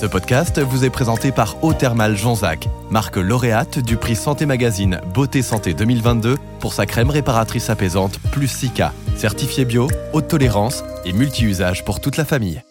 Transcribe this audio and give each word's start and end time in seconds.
Ce 0.00 0.06
podcast 0.06 0.58
vous 0.58 0.86
est 0.86 0.90
présenté 0.90 1.30
par 1.30 1.62
Eau 1.62 1.74
Thermale 1.74 2.16
Jonzac, 2.16 2.70
marque 2.88 3.16
lauréate 3.16 3.80
du 3.80 3.98
prix 3.98 4.16
Santé 4.16 4.46
Magazine 4.46 4.98
Beauté 5.12 5.42
Santé 5.42 5.74
2022 5.74 6.36
pour 6.58 6.72
sa 6.72 6.86
crème 6.86 7.10
réparatrice 7.10 7.68
apaisante 7.68 8.18
Plus 8.32 8.48
Sika, 8.48 8.94
certifiée 9.14 9.66
bio, 9.66 9.88
haute 10.14 10.26
tolérance 10.26 10.84
et 11.04 11.12
multi-usage 11.12 11.84
pour 11.84 12.00
toute 12.00 12.16
la 12.16 12.24
famille. 12.24 12.62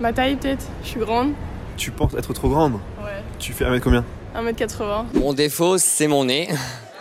Ma 0.00 0.12
taille 0.12 0.34
peut-être, 0.34 0.66
je 0.82 0.88
suis 0.88 1.00
grande. 1.00 1.30
Tu 1.76 1.92
penses 1.92 2.14
être 2.14 2.32
trop 2.32 2.48
grande 2.48 2.72
Ouais. 2.98 3.22
Tu 3.38 3.52
fais 3.52 3.64
1m 3.64 3.78
combien 3.78 4.04
1m80. 4.34 5.20
Mon 5.20 5.34
défaut, 5.34 5.78
c'est 5.78 6.08
mon 6.08 6.24
nez. 6.24 6.48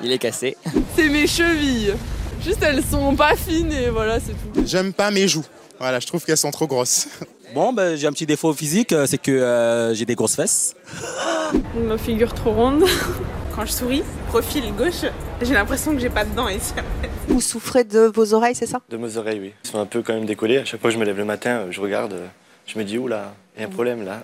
Il 0.03 0.11
est 0.11 0.19
cassé. 0.19 0.57
C'est 0.95 1.09
mes 1.09 1.25
chevilles. 1.25 1.95
Juste 2.43 2.61
elles 2.61 2.83
sont 2.83 3.15
pas 3.15 3.35
fines 3.35 3.71
et 3.71 3.89
voilà, 3.89 4.19
c'est 4.19 4.33
tout. 4.33 4.63
J'aime 4.63 4.93
pas 4.93 5.09
mes 5.09 5.27
joues. 5.27 5.45
Voilà, 5.79 5.99
je 5.99 6.07
trouve 6.07 6.23
qu'elles 6.23 6.37
sont 6.37 6.51
trop 6.51 6.67
grosses. 6.67 7.07
Bon, 7.53 7.71
ben, 7.71 7.95
j'ai 7.95 8.07
un 8.07 8.11
petit 8.11 8.25
défaut 8.25 8.51
physique, 8.53 8.91
euh, 8.91 9.05
c'est 9.05 9.19
que 9.19 9.31
euh, 9.31 9.93
j'ai 9.93 10.03
des 10.03 10.15
grosses 10.15 10.35
fesses. 10.35 10.75
Ma 11.75 11.97
figure 11.97 12.33
trop 12.33 12.51
ronde. 12.51 12.83
Quand 13.55 13.65
je 13.65 13.71
souris, 13.71 14.03
profil 14.27 14.73
gauche, 14.75 15.05
j'ai 15.41 15.53
l'impression 15.53 15.93
que 15.93 15.99
j'ai 15.99 16.09
pas 16.09 16.25
de 16.25 16.35
dents 16.35 16.49
ici. 16.49 16.73
Vous 17.29 17.39
souffrez 17.39 17.85
de 17.85 18.11
vos 18.13 18.33
oreilles, 18.33 18.55
c'est 18.55 18.65
ça? 18.65 18.81
De 18.89 18.97
mes 18.97 19.15
oreilles, 19.15 19.39
oui. 19.39 19.53
Elles 19.63 19.71
sont 19.71 19.79
un 19.79 19.85
peu 19.85 20.01
quand 20.01 20.13
même 20.13 20.25
décollées. 20.25 20.57
À 20.57 20.65
chaque 20.65 20.81
fois 20.81 20.89
que 20.89 20.95
je 20.95 20.99
me 20.99 21.05
lève 21.05 21.17
le 21.17 21.23
matin, 21.23 21.67
je 21.69 21.79
regarde, 21.79 22.15
je 22.65 22.77
me 22.77 22.83
dis, 22.83 22.97
oula, 22.97 23.33
il 23.55 23.61
y 23.61 23.63
a 23.63 23.67
un 23.67 23.71
problème 23.71 24.03
là. 24.03 24.23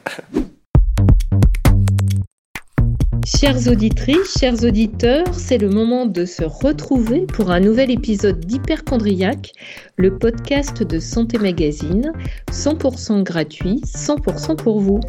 Chères 3.39 3.67
auditrices, 3.67 4.37
chers 4.39 4.61
auditeurs, 4.63 5.33
c'est 5.33 5.57
le 5.57 5.69
moment 5.69 6.05
de 6.05 6.25
se 6.25 6.43
retrouver 6.43 7.21
pour 7.21 7.49
un 7.49 7.61
nouvel 7.61 7.89
épisode 7.89 8.39
d'Hyperchondriac, 8.41 9.53
le 9.95 10.17
podcast 10.17 10.83
de 10.83 10.99
Santé 10.99 11.37
Magazine, 11.37 12.11
100% 12.51 13.23
gratuit, 13.23 13.81
100% 13.85 14.57
pour 14.57 14.81
vous. 14.81 14.99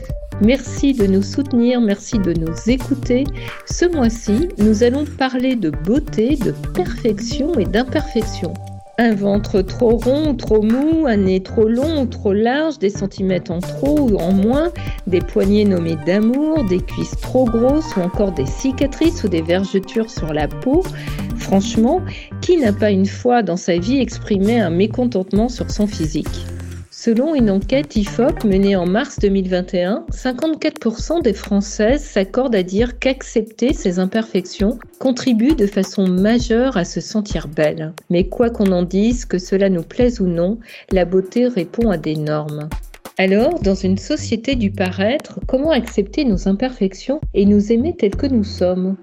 Merci 0.41 0.95
de 0.95 1.06
nous 1.06 1.23
soutenir, 1.23 1.81
merci 1.81 2.19
de 2.19 2.33
nous 2.33 2.55
écouter. 2.69 3.25
Ce 3.67 3.84
mois-ci, 3.84 4.48
nous 4.59 4.84
allons 4.84 5.05
parler 5.05 5.57
de 5.57 5.70
beauté, 5.70 6.36
de 6.36 6.53
perfection 6.75 7.59
et 7.59 7.64
d'imperfection. 7.64 8.55
Un 9.05 9.17
ventre 9.17 9.62
trop 9.62 9.97
rond 9.97 10.28
ou 10.28 10.33
trop 10.34 10.62
mou, 10.62 11.08
un 11.08 11.17
nez 11.17 11.42
trop 11.42 11.67
long 11.67 12.03
ou 12.03 12.06
trop 12.06 12.33
large, 12.33 12.78
des 12.78 12.89
centimètres 12.89 13.50
en 13.50 13.58
trop 13.58 13.98
ou 13.98 14.17
en 14.17 14.33
moins, 14.33 14.70
des 15.08 15.19
poignets 15.19 15.64
nommés 15.64 15.97
d'amour, 16.06 16.64
des 16.69 16.78
cuisses 16.78 17.17
trop 17.20 17.45
grosses 17.45 17.97
ou 17.97 18.00
encore 18.00 18.30
des 18.30 18.47
cicatrices 18.47 19.25
ou 19.25 19.28
des 19.28 19.42
vergetures 19.42 20.08
sur 20.08 20.33
la 20.33 20.47
peau. 20.47 20.84
Franchement, 21.34 22.00
qui 22.42 22.58
n'a 22.58 22.73
pas 22.73 22.92
une 22.92 23.06
fois 23.06 23.42
dans 23.42 23.56
sa 23.56 23.77
vie 23.77 23.98
exprimé 23.98 24.61
un 24.61 24.70
mécontentement 24.70 25.48
sur 25.48 25.69
son 25.73 25.89
physique? 25.89 26.47
Selon 27.05 27.34
une 27.34 27.50
enquête 27.50 27.97
IFOP 27.97 28.45
menée 28.45 28.77
en 28.77 28.86
mars 28.86 29.19
2021, 29.19 30.06
54% 30.12 31.20
des 31.20 31.33
Françaises 31.33 32.05
s'accordent 32.05 32.55
à 32.55 32.62
dire 32.62 33.00
qu'accepter 33.00 33.72
ces 33.72 33.98
imperfections 33.98 34.78
contribue 35.00 35.56
de 35.56 35.67
façon 35.67 36.06
majeure 36.06 36.77
à 36.77 36.84
se 36.84 37.00
sentir 37.00 37.48
belle. 37.48 37.92
Mais 38.08 38.28
quoi 38.28 38.50
qu'on 38.50 38.70
en 38.70 38.84
dise, 38.84 39.25
que 39.25 39.39
cela 39.39 39.69
nous 39.69 39.83
plaise 39.83 40.20
ou 40.20 40.28
non, 40.28 40.61
la 40.92 41.05
beauté 41.05 41.48
répond 41.48 41.91
à 41.91 41.97
des 41.97 42.14
normes. 42.14 42.69
Alors, 43.19 43.61
dans 43.61 43.75
une 43.75 43.98
société 43.98 44.56
du 44.56 44.70
paraître, 44.70 45.39
comment 45.47 45.70
accepter 45.70 46.25
nos 46.25 46.48
imperfections 46.48 47.20
et 47.34 47.45
nous 47.45 47.70
aimer 47.70 47.95
tels 47.97 48.17
que 48.17 48.27
nous 48.27 48.45
sommes? 48.45 48.97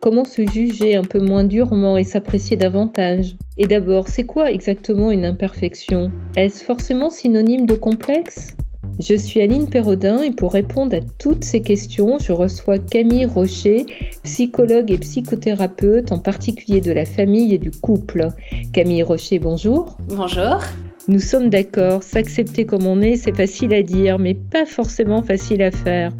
Comment 0.00 0.24
se 0.24 0.48
juger 0.48 0.94
un 0.96 1.02
peu 1.02 1.20
moins 1.20 1.44
durement 1.44 1.96
et 1.98 2.04
s'apprécier 2.04 2.56
davantage? 2.56 3.36
Et 3.58 3.66
d'abord, 3.66 4.08
c'est 4.08 4.24
quoi 4.24 4.52
exactement 4.52 5.10
une 5.10 5.24
imperfection? 5.24 6.12
Est-ce 6.36 6.64
forcément 6.64 7.10
synonyme 7.10 7.66
de 7.66 7.74
complexe? 7.74 8.56
Je 8.98 9.14
suis 9.14 9.42
Aline 9.42 9.68
Perrodin 9.68 10.22
et 10.22 10.30
pour 10.30 10.54
répondre 10.54 10.96
à 10.96 11.00
toutes 11.18 11.44
ces 11.44 11.60
questions, 11.60 12.18
je 12.18 12.32
reçois 12.32 12.78
Camille 12.78 13.26
Rocher, 13.26 13.84
psychologue 14.22 14.90
et 14.90 14.98
psychothérapeute, 14.98 16.12
en 16.12 16.18
particulier 16.18 16.80
de 16.80 16.92
la 16.92 17.04
famille 17.04 17.52
et 17.52 17.58
du 17.58 17.70
couple. 17.70 18.28
Camille 18.72 19.02
Rocher, 19.02 19.38
bonjour. 19.38 19.98
Bonjour. 20.08 20.60
Nous 21.08 21.20
sommes 21.20 21.50
d'accord, 21.50 22.02
s'accepter 22.02 22.66
comme 22.66 22.84
on 22.84 23.00
est, 23.00 23.14
c'est 23.14 23.36
facile 23.36 23.72
à 23.74 23.82
dire, 23.82 24.18
mais 24.18 24.34
pas 24.34 24.66
forcément 24.66 25.22
facile 25.22 25.62
à 25.62 25.70
faire. 25.70 26.10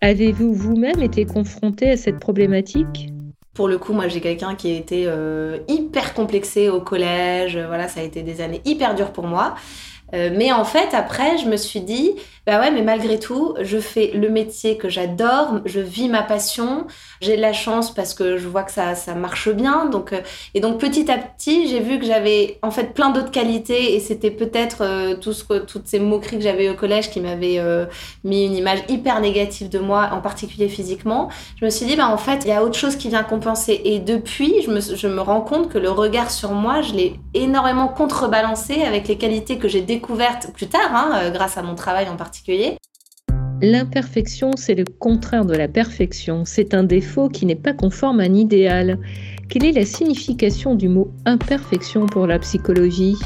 Avez-vous 0.00 0.54
vous-même 0.54 1.02
été 1.02 1.24
confronté 1.24 1.90
à 1.90 1.96
cette 1.96 2.20
problématique? 2.20 3.08
Pour 3.54 3.66
le 3.66 3.76
coup, 3.76 3.92
moi 3.92 4.06
j'ai 4.06 4.20
quelqu'un 4.20 4.54
qui 4.54 4.70
a 4.70 4.76
été 4.76 5.04
euh, 5.06 5.58
hyper 5.66 6.14
complexé 6.14 6.68
au 6.68 6.80
collège, 6.80 7.58
voilà, 7.58 7.88
ça 7.88 8.00
a 8.00 8.02
été 8.04 8.22
des 8.22 8.40
années 8.40 8.60
hyper 8.64 8.94
dures 8.94 9.12
pour 9.12 9.26
moi. 9.26 9.56
Euh, 10.14 10.30
mais 10.32 10.52
en 10.52 10.64
fait, 10.64 10.94
après, 10.94 11.38
je 11.38 11.46
me 11.46 11.56
suis 11.56 11.80
dit, 11.80 12.12
bah 12.46 12.60
ouais, 12.60 12.70
mais 12.70 12.82
malgré 12.82 13.18
tout, 13.18 13.54
je 13.60 13.78
fais 13.78 14.12
le 14.14 14.28
métier 14.28 14.76
que 14.76 14.88
j'adore, 14.88 15.60
je 15.64 15.80
vis 15.80 16.08
ma 16.08 16.22
passion, 16.22 16.86
j'ai 17.20 17.36
de 17.36 17.42
la 17.42 17.52
chance 17.52 17.92
parce 17.92 18.14
que 18.14 18.36
je 18.36 18.46
vois 18.46 18.62
que 18.62 18.70
ça, 18.70 18.94
ça 18.94 19.14
marche 19.14 19.48
bien. 19.48 19.86
Donc, 19.86 20.12
euh, 20.12 20.20
et 20.54 20.60
donc 20.60 20.78
petit 20.78 21.10
à 21.10 21.18
petit, 21.18 21.66
j'ai 21.68 21.80
vu 21.80 21.98
que 21.98 22.04
j'avais 22.04 22.58
en 22.62 22.70
fait 22.70 22.94
plein 22.94 23.10
d'autres 23.10 23.32
qualités 23.32 23.96
et 23.96 24.00
c'était 24.00 24.30
peut-être 24.30 24.82
euh, 24.82 25.16
tout 25.16 25.32
ce 25.32 25.46
toutes 25.60 25.86
ces 25.86 25.98
moqueries 25.98 26.36
que 26.38 26.42
j'avais 26.42 26.68
au 26.68 26.74
collège 26.74 27.10
qui 27.10 27.20
m'avaient 27.20 27.60
mis 28.24 28.44
une 28.44 28.54
image 28.54 28.80
hyper 28.88 29.20
négative 29.20 29.68
de 29.68 29.78
moi, 29.78 30.10
en 30.12 30.20
particulier 30.20 30.68
physiquement. 30.68 31.28
Je 31.60 31.64
me 31.64 31.70
suis 31.70 31.86
dit, 31.86 31.96
bah 31.96 32.08
en 32.08 32.18
fait, 32.18 32.44
il 32.44 32.48
y 32.48 32.52
a 32.52 32.62
autre 32.62 32.76
chose 32.76 32.96
qui 32.96 33.08
vient 33.08 33.22
compenser. 33.22 33.80
Et 33.84 33.98
depuis, 33.98 34.62
je 34.62 34.70
me, 34.70 34.80
je 34.80 35.08
me 35.08 35.20
rends 35.20 35.40
compte 35.40 35.68
que 35.68 35.78
le 35.78 35.90
regard 35.90 36.30
sur 36.30 36.52
moi, 36.52 36.82
je 36.82 36.92
l'ai 36.94 37.14
énormément 37.34 37.88
contrebalancé 37.88 38.82
avec 38.82 39.08
les 39.08 39.18
qualités 39.18 39.58
que 39.58 39.68
j'ai 39.68 39.80
découvertes 39.80 39.95
plus 39.98 40.66
tard, 40.66 40.94
hein, 40.94 41.30
grâce 41.30 41.56
à 41.56 41.62
mon 41.62 41.74
travail 41.74 42.08
en 42.08 42.16
particulier 42.16 42.76
L'imperfection, 43.62 44.50
c'est 44.54 44.74
le 44.74 44.84
contraire 44.84 45.46
de 45.46 45.54
la 45.54 45.66
perfection. 45.66 46.44
C'est 46.44 46.74
un 46.74 46.84
défaut 46.84 47.30
qui 47.30 47.46
n'est 47.46 47.54
pas 47.54 47.72
conforme 47.72 48.20
à 48.20 48.24
un 48.24 48.34
idéal. 48.34 48.98
Quelle 49.48 49.64
est 49.64 49.72
la 49.72 49.86
signification 49.86 50.74
du 50.74 50.90
mot 50.90 51.10
imperfection 51.24 52.04
pour 52.04 52.26
la 52.26 52.38
psychologie? 52.38 53.16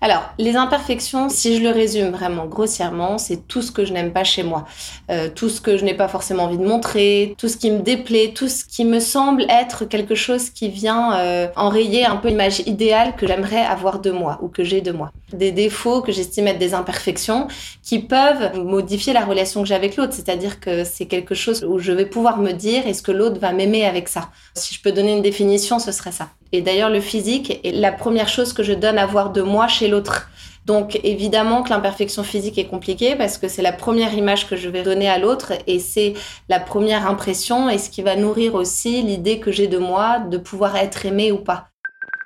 Alors, 0.00 0.22
les 0.38 0.56
imperfections, 0.56 1.28
si 1.28 1.56
je 1.56 1.62
le 1.62 1.70
résume 1.70 2.10
vraiment 2.10 2.46
grossièrement, 2.46 3.18
c'est 3.18 3.48
tout 3.48 3.62
ce 3.62 3.72
que 3.72 3.84
je 3.84 3.92
n'aime 3.92 4.12
pas 4.12 4.24
chez 4.24 4.42
moi, 4.42 4.66
euh, 5.10 5.28
tout 5.34 5.48
ce 5.48 5.60
que 5.60 5.76
je 5.76 5.84
n'ai 5.84 5.94
pas 5.94 6.08
forcément 6.08 6.44
envie 6.44 6.58
de 6.58 6.66
montrer, 6.66 7.34
tout 7.38 7.48
ce 7.48 7.56
qui 7.56 7.70
me 7.70 7.80
déplaît, 7.80 8.32
tout 8.34 8.48
ce 8.48 8.64
qui 8.64 8.84
me 8.84 9.00
semble 9.00 9.46
être 9.48 9.84
quelque 9.84 10.14
chose 10.14 10.50
qui 10.50 10.68
vient 10.68 11.16
euh, 11.18 11.48
enrayer 11.56 12.04
un 12.04 12.16
peu 12.16 12.28
l'image 12.28 12.60
idéale 12.60 13.16
que 13.16 13.26
j'aimerais 13.26 13.64
avoir 13.64 14.00
de 14.00 14.10
moi 14.10 14.38
ou 14.42 14.48
que 14.48 14.64
j'ai 14.64 14.80
de 14.80 14.92
moi. 14.92 15.10
Des 15.32 15.52
défauts 15.52 16.02
que 16.02 16.12
j'estime 16.12 16.46
être 16.46 16.58
des 16.58 16.74
imperfections 16.74 17.48
qui 17.82 17.98
peuvent 18.00 18.56
modifier 18.58 19.12
la 19.12 19.24
relation 19.24 19.62
que 19.62 19.68
j'ai 19.68 19.74
avec 19.74 19.96
l'autre, 19.96 20.12
c'est-à-dire 20.12 20.60
que 20.60 20.84
c'est 20.84 21.06
quelque 21.06 21.34
chose 21.34 21.64
où 21.64 21.78
je 21.78 21.92
vais 21.92 22.06
pouvoir 22.06 22.38
me 22.38 22.52
dire 22.52 22.86
est-ce 22.86 23.02
que 23.02 23.12
l'autre 23.12 23.40
va 23.40 23.52
m'aimer 23.52 23.86
avec 23.86 24.08
ça? 24.08 24.30
Si 24.54 24.74
je 24.74 24.82
peux 24.82 24.92
donner 24.92 25.12
une 25.12 25.22
définition, 25.22 25.78
ce 25.78 25.92
serait 25.92 26.12
ça. 26.12 26.28
Et 26.52 26.62
d'ailleurs, 26.62 26.90
le 26.90 27.00
physique 27.00 27.60
est 27.64 27.72
la 27.72 27.92
première 27.92 28.28
chose 28.28 28.52
que 28.52 28.62
je 28.62 28.72
donne 28.72 28.98
à 28.98 29.06
voir 29.06 29.30
de 29.30 29.42
moi 29.42 29.68
chez 29.68 29.88
l'autre. 29.88 30.28
Donc 30.66 30.98
évidemment 31.04 31.62
que 31.62 31.70
l'imperfection 31.70 32.24
physique 32.24 32.58
est 32.58 32.66
compliquée 32.66 33.14
parce 33.14 33.38
que 33.38 33.46
c'est 33.46 33.62
la 33.62 33.72
première 33.72 34.12
image 34.14 34.48
que 34.48 34.56
je 34.56 34.68
vais 34.68 34.82
donner 34.82 35.08
à 35.08 35.16
l'autre 35.16 35.52
et 35.68 35.78
c'est 35.78 36.14
la 36.48 36.58
première 36.58 37.08
impression 37.08 37.70
et 37.70 37.78
ce 37.78 37.88
qui 37.88 38.02
va 38.02 38.16
nourrir 38.16 38.56
aussi 38.56 39.00
l'idée 39.02 39.38
que 39.38 39.52
j'ai 39.52 39.68
de 39.68 39.78
moi 39.78 40.18
de 40.18 40.38
pouvoir 40.38 40.74
être 40.76 41.06
aimé 41.06 41.30
ou 41.30 41.38
pas. 41.38 41.68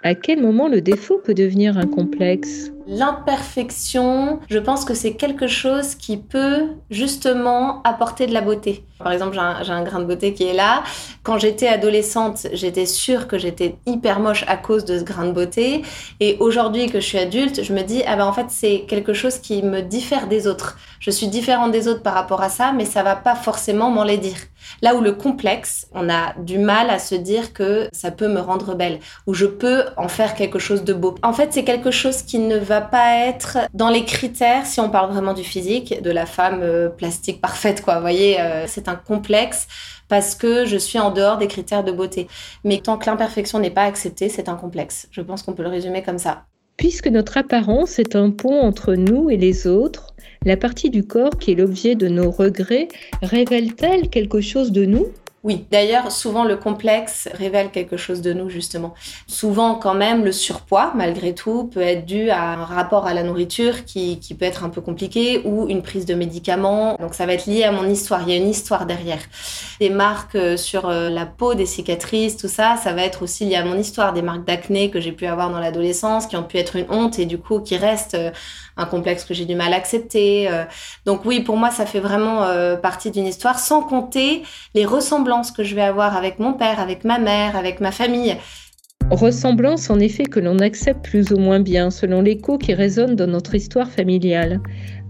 À 0.03 0.15
quel 0.15 0.41
moment 0.41 0.67
le 0.67 0.81
défaut 0.81 1.21
peut 1.23 1.35
devenir 1.35 1.77
un 1.77 1.87
complexe? 1.87 2.73
L'imperfection, 2.87 4.41
je 4.49 4.59
pense 4.59 4.87
que 4.87 4.95
c'est 4.95 5.13
quelque 5.13 5.47
chose 5.47 5.95
qui 5.95 6.17
peut 6.17 6.69
justement 6.91 7.83
apporter 7.83 8.27
de 8.27 8.33
la 8.33 8.41
beauté. 8.41 8.83
Par 8.99 9.13
exemple, 9.13 9.35
j'ai 9.63 9.73
un, 9.73 9.85
grain 9.85 10.01
de 10.01 10.07
beauté 10.07 10.33
qui 10.33 10.45
est 10.45 10.55
là. 10.55 10.85
Quand 11.23 11.39
j'étais 11.39 11.69
adolescente, 11.69 12.47
j'étais 12.55 12.87
sûre 12.87 13.29
que 13.29 13.37
j'étais 13.37 13.77
hyper 13.85 14.21
moche 14.21 14.47
à 14.49 14.57
cause 14.57 14.87
de 14.87 14.99
ce 14.99 15.05
grain 15.05 15.27
de 15.27 15.33
beauté. 15.33 15.83
Et 16.19 16.39
aujourd'hui 16.41 16.87
que 16.87 16.99
je 16.99 17.07
suis 17.07 17.19
adulte, 17.19 17.63
je 17.63 17.75
me 17.75 17.83
dis, 17.83 18.03
ah 18.07 18.17
ben 18.17 18.25
en 18.25 18.33
fait, 18.33 18.47
c'est 18.49 18.87
quelque 18.89 19.13
chose 19.13 19.37
qui 19.37 19.63
me 19.63 19.83
diffère 19.83 20.29
des 20.29 20.47
autres. 20.47 20.79
Je 20.99 21.11
suis 21.11 21.29
différente 21.29 21.73
des 21.73 21.89
autres 21.89 22.03
par 22.03 22.15
rapport 22.15 22.41
à 22.41 22.49
ça, 22.49 22.73
mais 22.73 22.87
ça 22.87 23.03
va 23.03 23.17
pas 23.17 23.35
forcément 23.35 23.91
m'en 23.91 24.05
les 24.05 24.19
dire. 24.19 24.39
Là 24.83 24.95
où 24.95 25.01
le 25.01 25.13
complexe, 25.13 25.87
on 25.93 26.09
a 26.09 26.35
du 26.39 26.59
mal 26.59 26.91
à 26.91 26.99
se 26.99 27.15
dire 27.15 27.53
que 27.53 27.89
ça 27.93 28.11
peut 28.11 28.29
me 28.29 28.41
rendre 28.41 28.75
belle, 28.75 29.01
ou 29.27 29.35
je 29.35 29.47
peux 29.47 29.85
en 29.97 30.09
faire 30.09 30.35
quelque 30.35 30.59
chose 30.59 30.85
de 30.85 30.93
beau. 30.93 31.15
En 31.23 31.33
fait, 31.33 31.53
c'est 31.53 31.65
quelque 31.65 31.91
chose 31.91 32.23
qui 32.23 32.39
ne 32.39 32.57
va 32.59 32.81
pas 32.81 33.27
être 33.27 33.59
dans 33.75 33.89
les 33.89 34.05
critères, 34.05 34.67
si 34.67 34.81
on 34.81 34.91
parle 34.91 35.13
vraiment 35.13 35.35
du 35.35 35.45
physique, 35.45 36.03
de 36.03 36.11
la 36.11 36.27
femme 36.27 36.61
euh, 36.63 36.89
plastique 36.89 37.41
parfaite, 37.41 37.83
quoi. 37.83 37.97
Vous 37.97 38.01
voyez, 38.01 38.41
euh, 38.41 38.67
c'est 38.67 38.89
un 38.89 38.97
complexe 38.97 39.67
parce 40.09 40.35
que 40.35 40.67
je 40.67 40.77
suis 40.77 40.99
en 40.99 41.11
dehors 41.11 41.39
des 41.39 41.47
critères 41.47 41.85
de 41.85 41.93
beauté. 41.93 42.29
Mais 42.65 42.79
tant 42.79 42.99
que 42.99 43.07
l'imperfection 43.07 43.61
n'est 43.61 43.71
pas 43.71 43.85
acceptée, 43.85 44.29
c'est 44.29 44.49
un 44.49 44.57
complexe. 44.57 45.09
Je 45.11 45.23
pense 45.23 45.43
qu'on 45.43 45.55
peut 45.55 45.63
le 45.63 45.69
résumer 45.69 46.03
comme 46.03 46.19
ça. 46.19 46.45
Puisque 46.81 47.09
notre 47.09 47.37
apparence 47.37 47.99
est 47.99 48.17
un 48.17 48.31
pont 48.31 48.59
entre 48.59 48.95
nous 48.95 49.29
et 49.29 49.37
les 49.37 49.67
autres, 49.67 50.15
la 50.47 50.57
partie 50.57 50.89
du 50.89 51.05
corps 51.05 51.37
qui 51.39 51.53
est 51.53 51.55
l'objet 51.55 51.95
de 51.95 52.09
nos 52.09 52.31
regrets 52.31 52.89
révèle-t-elle 53.21 54.09
quelque 54.09 54.41
chose 54.41 54.73
de 54.73 54.87
nous? 54.87 55.09
Oui, 55.43 55.67
d'ailleurs, 55.71 56.13
souvent 56.13 56.45
le 56.45 56.59
complexe 56.59 57.27
révèle 57.33 57.71
quelque 57.71 57.97
chose 57.97 58.21
de 58.21 58.35
nous, 58.35 58.51
justement. 58.51 58.93
Souvent, 59.27 59.75
quand 59.75 59.95
même, 59.95 60.23
le 60.23 60.33
surpoids, 60.33 60.93
malgré 60.95 61.35
tout, 61.35 61.65
peut 61.65 61.81
être 61.81 62.05
dû 62.05 62.29
à 62.29 62.43
un 62.43 62.65
rapport 62.67 63.07
à 63.07 63.15
la 63.15 63.23
nourriture 63.23 63.87
qui, 63.87 64.21
qui, 64.21 64.35
peut 64.35 64.45
être 64.45 64.65
un 64.65 64.69
peu 64.69 64.83
compliqué 64.83 65.41
ou 65.47 65.67
une 65.71 65.81
prise 65.81 66.05
de 66.05 66.13
médicaments. 66.15 66.95
Donc, 67.01 67.15
ça 67.15 67.25
va 67.25 67.33
être 67.33 67.47
lié 67.47 67.65
à 67.65 67.73
mon 67.73 67.89
histoire. 67.89 68.21
Il 68.27 68.29
y 68.29 68.35
a 68.35 68.37
une 68.37 68.51
histoire 68.51 68.85
derrière. 68.85 69.23
Des 69.81 69.89
marques 69.89 70.35
euh, 70.35 70.59
sur 70.59 70.91
euh, 70.91 71.09
la 71.09 71.25
peau, 71.25 71.55
des 71.55 71.65
cicatrices, 71.65 72.37
tout 72.37 72.49
ça, 72.49 72.77
ça 72.77 72.93
va 72.93 73.03
être 73.03 73.23
aussi 73.23 73.47
lié 73.47 73.57
à 73.57 73.65
mon 73.65 73.79
histoire. 73.79 74.13
Des 74.13 74.21
marques 74.21 74.47
d'acné 74.47 74.91
que 74.91 75.01
j'ai 75.01 75.13
pu 75.13 75.25
avoir 75.25 75.49
dans 75.49 75.61
l'adolescence, 75.61 76.27
qui 76.27 76.37
ont 76.37 76.43
pu 76.45 76.59
être 76.59 76.77
une 76.77 76.87
honte 76.91 77.19
et 77.19 77.25
du 77.25 77.39
coup, 77.39 77.61
qui 77.61 77.79
restent 77.79 78.13
euh, 78.13 78.31
un 78.81 78.87
complexe 78.87 79.25
que 79.25 79.35
j'ai 79.35 79.45
du 79.45 79.55
mal 79.55 79.73
à 79.73 79.77
accepter. 79.77 80.49
Donc 81.07 81.25
oui, 81.25 81.41
pour 81.41 81.57
moi, 81.57 81.71
ça 81.71 81.87
fait 81.87 82.01
vraiment 82.01 82.47
partie 82.83 83.11
d'une 83.11 83.27
histoire, 83.27 83.59
sans 83.59 83.83
compter 83.83 84.43
les 84.75 84.85
ressemblances 84.85 85.51
que 85.51 85.65
je 85.65 85.75
vais 85.75 85.83
avoir 85.83 86.17
avec 86.17 86.39
mon 86.39 86.55
père, 86.55 86.81
avec 86.81 87.05
ma 87.05 87.19
mère, 87.19 87.57
avec 87.57 87.81
ma 87.81 87.93
famille. 87.93 88.37
Ressemblance 89.11 89.91
en 89.91 89.99
effet 89.99 90.23
que 90.23 90.39
l'on 90.39 90.61
accepte 90.61 91.05
plus 91.05 91.33
ou 91.33 91.37
moins 91.37 91.59
bien 91.59 91.91
selon 91.91 92.23
l'écho 92.23 92.59
qui 92.59 92.75
résonne 92.75 93.17
dans 93.17 93.27
notre 93.27 93.57
histoire 93.57 93.91
familiale. 93.91 94.61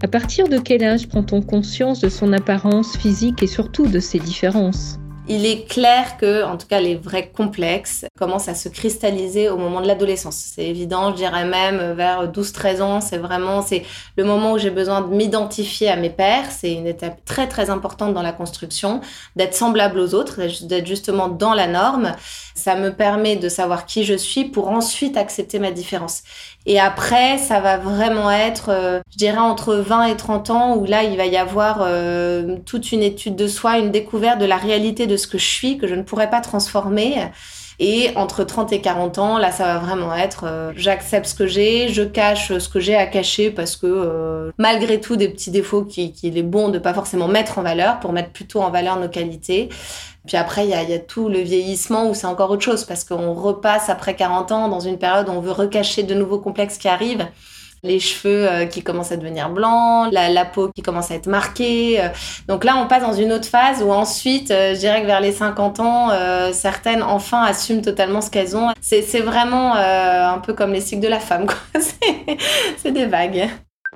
À 0.01 0.07
partir 0.07 0.47
de 0.47 0.57
quel 0.57 0.83
âge 0.83 1.07
prend-on 1.07 1.43
conscience 1.43 1.99
de 1.99 2.09
son 2.09 2.33
apparence 2.33 2.97
physique 2.97 3.43
et 3.43 3.47
surtout 3.47 3.85
de 3.85 3.99
ses 3.99 4.17
différences? 4.17 5.00
Il 5.31 5.45
est 5.45 5.65
clair 5.65 6.17
que, 6.17 6.43
en 6.43 6.57
tout 6.57 6.67
cas, 6.67 6.81
les 6.81 6.95
vrais 6.95 7.29
complexes 7.29 8.05
commencent 8.19 8.49
à 8.49 8.55
se 8.55 8.67
cristalliser 8.67 9.49
au 9.49 9.57
moment 9.57 9.79
de 9.79 9.87
l'adolescence. 9.87 10.35
C'est 10.35 10.65
évident, 10.65 11.11
je 11.11 11.15
dirais 11.15 11.45
même 11.45 11.93
vers 11.93 12.29
12-13 12.29 12.81
ans, 12.81 13.01
c'est 13.01 13.17
vraiment 13.17 13.61
c'est 13.61 13.83
le 14.17 14.25
moment 14.25 14.51
où 14.53 14.57
j'ai 14.57 14.71
besoin 14.71 14.99
de 14.99 15.07
m'identifier 15.07 15.89
à 15.89 15.95
mes 15.95 16.09
pères. 16.09 16.51
C'est 16.51 16.73
une 16.73 16.85
étape 16.85 17.23
très 17.23 17.47
très 17.47 17.69
importante 17.69 18.13
dans 18.13 18.21
la 18.21 18.33
construction, 18.33 18.99
d'être 19.37 19.55
semblable 19.55 19.99
aux 19.99 20.13
autres, 20.15 20.41
d'être 20.65 20.87
justement 20.87 21.29
dans 21.29 21.53
la 21.53 21.67
norme. 21.67 22.11
Ça 22.53 22.75
me 22.75 22.91
permet 22.91 23.37
de 23.37 23.47
savoir 23.47 23.85
qui 23.85 24.03
je 24.03 24.15
suis 24.15 24.45
pour 24.45 24.67
ensuite 24.69 25.15
accepter 25.15 25.59
ma 25.59 25.71
différence. 25.71 26.23
Et 26.67 26.79
après, 26.79 27.39
ça 27.39 27.59
va 27.59 27.77
vraiment 27.77 28.29
être, 28.29 28.69
euh, 28.69 28.99
je 29.11 29.17
dirais, 29.17 29.39
entre 29.39 29.75
20 29.75 30.05
et 30.05 30.15
30 30.15 30.49
ans, 30.51 30.75
où 30.75 30.85
là, 30.85 31.03
il 31.03 31.17
va 31.17 31.25
y 31.25 31.37
avoir 31.37 31.79
euh, 31.81 32.57
toute 32.65 32.91
une 32.91 33.01
étude 33.01 33.35
de 33.35 33.47
soi, 33.47 33.79
une 33.79 33.89
découverte 33.89 34.39
de 34.39 34.45
la 34.45 34.57
réalité 34.57 35.07
de 35.07 35.17
ce 35.21 35.27
que 35.27 35.37
je 35.37 35.45
suis, 35.45 35.77
que 35.77 35.87
je 35.87 35.95
ne 35.95 36.03
pourrais 36.03 36.29
pas 36.29 36.41
transformer. 36.41 37.15
Et 37.79 38.11
entre 38.15 38.43
30 38.43 38.73
et 38.73 38.81
40 38.81 39.17
ans, 39.17 39.37
là, 39.39 39.51
ça 39.51 39.65
va 39.65 39.79
vraiment 39.79 40.13
être 40.13 40.43
euh, 40.45 40.71
j'accepte 40.75 41.25
ce 41.25 41.33
que 41.33 41.47
j'ai, 41.47 41.87
je 41.87 42.03
cache 42.03 42.55
ce 42.55 42.69
que 42.69 42.79
j'ai 42.79 42.95
à 42.95 43.07
cacher 43.07 43.49
parce 43.49 43.75
que 43.75 44.51
malgré 44.59 44.99
tout, 44.99 45.15
des 45.15 45.29
petits 45.29 45.49
défauts 45.49 45.83
qu'il 45.83 46.11
qui 46.11 46.27
est 46.27 46.43
bon 46.43 46.69
de 46.69 46.77
pas 46.77 46.93
forcément 46.93 47.27
mettre 47.27 47.57
en 47.57 47.63
valeur 47.63 47.99
pour 47.99 48.13
mettre 48.13 48.29
plutôt 48.29 48.61
en 48.61 48.69
valeur 48.69 48.99
nos 48.99 49.09
qualités. 49.09 49.69
Puis 50.27 50.37
après, 50.37 50.65
il 50.65 50.69
y 50.69 50.73
a, 50.73 50.83
y 50.83 50.93
a, 50.93 50.99
tout 50.99 51.29
le 51.29 51.39
vieillissement 51.39 52.07
où 52.09 52.13
c'est 52.13 52.27
encore 52.27 52.51
autre 52.51 52.61
chose 52.61 52.85
parce 52.85 53.03
qu'on 53.03 53.33
repasse 53.33 53.89
après 53.89 54.15
40 54.15 54.51
ans 54.51 54.67
dans 54.67 54.79
une 54.79 54.99
période 54.99 55.27
où 55.29 55.31
on 55.31 55.39
veut 55.39 55.51
recacher 55.51 56.03
de 56.03 56.13
nouveaux 56.13 56.39
complexes 56.39 56.77
qui 56.77 56.87
arrivent. 56.87 57.27
Les 57.83 57.99
cheveux 57.99 58.47
euh, 58.47 58.65
qui 58.65 58.83
commencent 58.83 59.11
à 59.11 59.17
devenir 59.17 59.49
blancs, 59.49 60.11
la, 60.11 60.29
la, 60.29 60.45
peau 60.45 60.69
qui 60.69 60.83
commence 60.83 61.09
à 61.09 61.15
être 61.15 61.27
marquée. 61.27 61.99
Euh. 61.99 62.09
Donc 62.47 62.63
là, 62.63 62.77
on 62.77 62.87
passe 62.87 63.01
dans 63.01 63.13
une 63.13 63.31
autre 63.31 63.47
phase 63.47 63.81
où 63.81 63.91
ensuite, 63.91 64.51
euh, 64.51 64.75
je 64.75 64.79
dirais 64.79 65.01
que 65.01 65.07
vers 65.07 65.19
les 65.19 65.31
50 65.31 65.79
ans, 65.79 66.09
certaines 66.53 67.01
enfin 67.01 67.41
assument 67.43 67.81
totalement 67.81 68.21
ce 68.21 68.29
qu'elles 68.29 68.55
ont. 68.55 68.67
C'est 68.81 69.01
vraiment 69.19 69.73
un 69.75 70.37
peu 70.39 70.53
comme 70.53 70.73
les 70.73 70.81
cycles 70.81 71.01
de 71.01 71.07
la 71.07 71.19
femme. 71.19 71.47
C'est 72.77 72.91
des 72.91 73.05
vagues. 73.05 73.49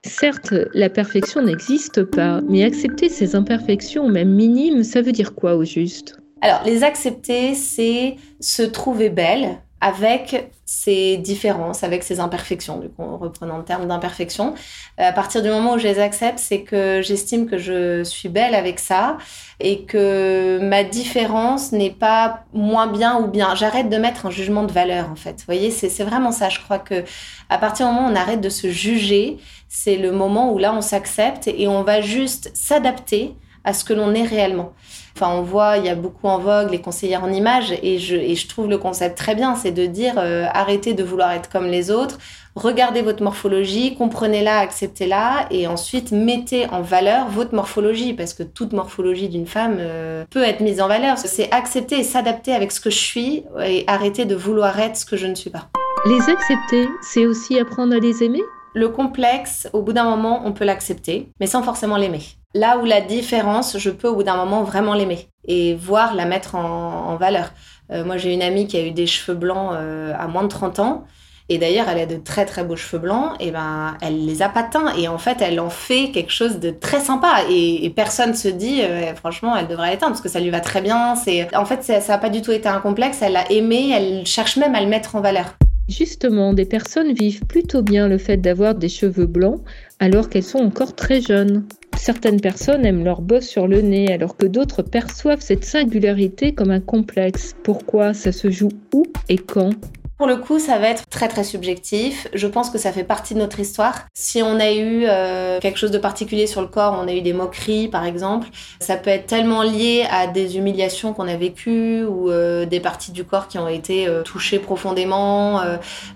Certes, 0.03 0.53
la 0.73 0.89
perfection 0.89 1.41
n'existe 1.41 2.03
pas, 2.03 2.41
mais 2.47 2.63
accepter 2.63 3.09
ces 3.09 3.35
imperfections, 3.35 4.07
même 4.07 4.29
minimes, 4.29 4.83
ça 4.83 5.01
veut 5.01 5.11
dire 5.11 5.33
quoi 5.33 5.55
au 5.55 5.63
juste? 5.63 6.17
Alors, 6.41 6.61
les 6.63 6.83
accepter, 6.83 7.55
c'est 7.55 8.17
se 8.39 8.61
trouver 8.61 9.09
belle 9.09 9.57
avec 9.85 10.49
ses 10.65 11.17
différences, 11.17 11.83
avec 11.83 12.01
ses 12.01 12.19
imperfections, 12.19 12.79
du 12.79 12.89
coup, 12.89 13.03
en 13.03 13.17
reprenant 13.17 13.59
le 13.59 13.63
terme 13.63 13.87
d'imperfection. 13.87 14.55
À 14.97 15.11
partir 15.11 15.43
du 15.43 15.49
moment 15.49 15.73
où 15.73 15.77
je 15.77 15.87
les 15.87 15.99
accepte, 15.99 16.39
c'est 16.39 16.61
que 16.61 17.03
j'estime 17.03 17.45
que 17.45 17.59
je 17.59 18.03
suis 18.03 18.27
belle 18.27 18.55
avec 18.55 18.79
ça 18.79 19.19
et 19.59 19.83
que 19.83 20.57
ma 20.59 20.83
différence 20.83 21.71
n'est 21.71 21.91
pas 21.91 22.39
moins 22.51 22.87
bien 22.87 23.19
ou 23.19 23.27
bien. 23.27 23.53
J'arrête 23.53 23.89
de 23.89 23.97
mettre 23.97 24.25
un 24.25 24.31
jugement 24.31 24.63
de 24.63 24.71
valeur, 24.71 25.07
en 25.11 25.15
fait. 25.15 25.35
Vous 25.37 25.45
voyez, 25.45 25.69
c'est 25.69 26.03
vraiment 26.03 26.31
ça. 26.31 26.49
Je 26.49 26.59
crois 26.61 26.79
que 26.79 27.03
à 27.49 27.59
partir 27.59 27.87
du 27.87 27.93
moment 27.93 28.07
où 28.07 28.11
on 28.11 28.15
arrête 28.15 28.41
de 28.41 28.49
se 28.49 28.71
juger, 28.71 29.37
c'est 29.69 29.97
le 29.97 30.11
moment 30.11 30.51
où 30.51 30.57
là, 30.57 30.73
on 30.73 30.81
s'accepte 30.81 31.47
et 31.47 31.67
on 31.67 31.83
va 31.83 32.01
juste 32.01 32.49
s'adapter 32.55 33.35
à 33.65 33.73
ce 33.73 33.83
que 33.83 33.93
l'on 33.93 34.13
est 34.13 34.23
réellement. 34.23 34.73
Enfin, 35.15 35.31
on 35.33 35.41
voit, 35.41 35.77
il 35.77 35.85
y 35.85 35.89
a 35.89 35.95
beaucoup 35.95 36.27
en 36.27 36.39
vogue 36.39 36.71
les 36.71 36.81
conseillères 36.81 37.23
en 37.23 37.31
images 37.31 37.73
et 37.81 37.99
je, 37.99 38.15
et 38.15 38.35
je 38.35 38.47
trouve 38.47 38.67
le 38.67 38.77
concept 38.77 39.17
très 39.17 39.33
bien, 39.33 39.55
c'est 39.55 39.71
de 39.71 39.85
dire 39.85 40.15
euh, 40.17 40.45
arrêtez 40.53 40.93
de 40.93 41.03
vouloir 41.03 41.31
être 41.31 41.49
comme 41.49 41.67
les 41.67 41.89
autres, 41.89 42.17
regardez 42.55 43.01
votre 43.01 43.23
morphologie, 43.23 43.95
comprenez-la, 43.95 44.59
acceptez-la 44.59 45.47
et 45.51 45.67
ensuite 45.67 46.11
mettez 46.11 46.67
en 46.69 46.81
valeur 46.81 47.29
votre 47.29 47.55
morphologie 47.55 48.13
parce 48.13 48.33
que 48.33 48.43
toute 48.43 48.73
morphologie 48.73 49.29
d'une 49.29 49.47
femme 49.47 49.77
euh, 49.79 50.25
peut 50.29 50.43
être 50.43 50.59
mise 50.59 50.81
en 50.81 50.89
valeur. 50.89 51.17
C'est 51.17 51.49
accepter 51.51 51.99
et 51.99 52.03
s'adapter 52.03 52.53
avec 52.53 52.73
ce 52.73 52.81
que 52.81 52.89
je 52.89 52.99
suis 52.99 53.43
et 53.63 53.85
arrêter 53.87 54.25
de 54.25 54.35
vouloir 54.35 54.77
être 54.79 54.97
ce 54.97 55.05
que 55.05 55.15
je 55.15 55.27
ne 55.27 55.35
suis 55.35 55.49
pas. 55.49 55.69
Les 56.07 56.29
accepter, 56.29 56.87
c'est 57.01 57.25
aussi 57.25 57.57
apprendre 57.57 57.95
à 57.95 57.99
les 57.99 58.21
aimer? 58.21 58.41
Le 58.73 58.89
complexe, 58.89 59.69
au 59.71 59.81
bout 59.81 59.93
d'un 59.93 60.03
moment, 60.03 60.41
on 60.43 60.51
peut 60.51 60.65
l'accepter, 60.65 61.29
mais 61.39 61.47
sans 61.47 61.63
forcément 61.63 61.95
l'aimer. 61.95 62.21
Là 62.55 62.77
où 62.77 62.85
la 62.85 63.01
différence, 63.01 63.77
je 63.77 63.89
peux 63.89 64.07
au 64.07 64.15
bout 64.15 64.23
d'un 64.23 64.37
moment 64.37 64.63
vraiment 64.63 64.93
l'aimer 64.93 65.27
et 65.45 65.75
voir 65.75 66.15
la 66.15 66.23
mettre 66.23 66.55
en, 66.55 67.17
valeur. 67.17 67.51
Euh, 67.91 68.05
moi, 68.05 68.15
j'ai 68.15 68.33
une 68.33 68.41
amie 68.41 68.65
qui 68.65 68.77
a 68.77 68.85
eu 68.85 68.91
des 68.91 69.07
cheveux 69.07 69.37
blancs 69.37 69.71
euh, 69.73 70.13
à 70.17 70.27
moins 70.27 70.43
de 70.43 70.47
30 70.47 70.79
ans. 70.79 71.03
Et 71.49 71.57
d'ailleurs, 71.57 71.89
elle 71.89 71.99
a 71.99 72.05
de 72.05 72.15
très 72.15 72.45
très 72.45 72.63
beaux 72.63 72.77
cheveux 72.77 72.97
blancs, 72.97 73.33
et 73.39 73.51
ben 73.51 73.97
elle 74.01 74.25
les 74.25 74.41
a 74.41 74.49
pas 74.49 74.63
teints, 74.63 74.95
et 74.97 75.07
en 75.07 75.19
fait, 75.19 75.41
elle 75.41 75.59
en 75.59 75.69
fait 75.69 76.09
quelque 76.11 76.31
chose 76.31 76.59
de 76.59 76.71
très 76.71 76.99
sympa. 77.01 77.41
Et, 77.51 77.87
personne 77.95 78.33
se 78.33 78.47
dit, 78.47 78.81
euh, 78.81 79.13
franchement, 79.15 79.55
elle 79.55 79.67
devrait 79.67 79.91
les 79.91 79.97
teindre 79.97 80.13
parce 80.13 80.21
que 80.21 80.29
ça 80.29 80.39
lui 80.39 80.49
va 80.49 80.61
très 80.61 80.81
bien. 80.81 81.15
C'est, 81.15 81.53
en 81.55 81.65
fait, 81.65 81.83
ça 81.83 81.99
n'a 81.99 82.17
pas 82.17 82.29
du 82.29 82.41
tout 82.41 82.53
été 82.53 82.69
un 82.69 82.79
complexe. 82.79 83.21
Elle 83.21 83.33
l'a 83.33 83.51
aimé, 83.51 83.91
elle 83.93 84.25
cherche 84.25 84.55
même 84.55 84.73
à 84.75 84.81
le 84.81 84.87
mettre 84.87 85.15
en 85.15 85.21
valeur. 85.21 85.55
Justement, 85.87 86.53
des 86.53 86.65
personnes 86.65 87.13
vivent 87.13 87.45
plutôt 87.45 87.83
bien 87.83 88.07
le 88.07 88.17
fait 88.17 88.37
d'avoir 88.37 88.73
des 88.73 88.89
cheveux 88.89 89.27
blancs 89.27 89.61
alors 89.99 90.29
qu'elles 90.29 90.43
sont 90.43 90.59
encore 90.59 90.95
très 90.95 91.21
jeunes. 91.21 91.65
Certaines 91.95 92.41
personnes 92.41 92.85
aiment 92.85 93.03
leur 93.03 93.21
bosse 93.21 93.47
sur 93.47 93.67
le 93.67 93.81
nez 93.81 94.11
alors 94.11 94.35
que 94.35 94.47
d'autres 94.47 94.81
perçoivent 94.81 95.41
cette 95.41 95.63
singularité 95.63 96.53
comme 96.53 96.71
un 96.71 96.81
complexe. 96.81 97.55
Pourquoi 97.63 98.13
ça 98.13 98.31
se 98.31 98.49
joue 98.49 98.71
où 98.93 99.03
et 99.29 99.37
quand? 99.37 99.71
Pour 100.17 100.27
le 100.27 100.37
coup, 100.37 100.59
ça 100.59 100.77
va 100.79 100.87
être 100.87 101.07
très 101.09 101.27
très 101.27 101.43
subjectif. 101.43 102.27
Je 102.33 102.47
pense 102.47 102.69
que 102.69 102.77
ça 102.77 102.93
fait 102.93 103.03
partie 103.03 103.33
de 103.33 103.39
notre 103.39 103.59
histoire. 103.59 104.05
Si 104.13 104.41
on 104.41 104.59
a 104.61 104.71
eu 104.71 105.03
euh, 105.05 105.59
quelque 105.59 105.77
chose 105.77 105.91
de 105.91 105.97
particulier 105.97 106.47
sur 106.47 106.61
le 106.61 106.67
corps, 106.67 106.97
on 107.01 107.07
a 107.07 107.13
eu 107.13 107.21
des 107.21 107.33
moqueries 107.33 107.89
par 107.89 108.05
exemple, 108.05 108.47
ça 108.79 108.95
peut 108.95 109.09
être 109.09 109.27
tellement 109.27 109.61
lié 109.61 110.05
à 110.09 110.27
des 110.27 110.57
humiliations 110.57 111.11
qu'on 111.11 111.27
a 111.27 111.35
vécues 111.35 112.05
ou 112.05 112.29
euh, 112.29 112.65
des 112.65 112.79
parties 112.79 113.11
du 113.11 113.25
corps 113.25 113.49
qui 113.49 113.57
ont 113.57 113.67
été 113.67 114.07
euh, 114.07 114.23
touchées 114.23 114.59
profondément. 114.59 115.61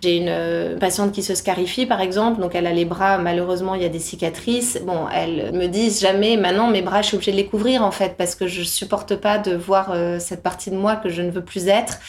J'ai 0.01 0.17
une 0.17 0.77
patiente 0.79 1.11
qui 1.11 1.21
se 1.21 1.35
scarifie 1.35 1.85
par 1.85 1.99
exemple, 1.99 2.39
donc 2.39 2.55
elle 2.55 2.67
a 2.67 2.73
les 2.73 2.85
bras, 2.85 3.17
malheureusement 3.17 3.75
il 3.75 3.81
y 3.81 3.85
a 3.85 3.89
des 3.89 3.99
cicatrices. 3.99 4.79
Bon, 4.85 5.07
elle 5.13 5.51
me 5.51 5.67
dit 5.67 5.91
jamais 5.91 6.37
maintenant 6.37 6.69
mes 6.69 6.81
bras 6.81 7.01
je 7.01 7.07
suis 7.07 7.15
obligée 7.15 7.31
de 7.31 7.37
les 7.37 7.47
couvrir 7.47 7.83
en 7.83 7.91
fait 7.91 8.15
parce 8.17 8.35
que 8.35 8.47
je 8.47 8.63
supporte 8.63 9.15
pas 9.15 9.37
de 9.37 9.55
voir 9.55 9.93
cette 10.19 10.41
partie 10.41 10.71
de 10.71 10.75
moi 10.75 10.95
que 10.95 11.09
je 11.09 11.21
ne 11.21 11.31
veux 11.31 11.43
plus 11.43 11.67
être. 11.67 11.99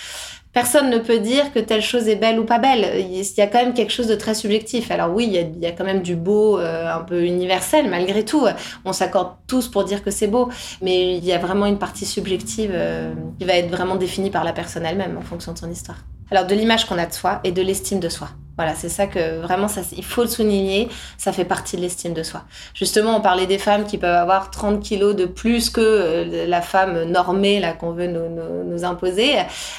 Personne 0.52 0.90
ne 0.90 0.99
peut 0.99 1.21
dire 1.21 1.52
que 1.52 1.61
telle 1.61 1.83
chose 1.83 2.09
est 2.09 2.16
belle 2.16 2.40
ou 2.40 2.45
pas 2.45 2.59
belle. 2.59 2.99
Il 2.99 3.23
y 3.23 3.40
a 3.40 3.47
quand 3.47 3.62
même 3.62 3.73
quelque 3.73 3.92
chose 3.92 4.09
de 4.09 4.16
très 4.16 4.35
subjectif. 4.35 4.90
Alors 4.90 5.14
oui, 5.14 5.26
il 5.26 5.61
y 5.61 5.66
a, 5.66 5.73
quand 5.73 5.85
même 5.85 6.02
du 6.02 6.16
beau 6.16 6.59
euh, 6.59 6.92
un 6.92 7.02
peu 7.02 7.25
universel 7.25 7.88
malgré 7.88 8.25
tout. 8.25 8.45
On 8.85 8.92
s'accorde 8.92 9.35
tous 9.47 9.69
pour 9.69 9.85
dire 9.85 10.02
que 10.02 10.11
c'est 10.11 10.26
beau, 10.26 10.49
mais 10.83 11.16
il 11.16 11.25
y 11.25 11.33
a 11.33 11.38
vraiment 11.38 11.66
une 11.66 11.78
partie 11.78 12.04
subjective 12.04 12.73
euh, 12.75 13.14
qui 13.38 13.45
va 13.45 13.54
être 13.54 13.71
vraiment 13.71 13.95
définie 13.95 14.30
par 14.30 14.42
la 14.42 14.52
personne 14.52 14.85
elle-même 14.85 15.16
en 15.16 15.23
fonction 15.23 15.52
de 15.52 15.59
son 15.59 15.71
histoire. 15.71 15.99
Alors 16.31 16.47
de 16.47 16.55
l'image 16.55 16.87
qu'on 16.87 16.99
a 16.99 17.07
de 17.07 17.13
soi 17.13 17.41
et 17.45 17.53
de 17.53 17.63
l'estime 17.63 18.01
de 18.01 18.09
soi. 18.09 18.29
Voilà, 18.61 18.75
c'est 18.75 18.91
ça 18.91 19.07
que 19.07 19.41
vraiment, 19.41 19.69
ça, 19.69 19.81
il 19.97 20.05
faut 20.05 20.21
le 20.21 20.29
souligner, 20.29 20.91
ça 21.17 21.33
fait 21.33 21.47
partie 21.47 21.77
de 21.77 21.81
l'estime 21.81 22.13
de 22.13 22.23
soi. 22.23 22.43
Justement, 22.75 23.17
on 23.17 23.23
parlait 23.23 23.47
des 23.47 23.57
femmes 23.57 23.85
qui 23.85 23.97
peuvent 23.97 24.15
avoir 24.15 24.51
30 24.51 24.83
kilos 24.83 25.17
de 25.17 25.25
plus 25.25 25.71
que 25.71 25.81
euh, 25.81 26.47
la 26.47 26.61
femme 26.61 27.05
normée 27.05 27.59
là 27.59 27.73
qu'on 27.73 27.93
veut 27.93 28.07
nous, 28.07 28.29
nous, 28.67 28.85
imposer, 28.85 29.31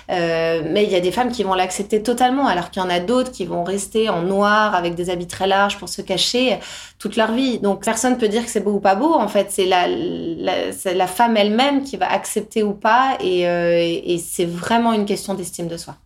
euh, 0.10 0.64
mais 0.68 0.84
il 0.84 0.90
y 0.90 0.96
a 0.96 1.00
des 1.00 1.12
femmes 1.12 1.32
qui 1.32 1.44
vont 1.44 1.54
l'accepter 1.54 2.02
totalement, 2.02 2.48
alors 2.48 2.72
qu'il 2.72 2.82
y 2.82 2.86
en 2.86 2.90
a 2.90 3.00
d'autres 3.00 3.32
qui 3.32 3.46
vont 3.46 3.64
rester 3.64 4.10
en 4.10 4.24
noir 4.24 4.74
avec 4.74 4.96
des 4.96 5.12
habits 5.12 5.28
très 5.28 5.46
larges 5.46 5.78
pour 5.78 5.88
se 5.88 6.02
cacher 6.02 6.58
toute 6.98 7.18
leur 7.18 7.34
vie. 7.34 7.60
Donc 7.60 7.86
personne 7.86 8.18
peut 8.18 8.30
dire 8.30 8.44
que 8.44 8.50
c'est 8.50 8.62
beau 8.62 8.72
ou 8.72 8.80
pas 8.80 8.96
beau, 8.96 9.14
en 9.14 9.28
fait, 9.28 9.52
c'est 9.52 9.66
la, 9.66 9.86
la, 9.88 10.94
la 10.96 11.08
femme 11.08 11.38
elle-même 11.38 11.84
qui 11.84 11.98
va 11.98 12.12
accepter 12.12 12.64
ou 12.64 12.74
pas, 12.74 13.18
et, 13.20 13.48
euh, 13.48 13.78
et 13.78 14.18
c'est 14.18 14.46
vraiment 14.46 14.94
une 14.94 15.06
question 15.06 15.36
d'estime 15.36 15.68
de 15.68 15.78
soi. 15.78 15.98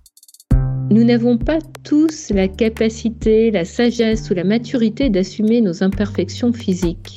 Nous 0.92 1.04
n'avons 1.04 1.38
pas 1.38 1.58
tous 1.84 2.30
la 2.30 2.48
capacité, 2.48 3.50
la 3.50 3.65
sagesse 3.65 4.30
ou 4.30 4.36
la 4.36 4.44
maturité 4.44 5.10
d'assumer 5.10 5.60
nos 5.60 5.84
imperfections 5.84 6.54
physiques. 6.54 7.15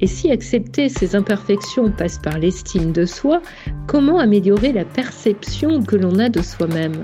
Et 0.00 0.06
si 0.06 0.30
accepter 0.30 0.88
ces 0.88 1.16
imperfections 1.16 1.90
passe 1.90 2.18
par 2.18 2.38
l'estime 2.38 2.92
de 2.92 3.04
soi, 3.04 3.42
comment 3.88 4.20
améliorer 4.20 4.72
la 4.72 4.84
perception 4.84 5.82
que 5.82 5.96
l'on 5.96 6.20
a 6.20 6.28
de 6.28 6.40
soi-même? 6.40 7.02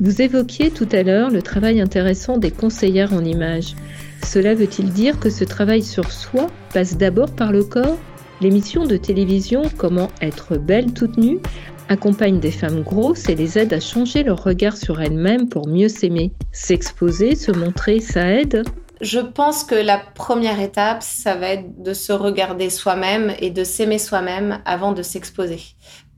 Vous 0.00 0.20
évoquiez 0.20 0.72
tout 0.72 0.88
à 0.90 1.04
l'heure 1.04 1.30
le 1.30 1.42
travail 1.42 1.80
intéressant 1.80 2.38
des 2.38 2.50
conseillères 2.50 3.12
en 3.12 3.24
images. 3.24 3.76
Cela 4.26 4.56
veut-il 4.56 4.92
dire 4.92 5.20
que 5.20 5.30
ce 5.30 5.44
travail 5.44 5.84
sur 5.84 6.10
soi 6.10 6.48
passe 6.74 6.96
d'abord 6.96 7.30
par 7.30 7.52
le 7.52 7.62
corps? 7.62 7.98
L'émission 8.40 8.84
de 8.84 8.96
télévision 8.96 9.62
Comment 9.76 10.08
être 10.20 10.56
belle 10.56 10.92
toute 10.92 11.18
nue 11.18 11.38
accompagne 11.92 12.40
des 12.40 12.50
femmes 12.50 12.82
grosses 12.82 13.28
et 13.28 13.36
les 13.36 13.58
aide 13.58 13.72
à 13.72 13.80
changer 13.80 14.24
leur 14.24 14.42
regard 14.42 14.76
sur 14.76 15.00
elles-mêmes 15.00 15.48
pour 15.48 15.68
mieux 15.68 15.88
s'aimer. 15.88 16.32
S'exposer, 16.50 17.36
se 17.36 17.52
montrer, 17.52 18.00
ça 18.00 18.26
aide? 18.26 18.64
Je 19.00 19.20
pense 19.20 19.64
que 19.64 19.74
la 19.74 19.98
première 19.98 20.60
étape, 20.60 21.02
ça 21.02 21.34
va 21.34 21.48
être 21.48 21.82
de 21.82 21.92
se 21.92 22.12
regarder 22.12 22.70
soi-même 22.70 23.32
et 23.40 23.50
de 23.50 23.64
s'aimer 23.64 23.98
soi-même 23.98 24.60
avant 24.64 24.92
de 24.92 25.02
s'exposer. 25.02 25.60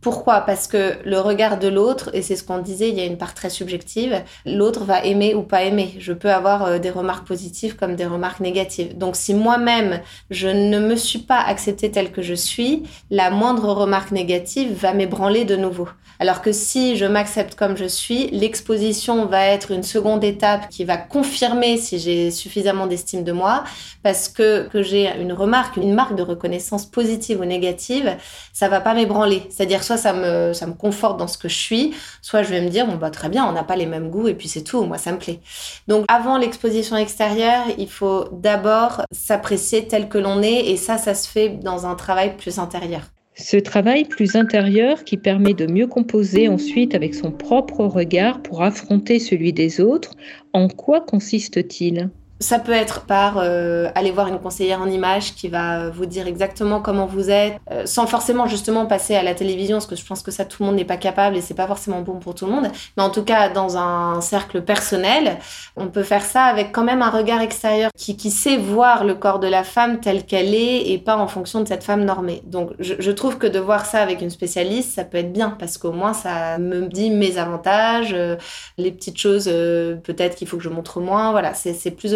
Pourquoi? 0.04 0.42
Parce 0.42 0.66
que 0.66 0.99
le 1.06 1.18
regard 1.18 1.58
de 1.58 1.66
l'autre, 1.66 2.11
et 2.12 2.20
c'est 2.20 2.37
ce 2.37 2.44
qu'on 2.44 2.58
disait, 2.58 2.90
il 2.90 2.94
y 2.94 3.00
a 3.00 3.06
une 3.06 3.16
part 3.16 3.32
très 3.32 3.49
subjective, 3.49 4.23
l'autre 4.44 4.84
va 4.84 5.02
aimer 5.02 5.34
ou 5.34 5.42
pas 5.42 5.62
aimer. 5.62 5.94
Je 5.99 6.12
peux 6.12 6.30
avoir 6.30 6.64
euh, 6.64 6.78
des 6.78 6.90
remarques 6.90 7.26
positives 7.26 7.75
comme 7.75 7.96
des 7.96 8.04
remarques 8.04 8.40
négatives. 8.40 8.99
Donc 8.99 9.16
si 9.16 9.32
moi-même, 9.32 10.02
je 10.28 10.49
ne 10.49 10.78
me 10.78 10.94
suis 10.94 11.20
pas 11.20 11.40
acceptée 11.40 11.90
telle 11.90 12.12
que 12.12 12.20
je 12.20 12.34
suis, 12.34 12.82
la 13.11 13.30
moindre 13.30 13.73
remarque 13.73 14.11
négative 14.11 14.75
va 14.75 14.92
m'ébranler 14.92 15.46
de 15.46 15.56
nouveau. 15.56 15.88
Alors 16.20 16.42
que 16.42 16.52
si 16.52 16.96
je 16.96 17.06
m'accepte 17.06 17.54
comme 17.54 17.76
je 17.76 17.87
suis, 17.87 18.28
l'exposition 18.28 19.26
va 19.26 19.46
être 19.46 19.73
une 19.73 19.82
seconde 19.82 20.23
étape 20.23 20.68
qui 20.68 20.84
va 20.84 20.96
confirmer 20.96 21.76
si 21.76 21.99
j'ai 21.99 22.30
suffisamment 22.30 22.87
d'estime 22.87 23.25
de 23.25 23.32
moi, 23.32 23.64
parce 24.02 24.28
que 24.28 24.68
que 24.68 24.82
j'ai 24.82 25.11
une 25.20 25.32
remarque, 25.32 25.76
une 25.76 25.92
marque 25.92 26.14
de 26.14 26.23
reconnaissance 26.23 26.87
positive 26.87 27.40
ou 27.40 27.44
négative, 27.44 28.16
ça 28.52 28.68
va 28.68 28.80
pas 28.80 28.94
m'ébranler. 28.94 29.42
C'est-à-dire 29.50 29.82
ça 29.96 30.12
me, 30.12 30.52
ça 30.52 30.66
me 30.66 30.74
conforte 30.74 31.18
dans 31.18 31.28
ce 31.28 31.38
que 31.38 31.48
je 31.48 31.56
suis, 31.56 31.94
soit 32.22 32.42
je 32.42 32.50
vais 32.50 32.60
me 32.60 32.68
dire, 32.68 32.86
bon, 32.86 32.96
bah, 32.96 33.10
très 33.10 33.28
bien, 33.28 33.46
on 33.46 33.52
n'a 33.52 33.64
pas 33.64 33.76
les 33.76 33.86
mêmes 33.86 34.10
goûts 34.10 34.28
et 34.28 34.34
puis 34.34 34.48
c'est 34.48 34.62
tout, 34.62 34.84
moi, 34.84 34.98
ça 34.98 35.12
me 35.12 35.18
plaît. 35.18 35.40
Donc, 35.88 36.04
avant 36.08 36.38
l'exposition 36.38 36.96
extérieure, 36.96 37.64
il 37.78 37.88
faut 37.88 38.28
d'abord 38.32 39.02
s'apprécier 39.10 39.86
tel 39.86 40.08
que 40.08 40.18
l'on 40.18 40.42
est 40.42 40.66
et 40.70 40.76
ça, 40.76 40.98
ça 40.98 41.14
se 41.14 41.28
fait 41.28 41.48
dans 41.48 41.86
un 41.86 41.94
travail 41.94 42.36
plus 42.36 42.58
intérieur. 42.58 43.02
Ce 43.36 43.56
travail 43.56 44.04
plus 44.04 44.36
intérieur 44.36 45.02
qui 45.02 45.16
permet 45.16 45.54
de 45.54 45.66
mieux 45.66 45.88
composer 45.88 46.48
ensuite 46.48 46.94
avec 46.94 47.16
son 47.16 47.32
propre 47.32 47.84
regard 47.84 48.40
pour 48.42 48.62
affronter 48.62 49.18
celui 49.18 49.52
des 49.52 49.80
autres, 49.80 50.12
en 50.52 50.68
quoi 50.68 51.00
consiste-t-il? 51.00 52.10
Ça 52.40 52.58
peut 52.58 52.72
être 52.72 53.02
par 53.02 53.38
euh, 53.38 53.88
aller 53.94 54.10
voir 54.10 54.26
une 54.26 54.38
conseillère 54.38 54.80
en 54.80 54.88
image 54.88 55.34
qui 55.34 55.48
va 55.48 55.90
vous 55.90 56.04
dire 56.04 56.26
exactement 56.26 56.80
comment 56.80 57.06
vous 57.06 57.30
êtes, 57.30 57.58
euh, 57.70 57.86
sans 57.86 58.06
forcément 58.06 58.46
justement 58.46 58.86
passer 58.86 59.14
à 59.14 59.22
la 59.22 59.34
télévision, 59.34 59.76
parce 59.76 59.86
que 59.86 59.96
je 59.96 60.04
pense 60.04 60.22
que 60.22 60.30
ça 60.30 60.44
tout 60.44 60.62
le 60.62 60.66
monde 60.66 60.76
n'est 60.76 60.84
pas 60.84 60.96
capable 60.96 61.36
et 61.36 61.40
c'est 61.40 61.54
pas 61.54 61.66
forcément 61.66 62.00
bon 62.00 62.18
pour 62.18 62.34
tout 62.34 62.46
le 62.46 62.52
monde. 62.52 62.68
Mais 62.96 63.02
en 63.02 63.10
tout 63.10 63.22
cas, 63.22 63.48
dans 63.48 63.76
un 63.76 64.20
cercle 64.20 64.62
personnel, 64.62 65.38
on 65.76 65.86
peut 65.88 66.02
faire 66.02 66.24
ça 66.24 66.44
avec 66.44 66.72
quand 66.72 66.84
même 66.84 67.02
un 67.02 67.10
regard 67.10 67.40
extérieur 67.40 67.90
qui, 67.96 68.14
sait 68.30 68.56
voir 68.56 69.04
le 69.04 69.14
corps 69.14 69.38
de 69.38 69.46
la 69.46 69.64
femme 69.64 70.00
tel 70.00 70.24
qu'elle 70.24 70.54
est 70.54 70.90
et 70.90 70.98
pas 70.98 71.16
en 71.16 71.28
fonction 71.28 71.60
de 71.60 71.68
cette 71.68 71.84
femme 71.84 72.04
normée. 72.04 72.42
Donc 72.46 72.70
je, 72.78 72.94
je, 72.98 73.10
trouve 73.10 73.38
que 73.38 73.46
de 73.46 73.58
voir 73.58 73.86
ça 73.86 74.00
avec 74.00 74.22
une 74.22 74.30
spécialiste, 74.30 74.94
ça 74.94 75.04
peut 75.04 75.18
être 75.18 75.32
bien 75.32 75.50
parce 75.50 75.78
qu'au 75.78 75.92
moins 75.92 76.14
ça 76.14 76.58
me 76.58 76.88
dit 76.88 77.10
mes 77.10 77.38
avantages, 77.38 78.12
euh, 78.12 78.36
les 78.78 78.90
petites 78.90 79.18
choses 79.18 79.44
peut-être 79.44 80.36
qu'il 80.36 80.48
faut 80.48 80.56
que 80.56 80.62
je 80.62 80.68
montre 80.68 81.00
moins. 81.00 81.30
Voilà, 81.30 81.54
c'est 81.54 81.90
plus 81.90 82.14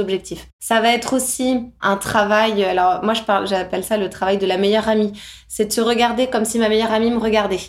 ça 0.59 0.81
va 0.81 0.93
être 0.93 1.15
aussi 1.15 1.61
un 1.81 1.97
travail, 1.97 2.65
alors 2.65 3.03
moi 3.03 3.15
je 3.15 3.23
parle, 3.23 3.47
j'appelle 3.47 3.85
ça 3.85 3.97
le 3.97 4.11
travail 4.11 4.39
de 4.39 4.47
la 4.47 4.57
meilleure 4.57 4.89
amie. 4.89 5.13
C'est 5.49 5.67
de 5.67 5.73
se 5.73 5.81
regarder 5.81 6.29
comme 6.29 6.45
si 6.45 6.59
ma 6.59 6.69
meilleure 6.69 6.93
amie 6.93 7.11
me 7.11 7.19
regardait. 7.19 7.61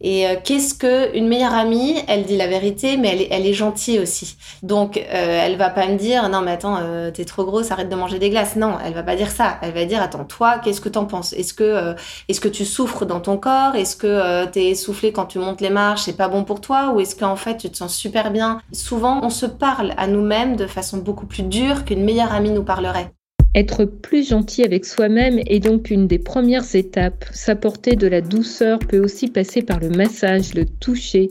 Et 0.00 0.26
euh, 0.26 0.34
qu'est-ce 0.42 0.74
que 0.74 1.16
une 1.16 1.26
meilleure 1.26 1.54
amie 1.54 1.96
Elle 2.06 2.24
dit 2.24 2.36
la 2.36 2.46
vérité, 2.46 2.96
mais 2.96 3.08
elle 3.08 3.22
est, 3.22 3.28
elle 3.30 3.46
est 3.46 3.54
gentille 3.54 3.98
aussi. 3.98 4.36
Donc, 4.62 4.98
euh, 4.98 5.00
elle 5.10 5.56
va 5.56 5.70
pas 5.70 5.86
me 5.86 5.96
dire 5.96 6.28
non 6.28 6.42
mais 6.42 6.52
attends, 6.52 6.76
euh, 6.80 7.10
t'es 7.10 7.24
trop 7.24 7.44
grosse, 7.44 7.70
arrête 7.70 7.88
de 7.88 7.96
manger 7.96 8.18
des 8.18 8.28
glaces. 8.28 8.56
Non, 8.56 8.76
elle 8.84 8.92
va 8.92 9.02
pas 9.02 9.16
dire 9.16 9.30
ça. 9.30 9.58
Elle 9.62 9.72
va 9.72 9.84
dire 9.86 10.02
attends, 10.02 10.24
toi, 10.24 10.58
qu'est-ce 10.58 10.80
que 10.80 10.90
t'en 10.90 11.06
penses? 11.06 11.32
Est-ce 11.32 11.54
que 11.54 11.64
euh, 11.64 11.94
est-ce 12.28 12.40
que 12.40 12.48
tu 12.48 12.64
souffres 12.66 13.06
dans 13.06 13.20
ton 13.20 13.38
corps? 13.38 13.74
Est-ce 13.74 13.96
que 13.96 14.44
t'es 14.46 14.66
essoufflé 14.66 15.12
quand 15.12 15.26
tu 15.26 15.38
montes 15.38 15.60
les 15.60 15.70
marches 15.70 16.02
C'est 16.02 16.16
pas 16.16 16.28
bon 16.28 16.44
pour 16.44 16.60
toi? 16.60 16.92
Ou 16.94 17.00
est-ce 17.00 17.16
qu'en 17.16 17.36
fait 17.36 17.56
tu 17.56 17.70
te 17.70 17.76
sens 17.76 17.94
super 17.94 18.30
bien? 18.30 18.60
Souvent, 18.72 19.20
on 19.22 19.30
se 19.30 19.46
parle 19.46 19.94
à 19.96 20.06
nous-mêmes 20.06 20.56
de 20.56 20.66
façon 20.66 20.98
beaucoup 20.98 21.26
plus 21.26 21.42
dure 21.42 21.84
qu'une 21.84 22.04
meilleure 22.04 22.32
amie 22.32 22.50
nous 22.50 22.64
parlerait. 22.64 23.12
Être 23.56 23.86
plus 23.86 24.28
gentil 24.28 24.64
avec 24.64 24.84
soi-même 24.84 25.40
est 25.46 25.60
donc 25.60 25.90
une 25.90 26.06
des 26.06 26.18
premières 26.18 26.74
étapes. 26.74 27.24
S'apporter 27.32 27.96
de 27.96 28.06
la 28.06 28.20
douceur 28.20 28.78
peut 28.78 29.02
aussi 29.02 29.28
passer 29.28 29.62
par 29.62 29.80
le 29.80 29.88
massage, 29.88 30.52
le 30.52 30.66
toucher. 30.66 31.30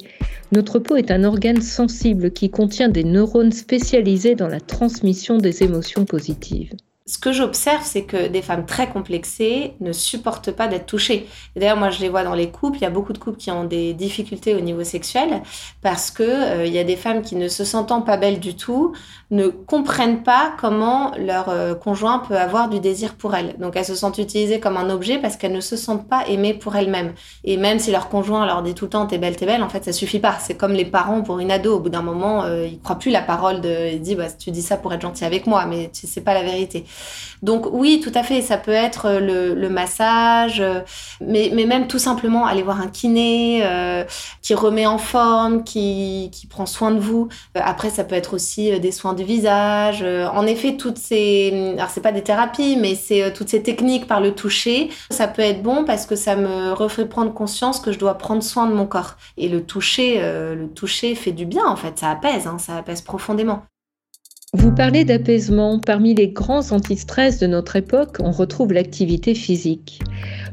Notre 0.52 0.80
peau 0.80 0.96
est 0.96 1.12
un 1.12 1.24
organe 1.24 1.62
sensible 1.62 2.32
qui 2.32 2.50
contient 2.50 2.90
des 2.90 3.04
neurones 3.04 3.52
spécialisés 3.52 4.34
dans 4.34 4.48
la 4.48 4.60
transmission 4.60 5.38
des 5.38 5.62
émotions 5.62 6.06
positives. 6.06 6.74
Ce 7.08 7.20
que 7.20 7.32
j'observe, 7.32 7.84
c'est 7.84 8.06
que 8.06 8.26
des 8.30 8.42
femmes 8.42 8.66
très 8.66 8.90
complexées 8.90 9.76
ne 9.80 9.92
supportent 9.94 10.50
pas 10.50 10.68
d'être 10.68 10.88
touchées. 10.88 11.28
D'ailleurs, 11.56 11.78
moi, 11.78 11.92
je 11.92 12.00
les 12.00 12.10
vois 12.10 12.24
dans 12.24 12.34
les 12.34 12.50
couples. 12.50 12.80
Il 12.80 12.82
y 12.82 12.86
a 12.86 12.90
beaucoup 12.90 13.14
de 13.14 13.20
couples 13.20 13.38
qui 13.38 13.52
ont 13.52 13.64
des 13.64 13.94
difficultés 13.94 14.56
au 14.56 14.60
niveau 14.60 14.84
sexuel 14.84 15.44
parce 15.84 16.10
que 16.10 16.24
euh, 16.24 16.66
il 16.66 16.74
y 16.74 16.80
a 16.80 16.84
des 16.84 16.96
femmes 16.96 17.22
qui 17.22 17.36
ne 17.36 17.48
se 17.48 17.64
sentant 17.64 18.02
pas 18.02 18.18
belles 18.18 18.40
du 18.40 18.56
tout 18.56 18.94
ne 19.30 19.50
comprennent 19.50 20.24
pas 20.24 20.54
comment 20.60 21.12
leur 21.20 21.50
euh, 21.50 21.76
conjoint 21.76 22.18
peut 22.28 22.38
avoir 22.38 22.70
du 22.70 22.80
désir 22.80 23.14
pour 23.18 23.36
elles. 23.36 23.56
Donc, 23.60 23.76
elles 23.76 23.86
se 23.86 23.94
sentent 23.94 24.18
utilisées 24.18 24.60
comme 24.60 24.76
un 24.76 24.90
objet 24.90 25.20
parce 25.20 25.38
qu'elles 25.38 25.54
ne 25.54 25.62
se 25.62 25.78
sentent 25.78 26.10
pas 26.10 26.28
aimées 26.28 26.56
pour 26.56 26.76
elles-mêmes. 26.76 27.14
Et 27.44 27.58
même 27.58 27.78
si 27.78 27.92
leur 27.92 28.10
conjoint 28.10 28.48
leur 28.48 28.64
dit 28.64 28.74
tout 28.74 28.86
le 28.86 28.90
temps 28.90 29.06
"t'es 29.06 29.20
belle, 29.20 29.36
t'es 29.36 29.46
belle", 29.46 29.62
en 29.62 29.70
fait, 29.70 29.84
ça 29.86 29.94
suffit 29.94 30.20
pas. 30.20 30.38
C'est 30.40 30.58
comme 30.58 30.74
les 30.74 30.86
parents 30.86 31.22
pour 31.22 31.38
une 31.38 31.52
ado. 31.52 31.76
Au 31.76 31.80
bout 31.80 31.90
d'un 31.90 32.02
moment, 32.02 32.44
euh, 32.46 32.66
ils 32.66 32.80
croient 32.80 32.98
plus 32.98 33.12
la 33.12 33.22
parole 33.22 33.62
de. 33.62 33.92
Ils 33.94 34.02
disent 34.02 34.18
bah, 34.18 34.32
"tu 34.32 34.50
dis 34.50 34.64
ça 34.64 34.78
pour 34.78 34.92
être 34.92 35.02
gentil 35.02 35.24
avec 35.26 35.46
moi", 35.46 35.68
mais 35.68 35.92
c'est 35.94 36.22
pas 36.24 36.34
la 36.34 36.42
vérité. 36.44 36.86
Donc 37.42 37.68
oui, 37.72 38.02
tout 38.04 38.12
à 38.16 38.24
fait, 38.24 38.42
ça 38.42 38.58
peut 38.58 38.72
être 38.72 39.06
euh, 39.06 39.54
le, 39.56 39.70
massage, 39.70 40.62
euh, 40.62 40.80
mais, 41.22 41.52
même 41.52 41.88
tout 41.88 42.00
simplement 42.00 42.46
aller 42.46 42.64
voir 42.64 42.82
un 42.82 42.88
kiné 42.88 43.62
euh, 43.64 44.04
qui 44.42 44.56
remet 44.56 44.88
en 44.88 44.98
forme, 44.98 45.64
qui, 45.64 46.32
prend 46.50 46.66
soin 46.66 46.92
de 46.92 47.00
vous. 47.00 47.28
après, 47.56 47.90
ça 47.90 48.04
peut 48.04 48.16
être 48.16 48.34
aussi 48.34 48.80
des 48.80 48.92
soins 48.92 49.14
du 49.14 49.24
visage. 49.24 50.04
en 50.04 50.46
effet, 50.46 50.78
toutes 50.78 50.98
ces... 50.98 51.74
Alors, 51.76 51.90
c'est 51.90 52.02
pas 52.02 52.12
des 52.12 52.22
thérapies, 52.22 52.78
mais 52.78 52.96
c'est 52.96 53.34
toutes 53.34 53.50
ces 53.50 53.62
techniques 53.64 54.08
par 54.08 54.22
le 54.22 54.34
toucher. 54.34 54.90
Ça 55.10 55.28
peut 55.28 55.42
être 55.42 55.62
bon 55.62 55.86
parce 55.86 56.06
que 56.06 56.16
ça 56.16 56.36
me 56.36 56.72
refait 56.72 57.06
prendre 57.06 57.34
conscience 57.34 57.80
que 57.80 57.92
je 57.92 58.00
dois 58.00 58.16
prendre 58.18 58.44
soin 58.44 58.68
de 58.68 58.74
mon 58.74 58.86
corps. 58.86 59.16
Et 59.38 59.50
le 59.50 59.64
toucher, 59.64 60.20
le 60.22 60.68
toucher 60.68 61.16
fait 61.16 61.32
du 61.32 61.46
bien, 61.46 61.66
en 61.66 61.76
fait. 61.76 62.00
Ça 62.00 62.12
apaise, 62.12 62.48
hein, 62.48 62.58
ça 62.60 62.78
apaise 62.78 63.02
profondément. 63.02 63.64
Vous 64.58 64.72
parlez 64.72 65.04
d'apaisement. 65.04 65.80
Parmi 65.80 66.16
les 66.16 66.30
grands 66.30 66.72
antistress 66.72 67.40
de 67.40 67.46
notre 67.46 67.76
époque, 67.76 68.20
on 68.22 68.32
retrouve 68.32 68.72
l'activité 68.72 69.36
physique. 69.36 70.00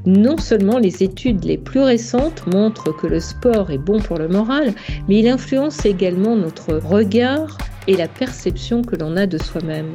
Non 0.06 0.38
seulement 0.38 0.78
les 0.78 1.04
études 1.04 1.44
les 1.44 1.56
plus 1.56 1.82
récentes 1.82 2.44
montrent 2.52 2.90
que 2.90 3.06
le 3.06 3.20
sport 3.20 3.70
est 3.70 3.78
bon 3.78 4.00
pour 4.00 4.18
le 4.18 4.26
moral, 4.26 4.74
mais 5.06 5.20
il 5.20 5.28
influence 5.28 5.86
également 5.86 6.34
notre 6.34 6.74
regard 6.74 7.56
et 7.86 7.96
la 7.96 8.08
perception 8.08 8.82
que 8.82 8.96
l'on 8.96 9.16
a 9.16 9.26
de 9.28 9.38
soi-même. 9.38 9.94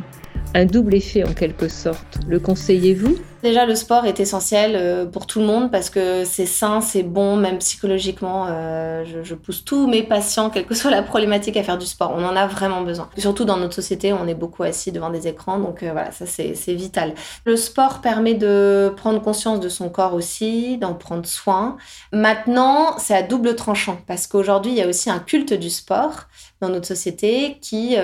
Un 0.55 0.63
double 0.63 0.95
effet 0.95 1.25
en 1.25 1.33
quelque 1.33 1.67
sorte. 1.67 2.19
Le 2.29 2.39
conseillez-vous 2.39 3.17
Déjà, 3.43 3.65
le 3.65 3.75
sport 3.75 4.05
est 4.05 4.19
essentiel 4.19 4.73
euh, 4.75 5.05
pour 5.05 5.27
tout 5.27 5.39
le 5.39 5.45
monde 5.45 5.69
parce 5.71 5.89
que 5.89 6.23
c'est 6.25 6.47
sain, 6.47 6.81
c'est 6.81 7.03
bon, 7.03 7.35
même 7.35 7.59
psychologiquement. 7.59 8.47
Euh, 8.49 9.03
je, 9.23 9.35
pousse 9.35 9.63
tous 9.63 9.87
mes 9.87 10.01
patients, 10.01 10.49
quelle 10.49 10.65
que 10.65 10.73
soit 10.73 10.89
la 10.89 11.03
problématique, 11.03 11.55
à 11.55 11.63
faire 11.63 11.77
du 11.77 11.85
sport. 11.85 12.13
On 12.15 12.25
en 12.25 12.35
a 12.35 12.47
vraiment 12.47 12.81
besoin. 12.81 13.09
Surtout 13.17 13.45
dans 13.45 13.57
notre 13.57 13.75
société, 13.75 14.11
on 14.11 14.27
est 14.27 14.33
beaucoup 14.33 14.63
assis 14.63 14.91
devant 14.91 15.11
des 15.11 15.27
écrans, 15.27 15.59
donc 15.59 15.83
euh, 15.83 15.91
voilà, 15.91 16.11
ça 16.11 16.25
c'est 16.25 16.73
vital. 16.73 17.13
Le 17.45 17.55
sport 17.55 18.01
permet 18.01 18.33
de 18.33 18.91
prendre 18.97 19.21
conscience 19.21 19.59
de 19.59 19.69
son 19.69 19.89
corps 19.89 20.15
aussi, 20.15 20.77
d'en 20.77 20.95
prendre 20.95 21.25
soin. 21.25 21.77
Maintenant, 22.11 22.97
c'est 22.97 23.13
à 23.13 23.21
double 23.21 23.55
tranchant 23.55 23.99
parce 24.07 24.25
qu'aujourd'hui, 24.25 24.71
il 24.71 24.77
y 24.77 24.81
a 24.81 24.87
aussi 24.87 25.09
un 25.09 25.19
culte 25.19 25.53
du 25.53 25.69
sport 25.69 26.23
dans 26.59 26.69
notre 26.69 26.87
société 26.87 27.57
qui, 27.61 27.95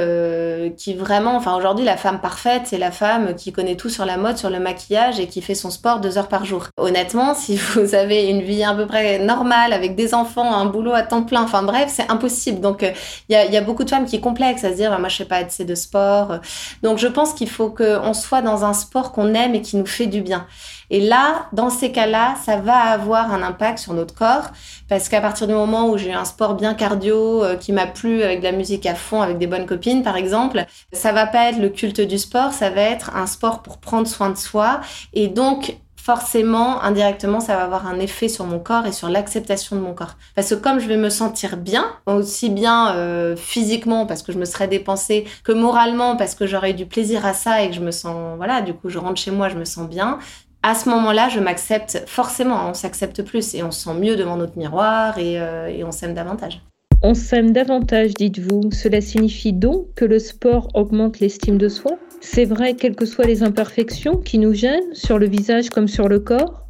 qui 0.77 0.93
vraiment, 0.93 1.35
enfin 1.35 1.55
aujourd'hui, 1.55 1.83
la 1.83 1.97
femme 1.97 2.21
parfaite, 2.21 2.63
c'est 2.65 2.77
la 2.77 2.91
femme 2.91 3.33
qui 3.35 3.51
connaît 3.51 3.75
tout 3.75 3.89
sur 3.89 4.05
la 4.05 4.17
mode, 4.17 4.37
sur 4.37 4.51
le 4.51 4.59
maquillage 4.59 5.19
qui 5.27 5.41
fait 5.41 5.55
son 5.55 5.69
sport 5.69 5.99
deux 5.99 6.17
heures 6.17 6.27
par 6.27 6.45
jour. 6.45 6.67
Honnêtement, 6.77 7.33
si 7.33 7.55
vous 7.75 7.95
avez 7.95 8.29
une 8.29 8.41
vie 8.41 8.63
à 8.63 8.73
peu 8.73 8.85
près 8.85 9.19
normale 9.19 9.73
avec 9.73 9.95
des 9.95 10.13
enfants, 10.13 10.53
un 10.53 10.65
boulot 10.65 10.93
à 10.93 11.03
temps 11.03 11.23
plein, 11.23 11.43
enfin 11.43 11.63
bref, 11.63 11.91
c'est 11.93 12.09
impossible. 12.11 12.59
Donc 12.59 12.81
il 13.29 13.35
euh, 13.35 13.43
y, 13.45 13.57
a, 13.57 13.61
beaucoup 13.61 13.83
de 13.83 13.89
femmes 13.89 14.05
qui 14.05 14.19
complexent 14.21 14.63
à 14.63 14.71
se 14.71 14.75
dire, 14.75 14.91
bah, 14.91 14.99
moi 14.99 15.09
je 15.09 15.17
sais 15.17 15.25
pas 15.25 15.37
assez 15.37 15.65
de 15.65 15.75
sport. 15.75 16.39
Donc 16.81 16.97
je 16.97 17.07
pense 17.07 17.33
qu'il 17.33 17.49
faut 17.49 17.69
qu'on 17.69 18.13
soit 18.13 18.41
dans 18.41 18.65
un 18.65 18.73
sport 18.73 19.11
qu'on 19.11 19.33
aime 19.33 19.55
et 19.55 19.61
qui 19.61 19.77
nous 19.77 19.85
fait 19.85 20.07
du 20.07 20.21
bien. 20.21 20.45
Et 20.89 20.99
là, 20.99 21.47
dans 21.53 21.69
ces 21.69 21.91
cas-là, 21.91 22.35
ça 22.45 22.57
va 22.57 22.75
avoir 22.75 23.33
un 23.33 23.41
impact 23.41 23.79
sur 23.79 23.93
notre 23.93 24.13
corps 24.13 24.51
parce 24.93 25.09
qu'à 25.09 25.21
partir 25.21 25.47
du 25.47 25.53
moment 25.53 25.89
où 25.89 25.97
j'ai 25.97 26.13
un 26.13 26.23
sport 26.23 26.53
bien 26.53 26.75
cardio 26.75 27.43
euh, 27.43 27.55
qui 27.55 27.73
m'a 27.73 27.87
plu 27.87 28.21
avec 28.21 28.41
de 28.41 28.43
la 28.43 28.51
musique 28.51 28.85
à 28.85 28.93
fond, 28.93 29.23
avec 29.23 29.39
des 29.39 29.47
bonnes 29.47 29.65
copines 29.65 30.03
par 30.03 30.17
exemple, 30.17 30.65
ça 30.91 31.11
va 31.11 31.25
pas 31.25 31.49
être 31.49 31.57
le 31.57 31.69
culte 31.69 31.99
du 31.99 32.19
sport, 32.19 32.53
ça 32.53 32.69
va 32.69 32.81
être 32.81 33.15
un 33.15 33.25
sport 33.25 33.63
pour 33.63 33.79
prendre 33.79 34.05
soin 34.05 34.29
de 34.29 34.37
soi 34.37 34.81
et 35.13 35.29
donc 35.29 35.77
forcément, 36.03 36.83
indirectement, 36.83 37.39
ça 37.39 37.55
va 37.55 37.63
avoir 37.63 37.87
un 37.87 37.97
effet 37.97 38.27
sur 38.27 38.45
mon 38.45 38.59
corps 38.59 38.85
et 38.85 38.91
sur 38.91 39.07
l'acceptation 39.07 39.77
de 39.77 39.81
mon 39.81 39.93
corps. 39.93 40.17
Parce 40.35 40.49
que 40.49 40.55
comme 40.55 40.79
je 40.79 40.87
vais 40.89 40.97
me 40.97 41.09
sentir 41.09 41.55
bien, 41.55 41.85
aussi 42.07 42.49
bien 42.49 42.93
euh, 42.93 43.37
physiquement 43.37 44.05
parce 44.05 44.21
que 44.21 44.33
je 44.33 44.37
me 44.37 44.43
serais 44.43 44.67
dépensée, 44.67 45.23
que 45.45 45.53
moralement 45.53 46.17
parce 46.17 46.35
que 46.35 46.45
j'aurais 46.45 46.71
eu 46.71 46.73
du 46.73 46.85
plaisir 46.85 47.25
à 47.25 47.33
ça 47.33 47.63
et 47.63 47.69
que 47.69 47.75
je 47.75 47.79
me 47.79 47.91
sens, 47.91 48.35
voilà, 48.35 48.59
du 48.59 48.73
coup, 48.73 48.89
je 48.89 48.99
rentre 48.99 49.15
chez 49.15 49.31
moi, 49.31 49.47
je 49.47 49.55
me 49.55 49.63
sens 49.63 49.87
bien. 49.87 50.19
À 50.65 50.75
ce 50.75 50.87
moment-là, 50.89 51.27
je 51.27 51.41
m'accepte 51.41 52.03
forcément, 52.07 52.69
on 52.69 52.73
s'accepte 52.73 53.21
plus 53.21 53.53
et 53.53 53.63
on 53.63 53.71
se 53.71 53.83
sent 53.83 53.95
mieux 53.95 54.15
devant 54.15 54.37
notre 54.37 54.57
miroir 54.57 55.17
et, 55.17 55.37
euh, 55.37 55.67
et 55.67 55.83
on 55.83 55.91
s'aime 55.91 56.13
davantage. 56.13 56.61
On 57.01 57.13
s'aime 57.13 57.51
davantage, 57.51 58.13
dites-vous. 58.13 58.71
Cela 58.71 59.01
signifie 59.01 59.51
donc 59.51 59.87
que 59.93 60.05
le 60.05 60.19
sport 60.19 60.69
augmente 60.73 61.19
l'estime 61.19 61.57
de 61.57 61.67
soi? 61.67 61.91
C'est 62.21 62.45
vrai, 62.45 62.75
quelles 62.75 62.95
que 62.95 63.05
soient 63.05 63.25
les 63.25 63.43
imperfections 63.43 64.15
qui 64.15 64.37
nous 64.37 64.53
gênent, 64.53 64.93
sur 64.93 65.19
le 65.19 65.27
visage 65.27 65.69
comme 65.69 65.89
sur 65.89 66.07
le 66.07 66.19
corps? 66.19 66.63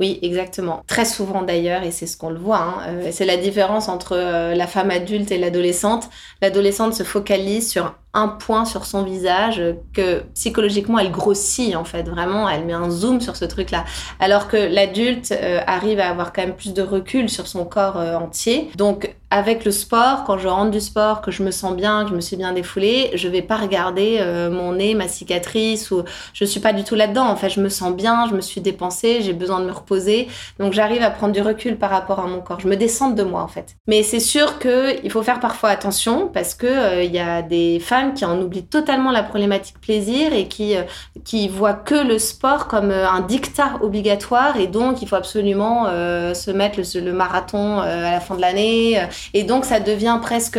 Oui, 0.00 0.18
exactement. 0.22 0.82
Très 0.88 1.04
souvent 1.04 1.42
d'ailleurs, 1.42 1.84
et 1.84 1.92
c'est 1.92 2.06
ce 2.06 2.18
qu'on 2.18 2.30
le 2.30 2.38
voit, 2.38 2.58
hein, 2.58 2.74
euh, 2.88 3.08
c'est 3.12 3.24
la 3.24 3.36
différence 3.36 3.88
entre 3.88 4.16
euh, 4.16 4.54
la 4.54 4.66
femme 4.66 4.90
adulte 4.90 5.30
et 5.30 5.38
l'adolescente. 5.38 6.10
L'adolescente 6.42 6.92
se 6.92 7.02
focalise 7.02 7.70
sur 7.70 7.94
un 8.16 8.28
point 8.28 8.64
sur 8.64 8.86
son 8.86 9.02
visage 9.02 9.62
que 9.92 10.22
psychologiquement 10.34 10.98
elle 10.98 11.10
grossit 11.10 11.76
en 11.76 11.84
fait. 11.84 12.08
Vraiment 12.08 12.48
elle 12.48 12.64
met 12.64 12.72
un 12.72 12.90
zoom 12.90 13.20
sur 13.20 13.36
ce 13.36 13.44
truc 13.44 13.70
là 13.70 13.84
alors 14.18 14.48
que 14.48 14.56
l'adulte 14.56 15.32
euh, 15.32 15.60
arrive 15.66 16.00
à 16.00 16.08
avoir 16.08 16.32
quand 16.32 16.42
même 16.42 16.56
plus 16.56 16.72
de 16.72 16.82
recul 16.82 17.28
sur 17.28 17.46
son 17.46 17.64
corps 17.64 17.98
euh, 17.98 18.16
entier. 18.16 18.70
Donc 18.76 19.14
avec 19.30 19.64
le 19.64 19.72
sport 19.72 20.24
quand 20.24 20.38
je 20.38 20.48
rentre 20.48 20.70
du 20.70 20.80
sport 20.80 21.20
que 21.20 21.30
je 21.30 21.42
me 21.42 21.50
sens 21.50 21.74
bien 21.74 22.04
que 22.04 22.10
je 22.10 22.14
me 22.14 22.20
suis 22.20 22.36
bien 22.36 22.52
défoulée 22.52 23.10
je 23.14 23.26
vais 23.26 23.42
pas 23.42 23.56
regarder 23.56 24.18
euh, 24.20 24.50
mon 24.50 24.72
nez 24.72 24.94
ma 24.94 25.08
cicatrice 25.08 25.90
ou 25.90 26.04
je 26.32 26.44
suis 26.44 26.60
pas 26.60 26.72
du 26.72 26.84
tout 26.84 26.94
là 26.94 27.08
dedans 27.08 27.26
en 27.26 27.34
fait 27.34 27.50
je 27.50 27.60
me 27.60 27.68
sens 27.68 27.92
bien 27.92 28.26
je 28.28 28.34
me 28.34 28.40
suis 28.40 28.60
dépensée 28.60 29.22
j'ai 29.22 29.32
besoin 29.32 29.60
de 29.60 29.66
me 29.66 29.72
reposer. 29.72 30.28
Donc 30.58 30.72
j'arrive 30.72 31.02
à 31.02 31.10
prendre 31.10 31.34
du 31.34 31.42
recul 31.42 31.76
par 31.76 31.90
rapport 31.90 32.20
à 32.20 32.26
mon 32.26 32.40
corps. 32.40 32.60
Je 32.60 32.68
me 32.68 32.76
descends 32.76 33.10
de 33.10 33.22
moi 33.22 33.42
en 33.42 33.48
fait. 33.48 33.76
Mais 33.86 34.02
c'est 34.02 34.20
sûr 34.20 34.58
que 34.58 35.04
il 35.04 35.10
faut 35.10 35.22
faire 35.22 35.40
parfois 35.40 35.70
attention 35.70 36.30
parce 36.32 36.54
que 36.54 37.04
il 37.04 37.12
y 37.12 37.18
a 37.18 37.42
des 37.42 37.80
femmes 37.80 38.05
qui 38.14 38.24
en 38.24 38.40
oublie 38.40 38.64
totalement 38.64 39.10
la 39.10 39.22
problématique 39.22 39.80
plaisir 39.80 40.32
et 40.32 40.48
qui, 40.48 40.76
euh, 40.76 40.82
qui 41.24 41.48
voit 41.48 41.74
que 41.74 42.06
le 42.06 42.18
sport 42.18 42.68
comme 42.68 42.90
euh, 42.90 43.08
un 43.08 43.20
dictat 43.20 43.78
obligatoire 43.82 44.58
et 44.58 44.66
donc 44.66 45.02
il 45.02 45.08
faut 45.08 45.16
absolument 45.16 45.86
euh, 45.88 46.34
se 46.34 46.50
mettre 46.50 46.78
le, 46.78 47.12
marathon 47.12 47.78
à 47.78 48.10
la 48.10 48.20
fin 48.20 48.34
de 48.34 48.40
l'année 48.40 49.00
et 49.32 49.44
donc 49.44 49.64
ça 49.64 49.80
devient 49.80 50.18
presque, 50.20 50.58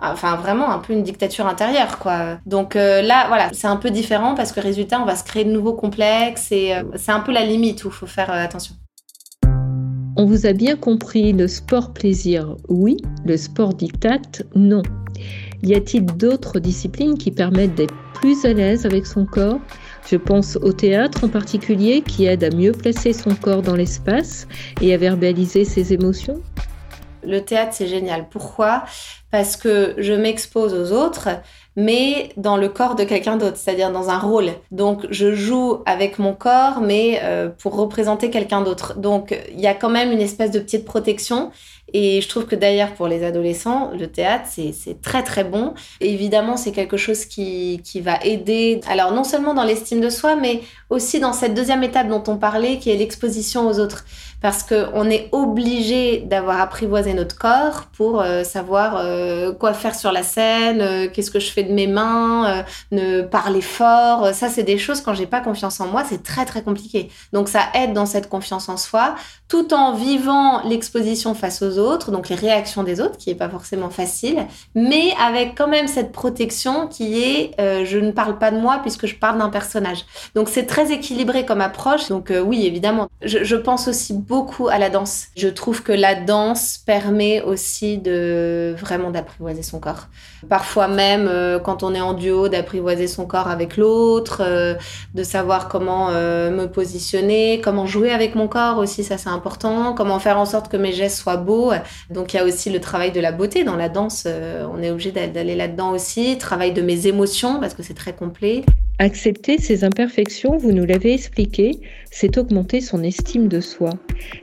enfin 0.00 0.36
vraiment 0.36 0.70
un 0.70 0.78
peu 0.78 0.92
une 0.92 1.02
dictature 1.02 1.46
intérieure 1.46 1.98
quoi. 1.98 2.38
Donc 2.46 2.74
là 2.74 3.26
voilà, 3.28 3.50
c'est 3.52 3.66
un 3.66 3.76
peu 3.76 3.90
différent 3.90 4.34
parce 4.34 4.52
que 4.52 4.60
résultat 4.60 5.00
on 5.00 5.04
va 5.04 5.14
se 5.14 5.24
créer 5.24 5.44
de 5.44 5.50
nouveaux 5.50 5.74
complexes 5.74 6.50
et 6.50 6.74
c'est 6.96 7.12
un 7.12 7.20
peu 7.20 7.32
la 7.32 7.44
limite 7.44 7.84
où 7.84 7.88
il 7.88 7.94
faut 7.94 8.06
faire 8.06 8.30
attention. 8.30 8.74
On 10.16 10.26
vous 10.26 10.46
a 10.46 10.52
bien 10.52 10.76
compris, 10.76 11.32
le 11.32 11.48
sport 11.48 11.92
plaisir, 11.92 12.56
oui, 12.68 12.98
le 13.24 13.36
sport 13.36 13.72
dictate, 13.72 14.42
non. 14.54 14.82
Y 15.62 15.74
a-t-il 15.74 16.04
d'autres 16.04 16.58
disciplines 16.58 17.16
qui 17.16 17.30
permettent 17.30 17.76
d'être 17.76 17.94
plus 18.14 18.44
à 18.44 18.52
l'aise 18.52 18.84
avec 18.84 19.06
son 19.06 19.24
corps? 19.24 19.60
Je 20.10 20.16
pense 20.16 20.56
au 20.56 20.72
théâtre 20.72 21.24
en 21.24 21.28
particulier 21.28 22.02
qui 22.02 22.26
aide 22.26 22.42
à 22.42 22.50
mieux 22.50 22.72
placer 22.72 23.12
son 23.12 23.36
corps 23.36 23.62
dans 23.62 23.76
l'espace 23.76 24.48
et 24.80 24.92
à 24.92 24.96
verbaliser 24.96 25.64
ses 25.64 25.92
émotions. 25.92 26.42
Le 27.24 27.40
théâtre, 27.40 27.72
c'est 27.74 27.86
génial. 27.86 28.26
Pourquoi? 28.28 28.82
Parce 29.30 29.56
que 29.56 29.94
je 29.98 30.12
m'expose 30.12 30.74
aux 30.74 30.92
autres, 30.92 31.28
mais 31.76 32.30
dans 32.36 32.56
le 32.56 32.68
corps 32.68 32.96
de 32.96 33.04
quelqu'un 33.04 33.36
d'autre, 33.36 33.56
c'est-à-dire 33.56 33.92
dans 33.92 34.10
un 34.10 34.18
rôle. 34.18 34.50
Donc, 34.72 35.06
je 35.10 35.32
joue 35.32 35.78
avec 35.86 36.18
mon 36.18 36.34
corps, 36.34 36.80
mais 36.80 37.20
euh, 37.22 37.48
pour 37.48 37.76
représenter 37.76 38.30
quelqu'un 38.30 38.62
d'autre. 38.62 38.98
Donc, 38.98 39.38
il 39.52 39.60
y 39.60 39.68
a 39.68 39.74
quand 39.74 39.88
même 39.88 40.10
une 40.10 40.20
espèce 40.20 40.50
de 40.50 40.58
petite 40.58 40.84
protection. 40.84 41.52
Et 41.92 42.20
je 42.20 42.28
trouve 42.28 42.46
que 42.46 42.56
d'ailleurs 42.56 42.94
pour 42.94 43.08
les 43.08 43.24
adolescents, 43.24 43.90
le 43.98 44.06
théâtre, 44.06 44.46
c'est 44.48 45.02
très 45.02 45.22
très 45.22 45.44
bon. 45.44 45.74
évidemment, 46.00 46.56
c'est 46.56 46.72
quelque 46.72 46.96
chose 46.96 47.24
qui, 47.24 47.80
qui 47.84 48.00
va 48.00 48.18
aider, 48.24 48.80
alors 48.88 49.12
non 49.12 49.24
seulement 49.24 49.54
dans 49.54 49.64
l'estime 49.64 50.00
de 50.00 50.10
soi, 50.10 50.36
mais 50.36 50.62
aussi 50.90 51.20
dans 51.20 51.32
cette 51.32 51.54
deuxième 51.54 51.82
étape 51.82 52.08
dont 52.08 52.22
on 52.26 52.36
parlait, 52.36 52.78
qui 52.78 52.90
est 52.90 52.96
l'exposition 52.96 53.66
aux 53.66 53.78
autres. 53.78 54.04
Parce 54.42 54.64
qu'on 54.64 55.08
est 55.08 55.28
obligé 55.30 56.18
d'avoir 56.18 56.60
apprivoisé 56.60 57.14
notre 57.14 57.38
corps 57.38 57.86
pour 57.96 58.20
euh, 58.20 58.42
savoir 58.42 58.96
euh, 58.96 59.52
quoi 59.52 59.72
faire 59.72 59.94
sur 59.94 60.10
la 60.10 60.24
scène, 60.24 60.80
euh, 60.80 61.08
qu'est-ce 61.08 61.30
que 61.30 61.38
je 61.38 61.50
fais 61.50 61.62
de 61.62 61.72
mes 61.72 61.86
mains, 61.86 62.64
ne 62.90 63.22
parler 63.22 63.60
fort. 63.60 64.34
Ça, 64.34 64.48
c'est 64.48 64.64
des 64.64 64.78
choses, 64.78 65.00
quand 65.00 65.14
j'ai 65.14 65.26
pas 65.26 65.40
confiance 65.40 65.80
en 65.80 65.86
moi, 65.86 66.02
c'est 66.08 66.22
très 66.22 66.44
très 66.44 66.62
compliqué. 66.62 67.08
Donc 67.32 67.48
ça 67.48 67.60
aide 67.74 67.92
dans 67.92 68.06
cette 68.06 68.28
confiance 68.28 68.68
en 68.68 68.76
soi, 68.76 69.14
tout 69.48 69.72
en 69.72 69.94
vivant 69.94 70.62
l'exposition 70.64 71.34
face 71.34 71.62
aux 71.62 71.78
autres, 71.78 72.10
donc 72.10 72.28
les 72.28 72.36
réactions 72.36 72.82
des 72.82 73.00
autres, 73.00 73.18
qui 73.18 73.30
est 73.30 73.34
pas 73.36 73.48
forcément 73.48 73.90
facile, 73.90 74.46
mais 74.74 75.14
avec 75.24 75.56
quand 75.56 75.68
même 75.68 75.86
cette 75.86 76.10
protection 76.10 76.88
qui 76.88 77.22
est 77.22 77.52
je 77.84 77.98
ne 77.98 78.10
parle 78.10 78.38
pas 78.38 78.50
de 78.50 78.58
moi 78.58 78.80
puisque 78.82 79.06
je 79.06 79.14
parle 79.14 79.38
d'un 79.38 79.50
personnage. 79.50 80.04
Donc 80.34 80.48
c'est 80.48 80.66
très 80.66 80.92
équilibré 80.92 81.44
comme 81.46 81.60
approche. 81.60 82.08
Donc 82.08 82.32
oui, 82.44 82.66
évidemment. 82.66 83.08
Je, 83.24 83.56
pense 83.56 83.86
aussi 83.86 84.14
à 84.70 84.78
la 84.78 84.90
danse. 84.90 85.26
Je 85.36 85.48
trouve 85.48 85.82
que 85.82 85.92
la 85.92 86.14
danse 86.14 86.78
permet 86.78 87.42
aussi 87.42 87.98
de 87.98 88.74
vraiment 88.78 89.10
d'apprivoiser 89.10 89.62
son 89.62 89.78
corps. 89.78 90.08
Parfois 90.48 90.88
même, 90.88 91.28
euh, 91.28 91.58
quand 91.58 91.82
on 91.82 91.94
est 91.94 92.00
en 92.00 92.14
duo, 92.14 92.48
d'apprivoiser 92.48 93.06
son 93.06 93.26
corps 93.26 93.48
avec 93.48 93.76
l'autre, 93.76 94.42
euh, 94.44 94.74
de 95.14 95.22
savoir 95.22 95.68
comment 95.68 96.10
me 96.12 96.66
positionner, 96.66 97.60
comment 97.62 97.86
jouer 97.86 98.10
avec 98.10 98.34
mon 98.34 98.48
corps 98.48 98.78
aussi, 98.78 99.04
ça 99.04 99.18
c'est 99.18 99.28
important. 99.28 99.94
Comment 99.94 100.18
faire 100.18 100.38
en 100.38 100.46
sorte 100.46 100.70
que 100.70 100.76
mes 100.76 100.92
gestes 100.92 101.18
soient 101.18 101.36
beaux. 101.36 101.72
Donc 102.10 102.32
il 102.32 102.36
y 102.36 102.40
a 102.40 102.44
aussi 102.44 102.70
le 102.70 102.80
travail 102.80 103.12
de 103.12 103.20
la 103.20 103.32
beauté 103.32 103.64
dans 103.64 103.76
la 103.76 103.88
danse. 103.88 104.26
on 104.26 104.82
est 104.82 104.90
obligé 104.90 105.12
d'aller 105.12 105.54
là-dedans 105.54 105.90
aussi. 105.90 106.38
Travail 106.38 106.72
de 106.72 106.82
mes 106.82 107.06
émotions 107.06 107.60
parce 107.60 107.74
que 107.74 107.82
c'est 107.82 107.94
très 107.94 108.14
complet. 108.14 108.64
Accepter 109.02 109.58
ses 109.58 109.82
imperfections, 109.82 110.56
vous 110.56 110.70
nous 110.70 110.84
l'avez 110.84 111.12
expliqué, 111.12 111.80
c'est 112.12 112.38
augmenter 112.38 112.80
son 112.80 113.02
estime 113.02 113.48
de 113.48 113.58
soi, 113.60 113.90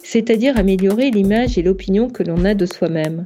c'est-à-dire 0.04 0.58
améliorer 0.58 1.12
l'image 1.12 1.58
et 1.58 1.62
l'opinion 1.62 2.10
que 2.10 2.24
l'on 2.24 2.44
a 2.44 2.56
de 2.56 2.66
soi-même. 2.66 3.24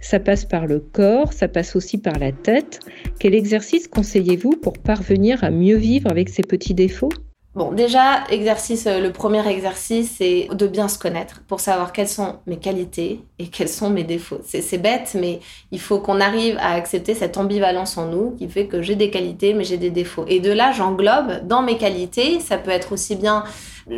Ça 0.00 0.20
passe 0.20 0.44
par 0.44 0.66
le 0.66 0.80
corps, 0.80 1.32
ça 1.32 1.48
passe 1.48 1.76
aussi 1.76 1.96
par 1.96 2.18
la 2.18 2.30
tête. 2.30 2.80
Quel 3.18 3.34
exercice 3.34 3.88
conseillez-vous 3.88 4.58
pour 4.58 4.74
parvenir 4.74 5.42
à 5.44 5.50
mieux 5.50 5.78
vivre 5.78 6.10
avec 6.10 6.28
ses 6.28 6.42
petits 6.42 6.74
défauts? 6.74 7.08
Bon, 7.54 7.72
déjà, 7.72 8.24
exercice, 8.28 8.86
euh, 8.86 9.00
le 9.00 9.12
premier 9.12 9.48
exercice, 9.48 10.16
c'est 10.18 10.46
de 10.52 10.66
bien 10.66 10.88
se 10.88 10.98
connaître 10.98 11.42
pour 11.48 11.60
savoir 11.60 11.94
quelles 11.94 12.06
sont 12.06 12.34
mes 12.46 12.58
qualités 12.58 13.20
et 13.38 13.48
quels 13.48 13.68
sont 13.68 13.90
mes 13.90 14.04
défauts. 14.04 14.40
C'est 14.44 14.78
bête, 14.78 15.16
mais 15.18 15.40
il 15.70 15.80
faut 15.80 15.98
qu'on 15.98 16.20
arrive 16.20 16.56
à 16.58 16.72
accepter 16.72 17.14
cette 17.14 17.36
ambivalence 17.36 17.98
en 17.98 18.06
nous 18.06 18.30
qui 18.38 18.48
fait 18.48 18.66
que 18.66 18.80
j'ai 18.80 18.94
des 18.94 19.10
qualités, 19.10 19.52
mais 19.52 19.64
j'ai 19.64 19.76
des 19.76 19.90
défauts. 19.90 20.24
Et 20.28 20.40
de 20.40 20.50
là, 20.50 20.72
j'englobe 20.72 21.46
dans 21.46 21.62
mes 21.62 21.76
qualités, 21.76 22.40
ça 22.40 22.56
peut 22.56 22.70
être 22.70 22.92
aussi 22.92 23.14
bien 23.14 23.44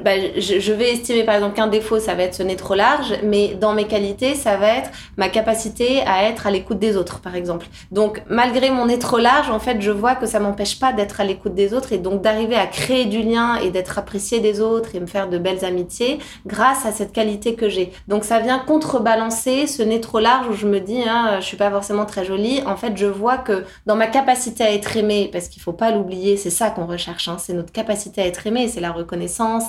bah, 0.05 0.11
je, 0.37 0.73
vais 0.73 0.93
estimer 0.93 1.25
par 1.25 1.37
exemple 1.37 1.57
qu'un 1.57 1.67
défaut, 1.67 1.99
ça 1.99 2.15
va 2.15 2.25
être 2.25 2.35
ce 2.35 2.43
nez 2.43 2.57
trop 2.57 2.75
large, 2.75 3.15
mais 3.23 3.55
dans 3.55 3.73
mes 3.73 3.87
qualités, 3.87 4.35
ça 4.35 4.59
va 4.59 4.69
être 4.77 4.91
ma 5.17 5.31
capacité 5.31 6.03
à 6.03 6.25
être 6.25 6.47
à 6.47 6.51
l'écoute 6.51 6.79
des 6.79 6.99
autres, 6.99 7.21
par 7.21 7.35
exemple. 7.35 7.67
Donc, 7.91 8.23
malgré 8.29 8.69
mon 8.69 8.85
nez 8.85 8.99
trop 8.99 9.17
large, 9.17 9.49
en 9.49 9.59
fait, 9.59 9.81
je 9.81 9.91
vois 9.91 10.15
que 10.15 10.27
ça 10.27 10.41
m'empêche 10.41 10.79
pas 10.79 10.93
d'être 10.93 11.23
à 11.23 11.25
l'écoute 11.25 11.55
des 11.55 11.73
autres 11.73 11.95
et 11.95 11.99
donc 11.99 12.21
d'arriver 12.21 12.55
à 12.55 12.67
créer 12.67 13.07
du 13.07 13.23
lien 13.23 13.57
et 13.57 13.71
d'être 13.71 13.99
apprécié 13.99 14.41
des 14.41 14.61
autres 14.61 14.95
et 14.95 15.01
me 15.01 15.07
faire 15.07 15.31
de 15.31 15.39
belles 15.39 15.65
amitiés 15.65 16.19
grâce 16.47 16.85
à 16.85 16.93
cette 16.93 17.13
qualité 17.13 17.55
que 17.55 17.71
j'ai. 17.71 17.91
Donc, 18.09 18.25
ça 18.25 18.41
vient 18.41 18.59
contrebalancer 18.59 19.28
ce 19.31 19.83
nez 19.83 20.01
trop 20.01 20.21
large 20.21 20.49
où 20.49 20.53
je 20.53 20.67
me 20.67 20.81
dis, 20.81 21.03
hein, 21.03 21.39
je 21.41 21.45
suis 21.45 21.57
pas 21.57 21.71
forcément 21.71 22.07
très 22.07 22.25
jolie. 22.25 22.63
En 22.67 22.77
fait, 22.77 22.97
je 22.97 23.07
vois 23.07 23.39
que 23.39 23.65
dans 23.87 23.97
ma 23.97 24.07
capacité 24.07 24.65
à 24.65 24.73
être 24.73 24.97
aimée, 24.97 25.29
parce 25.33 25.49
qu'il 25.49 25.63
faut 25.63 25.73
pas 25.73 25.91
l'oublier, 25.91 26.37
c'est 26.37 26.51
ça 26.51 26.71
qu'on 26.71 26.87
recherche, 26.87 27.29
hein, 27.29 27.37
c'est 27.39 27.53
notre 27.53 27.73
capacité 27.73 28.23
à 28.23 28.27
être 28.27 28.47
aimée, 28.47 28.69
c'est 28.69 28.81
la 28.81 28.93
reconnaissance, 28.93 29.65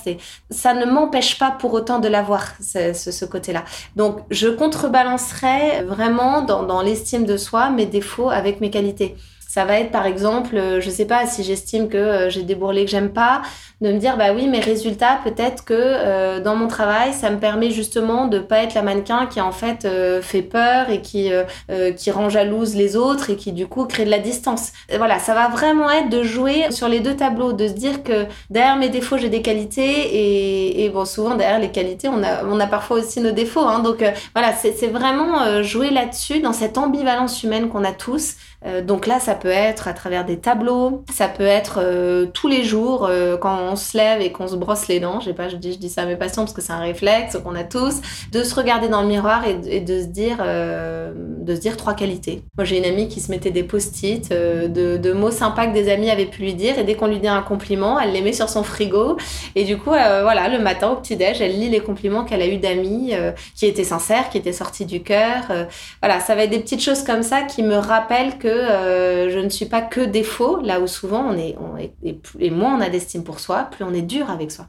ça 0.50 0.74
ne 0.74 0.86
m'empêche 0.86 1.38
pas 1.38 1.52
pour 1.52 1.74
autant 1.74 2.00
de 2.00 2.08
l'avoir, 2.08 2.54
ce, 2.62 2.94
ce 2.94 3.26
côté-là. 3.26 3.64
Donc, 3.96 4.20
je 4.30 4.48
contrebalancerai 4.48 5.84
vraiment 5.84 6.42
dans, 6.42 6.64
dans 6.64 6.82
l'estime 6.82 7.26
de 7.26 7.38
soi 7.38 7.70
mes 7.70 7.86
défauts 7.86 8.30
avec 8.30 8.62
mes 8.62 8.70
qualités. 8.70 9.16
Ça 9.50 9.66
va 9.66 9.80
être 9.80 9.90
par 9.90 10.06
exemple, 10.06 10.56
euh, 10.56 10.80
je 10.80 10.92
sais 10.92 11.06
pas 11.06 11.26
si 11.26 11.44
j'estime 11.44 11.90
que 11.90 11.98
euh, 11.98 12.30
j'ai 12.30 12.44
des 12.44 12.54
bourrelets 12.54 12.86
que 12.86 12.92
j'aime 12.92 13.10
pas, 13.10 13.42
de 13.82 13.92
me 13.92 13.98
dire 13.98 14.16
bah 14.16 14.32
oui 14.36 14.46
mes 14.46 14.60
résultats 14.60 15.20
peut-être 15.24 15.66
que 15.66 15.74
euh, 15.74 16.40
dans 16.40 16.56
mon 16.56 16.68
travail 16.68 17.14
ça 17.14 17.32
me 17.32 17.40
permet 17.40 17.72
justement 17.72 18.28
de 18.28 18.38
pas 18.38 18.60
être 18.60 18.76
la 18.76 18.84
mannequin 18.84 19.26
qui 19.26 19.42
en 19.42 19.52
fait 19.52 19.88
fait 20.22 20.42
peur 20.42 20.90
et 20.90 21.02
qui 21.02 21.32
qui 21.96 22.12
rend 22.12 22.30
jalouse 22.30 22.76
les 22.76 22.98
autres 22.98 23.30
et 23.30 23.38
qui 23.38 23.54
du 23.54 23.68
coup 23.68 23.86
crée 23.86 24.04
de 24.04 24.10
la 24.10 24.20
distance. 24.20 24.74
Voilà, 24.98 25.18
ça 25.18 25.34
va 25.34 25.48
vraiment 25.48 25.90
être 25.90 26.10
de 26.10 26.24
jouer 26.24 26.72
sur 26.72 26.90
les 26.90 27.00
deux 27.00 27.16
tableaux, 27.16 27.54
de 27.54 27.70
se 27.70 27.74
dire 27.74 28.04
que 28.04 28.26
derrière 28.50 28.76
mes 28.76 28.90
défauts 28.90 29.18
j'ai 29.18 29.30
des 29.30 29.42
qualités 29.42 29.82
et, 29.82 30.84
et 30.84 30.90
bon 30.90 31.06
souvent 31.06 31.36
derrière 31.36 31.60
les 31.60 31.72
qualités 31.72 32.10
on 32.10 32.22
a 32.22 32.44
on 32.44 32.60
a 32.60 32.68
parfois 32.68 32.98
aussi 33.00 33.22
nos 33.22 33.32
défauts 33.32 33.66
hein, 33.66 33.80
donc 33.80 34.04
voilà 34.36 34.54
c'est 34.54 34.88
vraiment 34.88 35.64
jouer 35.64 35.90
là-dessus 35.90 36.40
dans 36.42 36.54
cette 36.54 36.78
ambivalence 36.78 37.44
humaine 37.44 37.70
qu'on 37.70 37.86
a 37.86 37.94
tous 37.94 38.36
Euh, 38.66 38.82
donc 38.82 39.08
là, 39.08 39.20
ça 39.20 39.36
peut 39.36 39.48
être 39.48 39.88
à 39.88 39.94
travers 39.94 40.26
des 40.26 40.38
tableaux, 40.38 41.04
ça 41.14 41.30
peut 41.30 41.46
être 41.46 41.80
euh, 41.82 42.26
tous 42.26 42.50
les 42.50 42.64
jours 42.64 43.06
euh, 43.10 43.38
quand 43.38 43.58
on 43.58 43.76
se 43.78 43.96
lève 43.96 44.22
et 44.22 44.32
qu'on 44.32 44.48
se 44.48 44.56
brosse 44.56 44.88
les 44.88 45.00
dents. 45.00 45.22
Je 45.22 45.32
pas, 45.32 45.48
je 45.48 45.56
dis, 45.56 45.74
je 45.74 45.78
dis 45.78 45.90
ça 45.90 46.02
à 46.02 46.06
mes 46.06 46.18
patients 46.18 46.44
parce 46.44 46.54
que 46.54 46.62
c'est 46.62 46.74
un 46.74 46.80
réflexe 46.80 47.38
qu'on 47.42 47.56
a 47.56 47.64
tous, 47.64 48.02
de 48.32 48.44
se 48.44 48.54
regarder 48.56 48.90
dans 48.90 49.02
le 49.02 49.08
miroir 49.08 49.46
et, 49.48 49.80
de 49.80 50.02
se 50.02 50.08
dire, 50.08 50.38
de 50.40 51.56
se 51.56 51.60
dire 51.60 51.78
trois 51.78 51.94
qualités. 51.94 52.44
Moi, 52.58 52.66
j'ai 52.66 52.78
une 52.78 52.86
amie 52.86 53.08
qui 53.08 53.22
se 53.22 53.32
mettait 53.32 53.52
des 53.52 53.64
post-it 53.64 54.30
de, 54.30 54.98
de, 54.98 55.14
mots 55.14 55.32
sympas 55.32 55.68
que 55.68 55.74
des 55.74 55.90
amis 55.92 56.10
avaient 56.10 56.26
pu 56.26 56.42
lui 56.42 56.54
dire 56.54 56.78
et 56.78 56.84
dès 56.84 56.96
qu'on 56.96 57.08
lui 57.08 57.20
dit 57.20 57.28
un 57.28 57.42
compliment, 57.42 58.00
elle 58.00 58.12
les 58.12 58.22
met 58.22 58.34
sur 58.34 58.50
son 58.50 58.64
frigo 58.64 59.18
et 59.56 59.64
du 59.64 59.78
coup, 59.78 59.92
voilà, 59.92 60.50
le 60.50 60.60
matin 60.60 60.90
au 60.90 60.96
petit 60.96 61.16
déj, 61.16 61.42
elle 61.42 61.58
lit 61.58 61.70
les 61.70 61.80
compliments 61.80 62.26
qu'elle 62.26 62.42
a 62.42 62.48
eu 62.48 62.58
d'amis 62.58 63.14
qui 63.56 63.66
étaient 63.66 63.84
sincères, 63.84 64.30
qui 64.30 64.38
étaient 64.38 64.54
sortis 64.54 64.86
du 64.86 65.02
cœur. 65.02 65.44
voilà, 66.02 66.20
ça 66.20 66.36
va 66.36 66.44
être 66.44 66.50
des 66.50 66.60
petites 66.60 66.82
choses 66.82 67.04
comme 67.04 67.24
ça 67.24 67.44
qui 67.44 67.64
me 67.64 67.76
rappellent 67.76 68.38
que 68.38 68.49
euh, 68.50 69.30
je 69.30 69.40
ne 69.40 69.50
suis 69.50 69.66
pas 69.66 69.82
que 69.82 70.02
défaut, 70.02 70.62
là 70.62 70.80
où 70.80 70.88
souvent 70.88 71.26
on 71.30 71.38
est, 71.38 71.56
et 72.40 72.50
moins 72.52 72.78
on 72.78 72.82
a 72.82 72.90
d'estime 72.90 73.24
pour 73.24 73.40
soi, 73.40 73.68
plus 73.72 73.84
on 73.84 73.94
est 73.94 74.02
dur 74.02 74.30
avec 74.30 74.52
soi. 74.52 74.68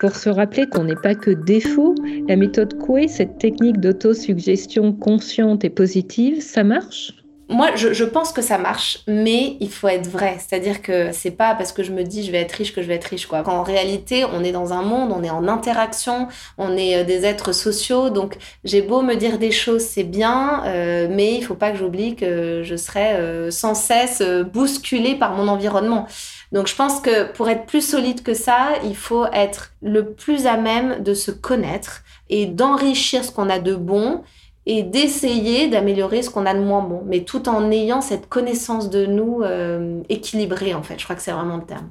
Pour 0.00 0.16
se 0.16 0.28
rappeler 0.28 0.66
qu'on 0.66 0.84
n'est 0.84 0.96
pas 0.96 1.14
que 1.14 1.30
défaut, 1.30 1.94
la 2.28 2.36
méthode 2.36 2.78
Coué, 2.78 3.08
cette 3.08 3.38
technique 3.38 3.80
d'autosuggestion 3.80 4.92
consciente 4.92 5.64
et 5.64 5.70
positive, 5.70 6.42
ça 6.42 6.64
marche? 6.64 7.23
Moi, 7.54 7.76
je, 7.76 8.04
pense 8.04 8.32
que 8.32 8.42
ça 8.42 8.58
marche, 8.58 8.98
mais 9.06 9.56
il 9.60 9.70
faut 9.70 9.86
être 9.86 10.08
vrai. 10.08 10.38
C'est-à-dire 10.38 10.82
que 10.82 11.12
c'est 11.12 11.30
pas 11.30 11.54
parce 11.54 11.72
que 11.72 11.82
je 11.84 11.92
me 11.92 12.02
dis 12.02 12.24
je 12.24 12.32
vais 12.32 12.40
être 12.40 12.52
riche 12.52 12.74
que 12.74 12.82
je 12.82 12.88
vais 12.88 12.96
être 12.96 13.04
riche, 13.04 13.26
quoi. 13.26 13.42
en 13.48 13.62
réalité, 13.62 14.24
on 14.24 14.42
est 14.42 14.50
dans 14.50 14.72
un 14.72 14.82
monde, 14.82 15.12
on 15.14 15.22
est 15.22 15.30
en 15.30 15.46
interaction, 15.46 16.28
on 16.58 16.76
est 16.76 16.96
euh, 16.96 17.04
des 17.04 17.24
êtres 17.24 17.52
sociaux. 17.52 18.10
Donc, 18.10 18.36
j'ai 18.64 18.82
beau 18.82 19.02
me 19.02 19.14
dire 19.14 19.38
des 19.38 19.52
choses, 19.52 19.82
c'est 19.82 20.02
bien, 20.02 20.64
euh, 20.66 21.06
mais 21.08 21.34
il 21.36 21.44
faut 21.44 21.54
pas 21.54 21.70
que 21.70 21.78
j'oublie 21.78 22.16
que 22.16 22.62
je 22.64 22.76
serai 22.76 23.14
euh, 23.14 23.50
sans 23.50 23.74
cesse 23.74 24.20
bousculée 24.52 25.14
par 25.14 25.34
mon 25.34 25.46
environnement. 25.46 26.06
Donc, 26.50 26.66
je 26.66 26.74
pense 26.74 27.00
que 27.00 27.30
pour 27.32 27.48
être 27.48 27.66
plus 27.66 27.86
solide 27.86 28.22
que 28.22 28.34
ça, 28.34 28.70
il 28.84 28.96
faut 28.96 29.26
être 29.32 29.72
le 29.80 30.12
plus 30.12 30.46
à 30.46 30.56
même 30.56 31.02
de 31.02 31.14
se 31.14 31.30
connaître 31.30 32.02
et 32.30 32.46
d'enrichir 32.46 33.24
ce 33.24 33.30
qu'on 33.30 33.48
a 33.48 33.60
de 33.60 33.74
bon 33.74 34.22
et 34.66 34.82
d'essayer 34.82 35.68
d'améliorer 35.68 36.22
ce 36.22 36.30
qu'on 36.30 36.46
a 36.46 36.54
de 36.54 36.60
moins 36.60 36.82
bon, 36.82 37.02
mais 37.06 37.20
tout 37.20 37.48
en 37.48 37.70
ayant 37.70 38.00
cette 38.00 38.28
connaissance 38.28 38.90
de 38.90 39.06
nous 39.06 39.42
euh, 39.42 40.00
équilibrée 40.08 40.74
en 40.74 40.82
fait. 40.82 40.98
Je 40.98 41.04
crois 41.04 41.16
que 41.16 41.22
c'est 41.22 41.32
vraiment 41.32 41.56
le 41.56 41.64
terme. 41.64 41.90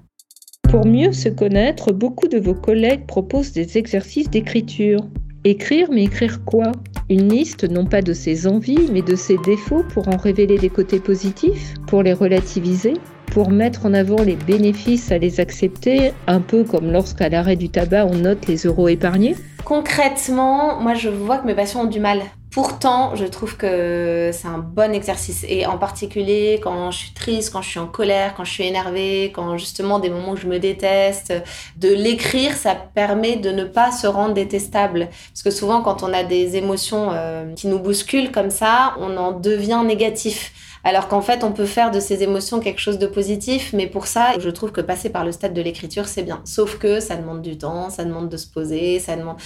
Pour 0.69 0.88
mieux 0.88 1.12
se 1.12 1.29
connaître, 1.29 1.91
beaucoup 1.91 2.27
de 2.27 2.39
vos 2.39 2.55
collègues 2.55 3.05
proposent 3.05 3.51
des 3.51 3.77
exercices 3.77 4.29
d'écriture. 4.29 5.01
Écrire, 5.43 5.89
mais 5.91 6.05
écrire 6.05 6.43
quoi? 6.45 6.71
Une 7.09 7.29
liste 7.29 7.69
non 7.69 7.86
pas 7.86 8.01
de 8.01 8.13
ses 8.13 8.47
envies, 8.47 8.89
mais 8.91 9.01
de 9.01 9.15
ses 9.15 9.38
défauts 9.45 9.83
pour 9.93 10.07
en 10.07 10.17
révéler 10.17 10.57
des 10.57 10.69
côtés 10.69 10.99
positifs, 10.99 11.75
pour 11.86 12.01
les 12.01 12.13
relativiser, 12.13 12.93
pour 13.27 13.51
mettre 13.51 13.86
en 13.86 13.93
avant 13.93 14.23
les 14.23 14.36
bénéfices 14.36 15.12
à 15.12 15.17
les 15.17 15.39
accepter, 15.39 16.13
un 16.27 16.39
peu 16.39 16.63
comme 16.63 16.91
lorsqu'à 16.91 17.29
l'arrêt 17.29 17.55
du 17.55 17.69
tabac 17.69 18.07
on 18.07 18.15
note 18.15 18.47
les 18.47 18.65
euros 18.65 18.88
épargnés? 18.88 19.36
Concrètement, 19.65 20.79
moi 20.81 20.93
je 20.93 21.09
vois 21.09 21.38
que 21.38 21.45
mes 21.45 21.55
patients 21.55 21.83
ont 21.83 21.89
du 21.89 21.99
mal 21.99 22.21
Pourtant, 22.54 23.16
je 23.16 23.26
trouve 23.26 23.58
que 23.58 24.30
c'est 24.32 24.48
un 24.48 24.60
bon 24.60 24.94
exercice. 24.94 25.44
Et 25.50 25.66
en 25.66 25.80
particulier 25.80 26.60
quand 26.63 26.92
je 26.92 27.00
suis 27.00 27.13
triste, 27.13 27.52
quand 27.52 27.63
je 27.63 27.70
suis 27.70 27.80
en 27.80 27.88
colère, 27.88 28.36
quand 28.36 28.44
je 28.44 28.52
suis 28.52 28.63
énervée, 28.63 29.32
quand 29.34 29.58
justement 29.58 29.98
des 29.98 30.12
moments 30.12 30.34
où 30.34 30.38
je 30.38 30.46
me 30.46 30.60
déteste, 30.60 31.34
de 31.78 31.89
l'écrire, 31.89 32.56
ça 32.56 32.76
permet 32.76 33.38
de 33.38 33.50
ne 33.50 33.63
pas 33.63 33.92
se 33.92 34.06
rendre 34.06 34.36
détestable. 34.36 35.10
Parce 35.32 35.42
que 35.42 35.50
souvent, 35.50 35.82
quand 35.82 36.04
on 36.04 36.13
a 36.13 36.24
des 36.24 36.56
émotions 36.56 37.10
euh, 37.12 37.52
qui 37.56 37.66
nous 37.68 37.80
bousculent 37.80 38.32
comme 38.32 38.52
ça, 38.52 38.94
on 39.00 39.18
en 39.18 39.32
devient 39.32 39.82
négatif. 39.84 40.54
Alors 40.84 41.08
qu'en 41.08 41.22
fait, 41.22 41.44
on 41.44 41.54
peut 41.54 41.66
faire 41.66 41.89
de 41.89 42.00
ces 42.00 42.22
émotions 42.22 42.60
quelque 42.60 42.82
chose 42.82 43.00
de 43.00 43.08
positif, 43.08 43.72
mais 43.74 43.88
pour 43.88 44.06
ça, 44.06 44.38
je 44.38 44.50
trouve 44.50 44.72
que 44.72 44.82
passer 44.82 45.10
par 45.10 45.26
le 45.26 45.32
stade 45.32 45.54
de 45.54 45.62
l'écriture, 45.62 46.08
c'est 46.08 46.24
bien. 46.24 46.42
Sauf 46.46 46.78
que 46.78 47.00
ça 47.00 47.16
demande 47.16 47.42
du 47.42 47.58
temps, 47.58 47.89
ça 47.89 48.04
demande 48.04 48.30
de 48.30 48.38
se 48.38 48.48
poser, 48.48 49.00
ça 49.00 49.16
demande... 49.16 49.38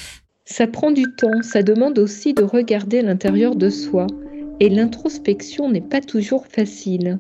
Ça 0.50 0.66
prend 0.66 0.92
du 0.92 1.04
temps, 1.18 1.42
ça 1.42 1.62
demande 1.62 2.00
aussi 2.00 2.34
de 2.34 2.42
regarder 2.42 3.02
l'intérieur 3.02 3.54
de 3.54 3.70
soi, 3.70 4.08
et 4.62 4.70
l'introspection 4.70 5.70
n'est 5.70 5.82
pas 5.82 6.00
toujours 6.00 6.48
facile. 6.48 7.20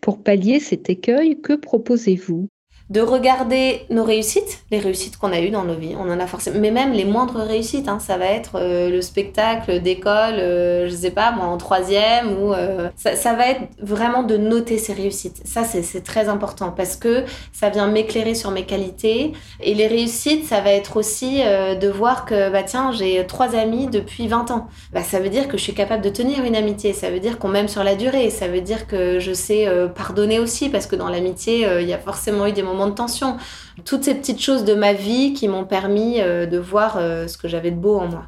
Pour 0.00 0.24
pallier 0.24 0.58
cet 0.58 0.90
écueil, 0.90 1.40
que 1.40 1.52
proposez-vous? 1.52 2.48
De 2.90 3.02
regarder 3.02 3.84
nos 3.90 4.02
réussites, 4.02 4.64
les 4.70 4.78
réussites 4.78 5.18
qu'on 5.18 5.32
a 5.32 5.40
eues 5.40 5.50
dans 5.50 5.64
nos 5.64 5.74
vies. 5.74 5.94
On 5.98 6.10
en 6.10 6.18
a 6.18 6.26
forcément, 6.26 6.58
mais 6.58 6.70
même 6.70 6.92
les 6.92 7.04
moindres 7.04 7.36
réussites. 7.36 7.86
Hein, 7.86 7.98
ça 8.00 8.16
va 8.16 8.26
être 8.26 8.52
euh, 8.54 8.88
le 8.88 9.02
spectacle 9.02 9.80
d'école, 9.80 10.36
euh, 10.38 10.88
je 10.88 10.94
sais 10.94 11.10
pas, 11.10 11.30
moi 11.32 11.44
en 11.44 11.58
troisième, 11.58 12.40
ou 12.40 12.54
euh, 12.54 12.88
ça, 12.96 13.34
va 13.34 13.48
être 13.50 13.60
vraiment 13.78 14.22
de 14.22 14.38
noter 14.38 14.78
ces 14.78 14.94
réussites. 14.94 15.42
Ça, 15.44 15.64
c'est 15.64 16.02
très 16.02 16.30
important 16.30 16.70
parce 16.70 16.96
que 16.96 17.24
ça 17.52 17.68
vient 17.68 17.88
m'éclairer 17.88 18.34
sur 18.34 18.50
mes 18.50 18.64
qualités. 18.64 19.32
Et 19.60 19.74
les 19.74 19.86
réussites, 19.86 20.46
ça 20.46 20.62
va 20.62 20.70
être 20.70 20.96
aussi 20.96 21.40
de 21.40 21.88
voir 21.88 22.24
que, 22.24 22.50
bah 22.50 22.62
tiens, 22.62 22.92
j'ai 22.92 23.24
trois 23.26 23.54
amis 23.54 23.86
depuis 23.86 24.28
20 24.28 24.50
ans. 24.50 24.66
Bah, 24.92 25.02
ça 25.02 25.20
veut 25.20 25.28
dire 25.28 25.48
que 25.48 25.58
je 25.58 25.62
suis 25.62 25.74
capable 25.74 26.02
de 26.02 26.08
tenir 26.08 26.44
une 26.44 26.56
amitié. 26.56 26.92
Ça 26.92 27.10
veut 27.10 27.20
dire 27.20 27.38
qu'on 27.38 27.48
m'aime 27.48 27.68
sur 27.68 27.84
la 27.84 27.96
durée. 27.96 28.30
Ça 28.30 28.48
veut 28.48 28.60
dire 28.60 28.86
que 28.86 29.18
je 29.18 29.32
sais 29.32 29.68
pardonner 29.94 30.38
aussi 30.38 30.68
parce 30.70 30.86
que 30.86 30.96
dans 30.96 31.08
l'amitié, 31.08 31.66
il 31.80 31.88
y 31.88 31.92
a 31.92 31.98
forcément 31.98 32.46
eu 32.46 32.52
des 32.52 32.62
moments 32.62 32.77
de 32.86 32.94
tension. 32.94 33.36
Toutes 33.84 34.04
ces 34.04 34.14
petites 34.14 34.40
choses 34.40 34.64
de 34.64 34.74
ma 34.74 34.92
vie 34.92 35.32
qui 35.32 35.48
m'ont 35.48 35.64
permis 35.64 36.20
euh, 36.20 36.46
de 36.46 36.58
voir 36.58 36.96
euh, 36.96 37.26
ce 37.26 37.36
que 37.36 37.48
j'avais 37.48 37.70
de 37.70 37.76
beau 37.76 37.96
en 37.96 38.08
moi. 38.08 38.26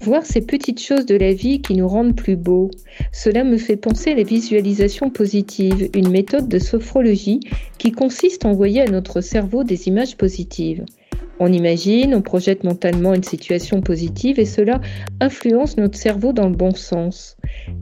Voir 0.00 0.24
ces 0.24 0.40
petites 0.40 0.80
choses 0.80 1.06
de 1.06 1.16
la 1.16 1.32
vie 1.32 1.60
qui 1.60 1.74
nous 1.74 1.88
rendent 1.88 2.14
plus 2.14 2.36
beaux, 2.36 2.70
cela 3.12 3.42
me 3.42 3.58
fait 3.58 3.76
penser 3.76 4.12
à 4.12 4.14
la 4.14 4.22
visualisation 4.22 5.10
positive, 5.10 5.90
une 5.92 6.08
méthode 6.08 6.48
de 6.48 6.60
sophrologie 6.60 7.40
qui 7.78 7.90
consiste 7.90 8.44
à 8.44 8.48
envoyer 8.48 8.82
à 8.82 8.90
notre 8.90 9.20
cerveau 9.20 9.64
des 9.64 9.88
images 9.88 10.16
positives. 10.16 10.84
On 11.40 11.52
imagine, 11.52 12.14
on 12.14 12.22
projette 12.22 12.64
mentalement 12.64 13.14
une 13.14 13.22
situation 13.22 13.80
positive 13.80 14.40
et 14.40 14.44
cela 14.44 14.80
influence 15.20 15.76
notre 15.76 15.96
cerveau 15.96 16.32
dans 16.32 16.48
le 16.48 16.56
bon 16.56 16.74
sens. 16.74 17.36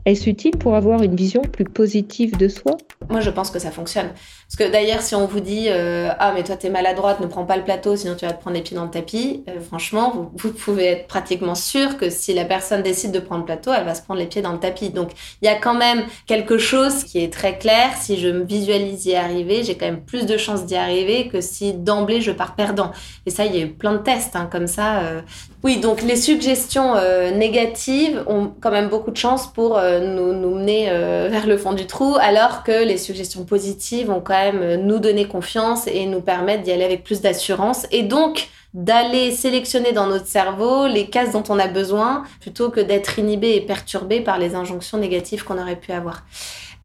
Est-ce 0.05 0.29
utile 0.29 0.57
pour 0.57 0.75
avoir 0.75 1.01
une 1.01 1.15
vision 1.15 1.41
plus 1.41 1.65
positive 1.65 2.37
de 2.37 2.47
soi? 2.47 2.77
Moi, 3.09 3.21
je 3.21 3.31
pense 3.31 3.49
que 3.49 3.59
ça 3.59 3.71
fonctionne. 3.71 4.09
Parce 4.47 4.69
que 4.69 4.71
d'ailleurs, 4.71 5.01
si 5.01 5.13
on 5.13 5.25
vous 5.25 5.41
dit 5.41 5.65
euh, 5.67 6.09
Ah, 6.19 6.31
mais 6.33 6.43
toi, 6.43 6.55
t'es 6.55 6.69
maladroite, 6.69 7.19
ne 7.19 7.27
prends 7.27 7.43
pas 7.43 7.57
le 7.57 7.63
plateau, 7.63 7.97
sinon 7.97 8.15
tu 8.15 8.25
vas 8.25 8.31
te 8.31 8.39
prendre 8.39 8.55
les 8.55 8.63
pieds 8.63 8.77
dans 8.77 8.85
le 8.85 8.89
tapis, 8.89 9.43
euh, 9.49 9.59
franchement, 9.59 10.31
vous, 10.35 10.53
pouvez 10.53 10.85
être 10.85 11.07
pratiquement 11.07 11.55
sûr 11.55 11.97
que 11.97 12.09
si 12.09 12.33
la 12.33 12.45
personne 12.45 12.81
décide 12.81 13.11
de 13.11 13.19
prendre 13.19 13.41
le 13.41 13.45
plateau, 13.45 13.71
elle 13.73 13.83
va 13.83 13.93
se 13.93 14.01
prendre 14.01 14.21
les 14.21 14.25
pieds 14.25 14.41
dans 14.41 14.53
le 14.53 14.59
tapis. 14.59 14.89
Donc, 14.89 15.11
il 15.41 15.45
y 15.45 15.49
a 15.49 15.55
quand 15.55 15.73
même 15.73 16.03
quelque 16.27 16.57
chose 16.57 17.03
qui 17.03 17.21
est 17.21 17.31
très 17.31 17.57
clair. 17.57 17.91
Si 17.99 18.17
je 18.17 18.29
me 18.29 18.45
visualise 18.45 19.05
y 19.05 19.15
arriver, 19.15 19.63
j'ai 19.63 19.75
quand 19.75 19.85
même 19.85 20.01
plus 20.01 20.25
de 20.25 20.37
chances 20.37 20.65
d'y 20.65 20.75
arriver 20.75 21.27
que 21.27 21.41
si 21.41 21.73
d'emblée 21.73 22.21
je 22.21 22.31
pars 22.31 22.55
perdant. 22.55 22.91
Et 23.25 23.31
ça, 23.31 23.45
il 23.45 23.53
y 23.53 23.61
a 23.61 23.65
eu 23.65 23.69
plein 23.69 23.93
de 23.93 23.97
tests 23.99 24.35
hein, 24.37 24.47
comme 24.49 24.67
ça. 24.67 24.99
Euh. 24.99 25.21
Oui, 25.67 25.81
donc 25.81 26.01
les 26.01 26.15
suggestions 26.15 26.93
négatives 27.35 28.23
ont 28.25 28.53
quand 28.61 28.71
même 28.71 28.87
beaucoup 28.87 29.11
de 29.11 29.17
chances 29.17 29.47
pour 29.51 29.77
nous, 29.77 30.31
nous, 30.31 30.55
mener 30.55 30.85
vers 31.29 31.45
le 31.45 31.57
fond 31.57 31.73
du 31.73 31.85
trou, 31.85 32.15
alors 32.21 32.63
que 32.63 32.85
les 32.85 32.97
suggestions 32.97 33.43
positives 33.43 34.09
ont 34.09 34.21
quand 34.21 34.33
même 34.33 34.61
euh, 34.61 34.77
nous 34.77 34.99
donner 34.99 35.27
confiance 35.27 35.87
et 35.87 36.05
nous 36.05 36.21
permettre 36.21 36.63
d'y 36.63 36.71
aller 36.71 36.85
avec 36.85 37.03
plus 37.03 37.19
d'assurance 37.19 37.85
et 37.91 38.03
donc 38.03 38.47
d'aller 38.73 39.31
sélectionner 39.31 39.91
dans 39.91 40.07
notre 40.07 40.27
cerveau 40.27 40.87
les 40.87 41.09
cases 41.09 41.31
dont 41.31 41.43
on 41.49 41.59
a 41.59 41.67
besoin 41.67 42.23
plutôt 42.39 42.69
que 42.69 42.79
d'être 42.79 43.19
inhibé 43.19 43.55
et 43.55 43.61
perturbé 43.61 44.21
par 44.21 44.37
les 44.37 44.55
injonctions 44.55 44.97
négatives 44.97 45.43
qu'on 45.43 45.59
aurait 45.59 45.75
pu 45.79 45.91
avoir. 45.91 46.23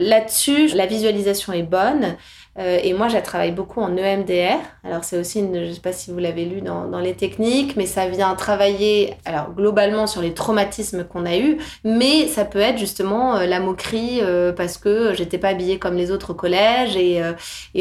Là-dessus, 0.00 0.68
la 0.74 0.86
visualisation 0.86 1.52
est 1.52 1.62
bonne. 1.62 2.16
Euh, 2.58 2.78
et 2.82 2.92
moi, 2.92 3.08
je 3.08 3.16
travaille 3.16 3.52
beaucoup 3.52 3.80
en 3.80 3.96
EMDR. 3.96 4.58
Alors, 4.84 5.04
c'est 5.04 5.18
aussi, 5.18 5.40
une, 5.40 5.54
je 5.54 5.68
ne 5.68 5.72
sais 5.72 5.80
pas 5.80 5.92
si 5.92 6.10
vous 6.10 6.18
l'avez 6.18 6.44
lu 6.44 6.60
dans, 6.60 7.00
les 7.00 7.14
techniques, 7.14 7.76
mais 7.76 7.86
ça 7.86 8.06
vient 8.08 8.34
travailler, 8.34 9.14
alors 9.24 9.52
globalement 9.52 10.06
sur 10.06 10.20
les 10.20 10.34
traumatismes 10.34 11.04
qu'on 11.04 11.24
a 11.24 11.36
eus, 11.36 11.58
mais 11.84 12.28
ça 12.28 12.44
peut 12.44 12.60
être 12.60 12.78
justement 12.78 13.36
euh, 13.36 13.46
la 13.46 13.58
moquerie 13.58 14.20
euh, 14.22 14.52
parce 14.52 14.76
que 14.76 15.14
j'étais 15.14 15.38
pas 15.38 15.48
habillée 15.48 15.78
comme 15.78 15.96
les 15.96 16.10
autres 16.10 16.30
au 16.30 16.34
collège 16.34 16.96
et, 16.96 17.22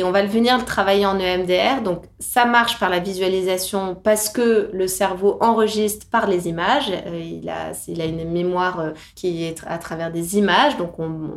on 0.03 0.11
va 0.11 0.23
venir 0.23 0.57
le 0.57 0.63
travailler 0.63 1.05
en 1.05 1.19
EMDR. 1.19 1.81
Donc, 1.83 2.03
ça 2.19 2.45
marche 2.45 2.79
par 2.79 2.89
la 2.89 2.99
visualisation 2.99 3.95
parce 3.95 4.29
que 4.29 4.69
le 4.73 4.87
cerveau 4.87 5.37
enregistre 5.41 6.07
par 6.09 6.27
les 6.27 6.47
images. 6.47 6.91
il, 7.13 7.47
a, 7.49 7.71
il 7.87 8.01
a 8.01 8.05
une 8.05 8.29
mémoire 8.31 8.91
qui 9.15 9.45
est 9.45 9.61
à 9.67 9.77
travers 9.77 10.11
des 10.11 10.37
images. 10.37 10.77
Donc, 10.77 10.97
on, 10.99 11.29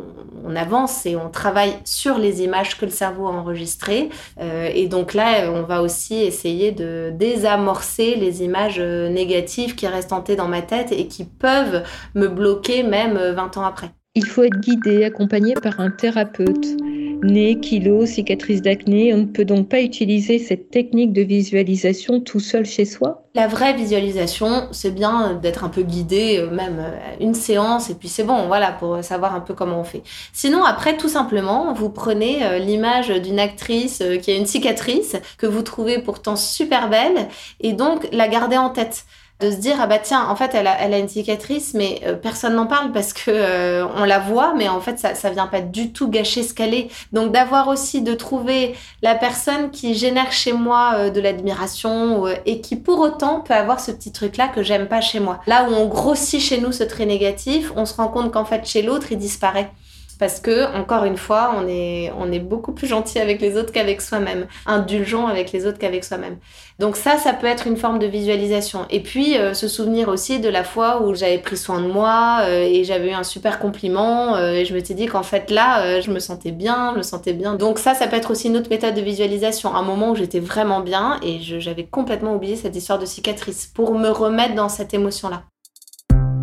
on 0.44 0.56
avance 0.56 1.04
et 1.06 1.16
on 1.16 1.28
travaille 1.28 1.74
sur 1.84 2.18
les 2.18 2.42
images 2.42 2.78
que 2.78 2.84
le 2.84 2.90
cerveau 2.90 3.23
enregistré. 3.26 4.10
Euh, 4.40 4.68
et 4.72 4.86
donc 4.86 5.14
là, 5.14 5.50
on 5.50 5.62
va 5.62 5.82
aussi 5.82 6.14
essayer 6.14 6.72
de 6.72 7.12
désamorcer 7.14 8.16
les 8.16 8.42
images 8.42 8.78
euh, 8.78 9.08
négatives 9.08 9.74
qui 9.74 9.86
restent 9.86 10.12
hantées 10.12 10.36
dans 10.36 10.48
ma 10.48 10.62
tête 10.62 10.92
et 10.92 11.08
qui 11.08 11.24
peuvent 11.24 11.82
me 12.14 12.28
bloquer 12.28 12.82
même 12.82 13.14
20 13.14 13.18
euh, 13.18 13.60
ans 13.60 13.64
après. 13.64 13.90
Il 14.14 14.26
faut 14.26 14.44
être 14.44 14.60
guidé, 14.60 15.04
accompagné 15.04 15.54
par 15.54 15.80
un 15.80 15.90
thérapeute. 15.90 16.76
Nez, 17.24 17.58
kilos, 17.58 18.10
cicatrices 18.10 18.60
d'acné, 18.60 19.14
on 19.14 19.16
ne 19.16 19.24
peut 19.24 19.46
donc 19.46 19.70
pas 19.70 19.80
utiliser 19.80 20.38
cette 20.38 20.70
technique 20.70 21.14
de 21.14 21.22
visualisation 21.22 22.20
tout 22.20 22.38
seul 22.38 22.66
chez 22.66 22.84
soi? 22.84 23.22
La 23.34 23.46
vraie 23.46 23.72
visualisation, 23.72 24.68
c'est 24.72 24.90
bien 24.90 25.32
d'être 25.32 25.64
un 25.64 25.70
peu 25.70 25.82
guidé, 25.82 26.36
euh, 26.38 26.50
même 26.50 26.76
euh, 26.78 26.90
une 27.20 27.32
séance, 27.32 27.88
et 27.88 27.94
puis 27.94 28.08
c'est 28.08 28.24
bon, 28.24 28.46
voilà, 28.46 28.72
pour 28.72 29.02
savoir 29.02 29.34
un 29.34 29.40
peu 29.40 29.54
comment 29.54 29.80
on 29.80 29.84
fait. 29.84 30.02
Sinon, 30.34 30.64
après, 30.64 30.98
tout 30.98 31.08
simplement, 31.08 31.72
vous 31.72 31.88
prenez 31.88 32.44
euh, 32.44 32.58
l'image 32.58 33.08
d'une 33.08 33.40
actrice 33.40 34.02
qui 34.20 34.30
a 34.30 34.36
une 34.36 34.46
cicatrice, 34.46 35.16
que 35.38 35.46
vous 35.46 35.62
trouvez 35.62 36.00
pourtant 36.00 36.36
super 36.36 36.90
belle, 36.90 37.28
et 37.58 37.72
donc 37.72 38.06
la 38.12 38.28
garder 38.28 38.58
en 38.58 38.68
tête 38.68 39.06
de 39.40 39.50
se 39.50 39.56
dire 39.56 39.76
ah 39.80 39.86
bah 39.88 39.98
tiens 39.98 40.28
en 40.28 40.36
fait 40.36 40.54
elle 40.54 40.68
a, 40.68 40.80
elle 40.80 40.94
a 40.94 40.98
une 40.98 41.08
cicatrice 41.08 41.74
mais 41.74 42.00
euh, 42.06 42.14
personne 42.14 42.54
n'en 42.54 42.66
parle 42.66 42.92
parce 42.92 43.12
que 43.12 43.30
euh, 43.30 43.84
on 43.96 44.04
la 44.04 44.20
voit 44.20 44.54
mais 44.54 44.68
en 44.68 44.80
fait 44.80 44.98
ça 44.98 45.16
ça 45.16 45.30
vient 45.30 45.48
pas 45.48 45.60
du 45.60 45.92
tout 45.92 46.08
gâcher 46.08 46.44
ce 46.44 46.54
qu'elle 46.54 46.72
est. 46.72 46.88
Donc 47.12 47.32
d'avoir 47.32 47.66
aussi 47.68 48.00
de 48.02 48.14
trouver 48.14 48.74
la 49.02 49.16
personne 49.16 49.70
qui 49.70 49.94
génère 49.94 50.30
chez 50.30 50.52
moi 50.52 50.92
euh, 50.96 51.10
de 51.10 51.20
l'admiration 51.20 52.26
et 52.46 52.60
qui 52.60 52.76
pour 52.76 53.00
autant 53.00 53.40
peut 53.40 53.54
avoir 53.54 53.80
ce 53.80 53.90
petit 53.90 54.12
truc 54.12 54.36
là 54.36 54.46
que 54.46 54.62
j'aime 54.62 54.86
pas 54.86 55.00
chez 55.00 55.18
moi. 55.18 55.40
Là 55.46 55.68
où 55.68 55.74
on 55.74 55.86
grossit 55.86 56.40
chez 56.40 56.60
nous 56.60 56.70
ce 56.70 56.84
trait 56.84 57.06
négatif 57.06 57.72
on 57.74 57.86
se 57.86 57.94
rend 57.94 58.08
compte 58.08 58.32
qu'en 58.32 58.44
fait 58.44 58.64
chez 58.66 58.82
l'autre 58.82 59.08
il 59.10 59.18
disparaît. 59.18 59.70
Parce 60.18 60.40
que, 60.40 60.72
encore 60.76 61.04
une 61.04 61.16
fois, 61.16 61.54
on 61.56 61.66
est, 61.68 62.12
on 62.16 62.30
est 62.30 62.38
beaucoup 62.38 62.72
plus 62.72 62.86
gentil 62.86 63.18
avec 63.18 63.40
les 63.40 63.56
autres 63.56 63.72
qu'avec 63.72 64.00
soi-même, 64.00 64.46
indulgent 64.66 65.26
avec 65.26 65.52
les 65.52 65.66
autres 65.66 65.78
qu'avec 65.78 66.04
soi-même. 66.04 66.36
Donc 66.80 66.96
ça, 66.96 67.18
ça 67.18 67.32
peut 67.32 67.46
être 67.46 67.68
une 67.68 67.76
forme 67.76 68.00
de 68.00 68.06
visualisation. 68.06 68.86
Et 68.90 69.00
puis, 69.00 69.38
euh, 69.38 69.54
se 69.54 69.68
souvenir 69.68 70.08
aussi 70.08 70.40
de 70.40 70.48
la 70.48 70.64
fois 70.64 71.02
où 71.02 71.14
j'avais 71.14 71.38
pris 71.38 71.56
soin 71.56 71.80
de 71.80 71.86
moi 71.86 72.40
euh, 72.42 72.64
et 72.64 72.82
j'avais 72.82 73.10
eu 73.10 73.14
un 73.14 73.22
super 73.22 73.60
compliment 73.60 74.34
euh, 74.34 74.54
et 74.54 74.64
je 74.64 74.74
me 74.74 74.84
suis 74.84 74.94
dit 74.94 75.06
qu'en 75.06 75.22
fait 75.22 75.50
là, 75.50 76.00
je 76.00 76.10
me 76.10 76.18
sentais 76.18 76.50
bien, 76.50 76.90
je 76.92 76.98
me 76.98 77.02
sentais 77.02 77.32
bien. 77.32 77.54
Donc 77.54 77.78
ça, 77.78 77.94
ça 77.94 78.08
peut 78.08 78.16
être 78.16 78.32
aussi 78.32 78.48
une 78.48 78.56
autre 78.56 78.70
méthode 78.70 78.94
de 78.94 79.00
visualisation. 79.00 79.74
Un 79.74 79.82
moment 79.82 80.10
où 80.10 80.16
j'étais 80.16 80.40
vraiment 80.40 80.80
bien 80.80 81.20
et 81.22 81.38
j'avais 81.40 81.84
complètement 81.84 82.34
oublié 82.34 82.56
cette 82.56 82.74
histoire 82.74 82.98
de 82.98 83.06
cicatrice 83.06 83.70
pour 83.72 83.94
me 83.94 84.08
remettre 84.08 84.54
dans 84.54 84.68
cette 84.68 84.94
émotion-là. 84.94 85.44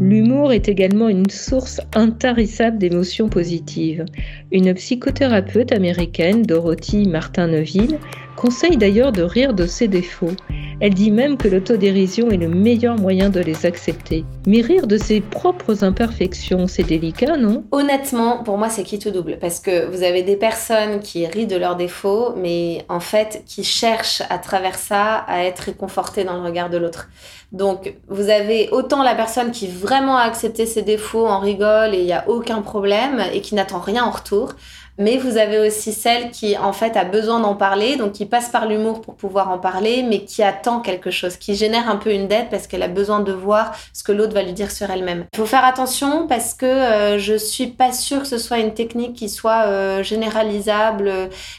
L'humour 0.01 0.51
est 0.51 0.67
également 0.67 1.09
une 1.09 1.29
source 1.29 1.79
intarissable 1.93 2.79
d'émotions 2.79 3.29
positives. 3.29 4.03
Une 4.51 4.73
psychothérapeute 4.73 5.71
américaine, 5.71 6.41
Dorothy 6.41 7.07
Martin-Neville, 7.07 7.99
conseille 8.35 8.77
d'ailleurs 8.77 9.11
de 9.11 9.21
rire 9.21 9.53
de 9.53 9.67
ses 9.67 9.87
défauts. 9.87 10.35
Elle 10.83 10.95
dit 10.95 11.11
même 11.11 11.37
que 11.37 11.47
l'autodérision 11.47 12.31
est 12.31 12.37
le 12.37 12.47
meilleur 12.47 12.95
moyen 12.95 13.29
de 13.29 13.39
les 13.39 13.67
accepter. 13.67 14.25
Mais 14.47 14.61
rire 14.61 14.87
de 14.87 14.97
ses 14.97 15.21
propres 15.21 15.83
imperfections, 15.83 16.65
c'est 16.65 16.81
délicat, 16.81 17.37
non? 17.37 17.63
Honnêtement, 17.69 18.41
pour 18.41 18.57
moi, 18.57 18.67
c'est 18.67 18.81
qui 18.81 18.97
tout 18.97 19.11
double. 19.11 19.37
Parce 19.39 19.59
que 19.59 19.85
vous 19.91 20.01
avez 20.01 20.23
des 20.23 20.37
personnes 20.37 20.99
qui 20.99 21.27
rient 21.27 21.45
de 21.45 21.55
leurs 21.55 21.75
défauts, 21.75 22.33
mais 22.35 22.83
en 22.89 22.99
fait, 22.99 23.43
qui 23.45 23.63
cherchent 23.63 24.23
à 24.31 24.39
travers 24.39 24.73
ça 24.73 25.17
à 25.27 25.43
être 25.43 25.59
réconfortées 25.59 26.23
dans 26.23 26.33
le 26.33 26.41
regard 26.41 26.71
de 26.71 26.77
l'autre. 26.77 27.09
Donc, 27.51 27.93
vous 28.07 28.29
avez 28.29 28.69
autant 28.71 29.03
la 29.03 29.13
personne 29.13 29.51
qui 29.51 29.67
vraiment 29.67 30.17
a 30.17 30.23
accepté 30.23 30.65
ses 30.65 30.81
défauts, 30.81 31.27
en 31.27 31.37
rigole 31.37 31.93
et 31.93 31.99
il 31.99 32.05
n'y 32.05 32.13
a 32.13 32.27
aucun 32.27 32.63
problème 32.63 33.21
et 33.31 33.41
qui 33.41 33.53
n'attend 33.53 33.81
rien 33.81 34.03
en 34.03 34.09
retour. 34.09 34.53
Mais 35.01 35.17
vous 35.17 35.37
avez 35.37 35.57
aussi 35.57 35.93
celle 35.93 36.29
qui, 36.29 36.55
en 36.55 36.73
fait, 36.73 36.95
a 36.95 37.03
besoin 37.03 37.39
d'en 37.39 37.55
parler, 37.55 37.95
donc 37.95 38.11
qui 38.11 38.27
passe 38.27 38.49
par 38.49 38.67
l'humour 38.67 39.01
pour 39.01 39.15
pouvoir 39.15 39.49
en 39.49 39.57
parler, 39.57 40.03
mais 40.07 40.25
qui 40.25 40.43
attend 40.43 40.79
quelque 40.79 41.09
chose, 41.09 41.37
qui 41.37 41.55
génère 41.55 41.89
un 41.89 41.95
peu 41.95 42.13
une 42.13 42.27
dette 42.27 42.49
parce 42.51 42.67
qu'elle 42.67 42.83
a 42.83 42.87
besoin 42.87 43.19
de 43.19 43.31
voir 43.31 43.75
ce 43.93 44.03
que 44.03 44.11
l'autre 44.11 44.35
va 44.35 44.43
lui 44.43 44.53
dire 44.53 44.69
sur 44.69 44.91
elle-même. 44.91 45.25
Il 45.33 45.37
faut 45.37 45.47
faire 45.47 45.65
attention 45.65 46.27
parce 46.27 46.53
que 46.53 46.67
euh, 46.67 47.17
je 47.17 47.33
suis 47.33 47.67
pas 47.67 47.91
sûre 47.91 48.21
que 48.21 48.27
ce 48.27 48.37
soit 48.37 48.59
une 48.59 48.75
technique 48.75 49.13
qui 49.13 49.27
soit 49.27 49.65
euh, 49.65 50.03
généralisable. 50.03 51.11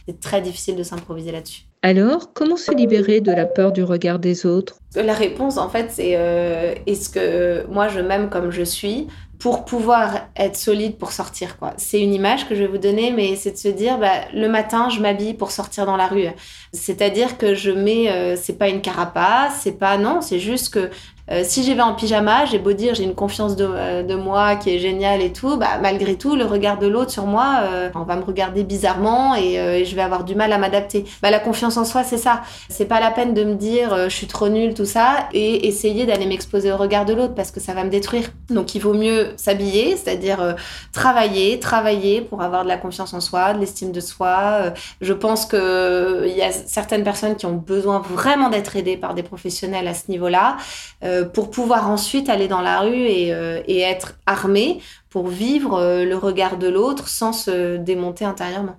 C'est 0.07 0.21
très 0.21 0.41
difficile 0.41 0.77
de 0.77 0.85
s'improviser 0.85 1.33
là-dessus. 1.33 1.63
Alors, 1.85 2.33
comment 2.33 2.57
se 2.57 2.73
libérer 2.73 3.21
de 3.21 3.33
la 3.33 3.45
peur 3.45 3.73
du 3.73 3.83
regard 3.83 4.21
des 4.21 4.47
autres? 4.47 4.79
La 4.95 5.15
réponse, 5.15 5.59
en 5.59 5.69
fait, 5.69 5.87
c'est 5.91 6.13
euh, 6.15 6.75
est-ce 6.87 7.11
que 7.11 7.67
moi 7.67 7.89
je 7.89 7.99
m'aime 7.99 8.31
comme 8.31 8.53
je 8.53 8.63
suis? 8.63 9.09
Pour 9.43 9.65
pouvoir 9.65 10.29
être 10.37 10.55
solide 10.55 10.99
pour 10.99 11.11
sortir 11.11 11.59
quoi. 11.59 11.75
C'est 11.77 12.01
une 12.01 12.15
image 12.15 12.49
que 12.49 12.55
je 12.55 12.61
vais 12.61 12.69
vous 12.69 12.79
donner 12.79 13.11
mais 13.11 13.35
c'est 13.35 13.51
de 13.51 13.57
se 13.57 13.67
dire 13.67 13.99
bah, 13.99 14.21
le 14.33 14.49
matin 14.49 14.89
je 14.89 15.01
m'habille 15.01 15.35
pour 15.35 15.51
sortir 15.51 15.85
dans 15.85 15.97
la 15.97 16.07
rue. 16.07 16.29
C'est-à-dire 16.73 17.39
que 17.39 17.53
je 17.53 17.73
mets 17.73 18.09
euh, 18.09 18.37
c'est 18.41 18.57
pas 18.57 18.69
une 18.69 18.81
carapace, 18.81 19.59
c'est 19.65 19.81
pas 19.81 19.99
non, 19.99 20.21
c'est 20.21 20.39
juste 20.39 20.73
que 20.73 20.91
euh, 21.33 21.43
si 21.45 21.63
j'y 21.63 21.75
vais 21.75 21.83
en 21.83 21.95
pyjama, 21.95 22.45
j'ai 22.45 22.59
beau 22.59 22.73
dire 22.73 22.95
j'ai 22.95 23.05
une 23.05 23.15
confiance 23.15 23.57
de, 23.57 23.67
euh, 23.67 24.19
moi 24.19 24.57
qui 24.57 24.71
est 24.71 24.79
géniale 24.79 25.23
et 25.23 25.33
tout, 25.33 25.57
bah, 25.57 25.79
malgré 25.81 26.17
tout, 26.17 26.37
le 26.37 26.45
regard 26.45 26.79
de 26.79 26.87
l'autre 26.87 27.11
sur 27.11 27.27
moi, 27.27 27.61
euh, 27.63 27.89
on 27.95 28.03
va 28.03 28.17
me 28.17 28.23
regarder 28.23 28.65
bizarrement 28.65 29.35
et, 29.35 29.83
je 29.83 29.97
vais 29.97 30.03
avoir 30.03 30.25
du 30.25 30.35
mal 30.35 30.53
à 30.53 30.59
m'adapter. 30.59 31.05
Bah, 31.23 31.31
la 31.31 31.39
confiance 31.39 31.77
en 31.77 31.85
soi, 31.85 32.05
c'est 32.05 32.19
ça. 32.19 32.43
C'est 32.69 32.85
pas 32.85 33.01
la 33.01 33.11
peine 33.11 33.35
de 33.35 33.45
me 33.45 33.55
dire 33.55 34.09
je 34.09 34.15
suis 34.15 34.27
trop 34.27 34.49
nulle, 34.49 34.75
tout 34.75 34.85
ça, 34.85 35.29
et 35.33 35.67
essayer 35.67 36.07
d'aller 36.07 36.27
m'exposer 36.27 36.71
au 36.73 36.77
regard 36.77 37.05
de 37.05 37.15
l'autre 37.15 37.35
parce 37.35 37.51
que 37.51 37.61
ça 37.61 37.73
va 37.73 37.85
me 37.85 37.91
détruire. 37.91 38.31
Donc 38.51 38.75
il 38.75 38.81
vaut 38.81 38.95
mieux 38.95 39.33
s'habiller, 39.37 39.97
c'est-à-dire 39.97 40.57
travailler, 40.93 41.59
travailler 41.59 42.21
pour 42.21 42.43
avoir 42.43 42.65
de 42.65 42.69
la 42.69 42.77
confiance 42.77 43.15
en 43.15 43.21
soi, 43.21 43.55
de 43.55 43.61
l'estime 43.61 43.93
de 43.93 44.01
soi. 44.01 44.73
je 45.01 45.13
pense 45.13 45.47
qu'il 45.47 46.35
y 46.37 46.43
a 46.43 46.53
certaines 46.53 47.05
personnes 47.05 47.37
qui 47.37 47.47
ont 47.47 47.55
besoin 47.55 48.01
vraiment 48.01 48.51
d'être 48.51 48.77
aidées 48.77 48.97
par 48.97 49.15
des 49.15 49.23
professionnels 49.23 49.89
à 49.89 49.95
ce 49.95 50.11
niveau-là. 50.11 50.57
Pour 51.25 51.51
pouvoir 51.51 51.91
ensuite 51.91 52.29
aller 52.29 52.49
dans 52.49 52.61
la 52.61 52.81
rue 52.81 53.07
et, 53.07 53.35
euh, 53.35 53.61
être 53.69 54.15
armé 54.27 54.81
pour 55.11 55.29
vivre 55.29 55.75
euh, 55.75 56.05
le 56.05 56.17
regard 56.17 56.59
de 56.59 56.69
l'autre 56.69 57.09
sans 57.09 57.33
se 57.33 57.77
démonter 57.77 58.25
intérieurement. 58.25 58.77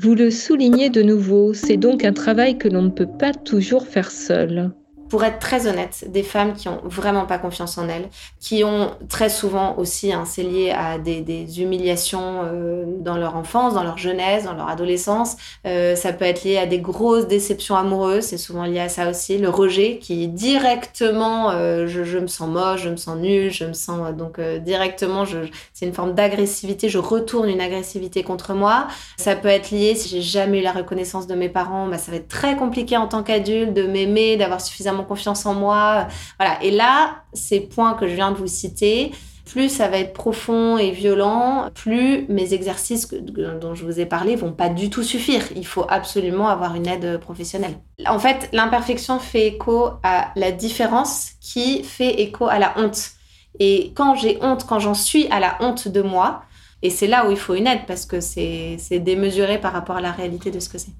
Vous 0.00 0.14
le 0.14 0.30
soulignez 0.30 0.90
de 0.90 1.02
nouveau, 1.02 1.54
c'est 1.54 1.76
donc 1.76 2.04
un 2.04 2.12
travail 2.12 2.56
que 2.56 2.68
l'on 2.68 2.82
ne 2.82 2.90
peut 2.90 3.08
pas 3.18 3.32
toujours 3.32 3.86
faire 3.86 4.10
seul 4.10 4.70
pour 5.08 5.24
être 5.24 5.38
très 5.38 5.66
honnête, 5.66 6.04
des 6.08 6.22
femmes 6.22 6.54
qui 6.54 6.68
ont 6.68 6.80
vraiment 6.84 7.26
pas 7.26 7.38
confiance 7.38 7.78
en 7.78 7.88
elles, 7.88 8.08
qui 8.40 8.64
ont 8.64 8.90
très 9.08 9.28
souvent 9.28 9.76
aussi, 9.76 10.12
hein, 10.12 10.24
c'est 10.26 10.42
lié 10.42 10.70
à 10.70 10.98
des, 10.98 11.20
des 11.20 11.62
humiliations 11.62 12.42
euh, 12.44 12.84
dans 13.00 13.16
leur 13.16 13.36
enfance, 13.36 13.74
dans 13.74 13.82
leur 13.82 13.98
jeunesse, 13.98 14.44
dans 14.44 14.54
leur 14.54 14.68
adolescence. 14.68 15.36
Euh, 15.66 15.96
ça 15.96 16.12
peut 16.12 16.24
être 16.24 16.44
lié 16.44 16.58
à 16.58 16.66
des 16.66 16.80
grosses 16.80 17.26
déceptions 17.26 17.76
amoureuses, 17.76 18.24
c'est 18.24 18.38
souvent 18.38 18.64
lié 18.64 18.80
à 18.80 18.88
ça 18.88 19.08
aussi. 19.08 19.38
Le 19.38 19.48
rejet 19.48 19.98
qui 19.98 20.28
directement, 20.28 21.50
euh, 21.50 21.86
je, 21.86 22.04
je, 22.04 22.18
me 22.18 22.26
sens 22.26 22.48
moche, 22.48 22.82
je 22.82 22.90
me 22.90 22.96
sens 22.96 23.16
nulle, 23.16 23.50
je 23.50 23.64
me 23.64 23.72
sens 23.72 24.14
donc 24.16 24.40
directement, 24.40 25.24
c'est 25.72 25.86
une 25.86 25.94
forme 25.94 26.14
d'agressivité, 26.14 26.88
je 26.88 26.98
retourne 26.98 27.48
une 27.48 27.60
agressivité 27.60 28.22
contre 28.22 28.54
moi. 28.54 28.88
Ça 29.16 29.36
peut 29.36 29.48
être 29.48 29.70
lié, 29.70 29.94
si 29.94 30.08
j'ai 30.08 30.22
jamais 30.22 30.60
eu 30.60 30.62
la 30.62 30.72
reconnaissance 30.72 31.26
de 31.26 31.34
mes 31.34 31.48
parents, 31.48 31.86
bah, 31.88 31.98
ça 31.98 32.10
va 32.10 32.18
être 32.18 32.28
très 32.28 32.56
compliqué 32.56 32.96
en 32.96 33.06
tant 33.06 33.22
qu'adulte 33.22 33.72
de 33.74 33.82
m'aimer, 33.82 34.36
d'avoir 34.36 34.60
suffisamment 34.60 34.97
confiance 35.04 35.46
en 35.46 35.54
moi. 35.54 36.08
Voilà. 36.38 36.62
Et 36.62 36.70
là, 36.70 37.22
ces 37.32 37.60
points 37.60 37.94
que 37.94 38.08
je 38.08 38.14
viens 38.14 38.30
de 38.30 38.36
vous 38.36 38.46
citer, 38.46 39.12
plus 39.44 39.70
ça 39.70 39.88
va 39.88 39.98
être 39.98 40.12
profond 40.12 40.76
et 40.76 40.90
violent, 40.90 41.70
plus 41.74 42.26
mes 42.28 42.52
exercices 42.52 43.08
dont 43.08 43.74
je 43.74 43.84
vous 43.84 43.98
ai 43.98 44.04
parlé 44.04 44.36
vont 44.36 44.52
pas 44.52 44.68
du 44.68 44.90
tout 44.90 45.02
suffire. 45.02 45.42
Il 45.56 45.66
faut 45.66 45.86
absolument 45.88 46.48
avoir 46.48 46.74
une 46.74 46.86
aide 46.86 47.18
professionnelle. 47.18 47.78
En 48.06 48.18
fait, 48.18 48.50
l'imperfection 48.52 49.18
fait 49.18 49.46
écho 49.46 49.90
à 50.02 50.32
la 50.36 50.52
différence 50.52 51.30
qui 51.40 51.82
fait 51.82 52.20
écho 52.20 52.46
à 52.46 52.58
la 52.58 52.74
honte. 52.76 53.12
Et 53.58 53.92
quand 53.96 54.14
j'ai 54.14 54.38
honte, 54.42 54.66
quand 54.66 54.80
j'en 54.80 54.94
suis 54.94 55.26
à 55.28 55.40
la 55.40 55.56
honte 55.60 55.88
de 55.88 56.02
moi, 56.02 56.42
et 56.82 56.90
c'est 56.90 57.06
là 57.08 57.26
où 57.26 57.30
il 57.30 57.38
faut 57.38 57.54
une 57.54 57.66
aide 57.66 57.86
parce 57.86 58.06
que 58.06 58.20
c'est 58.20 58.78
démesuré 59.00 59.58
par 59.58 59.72
rapport 59.72 59.96
à 59.96 60.00
la 60.00 60.12
réalité 60.12 60.50
de 60.50 60.60
ce 60.60 60.68
que 60.68 60.78
c'est. 60.78 60.92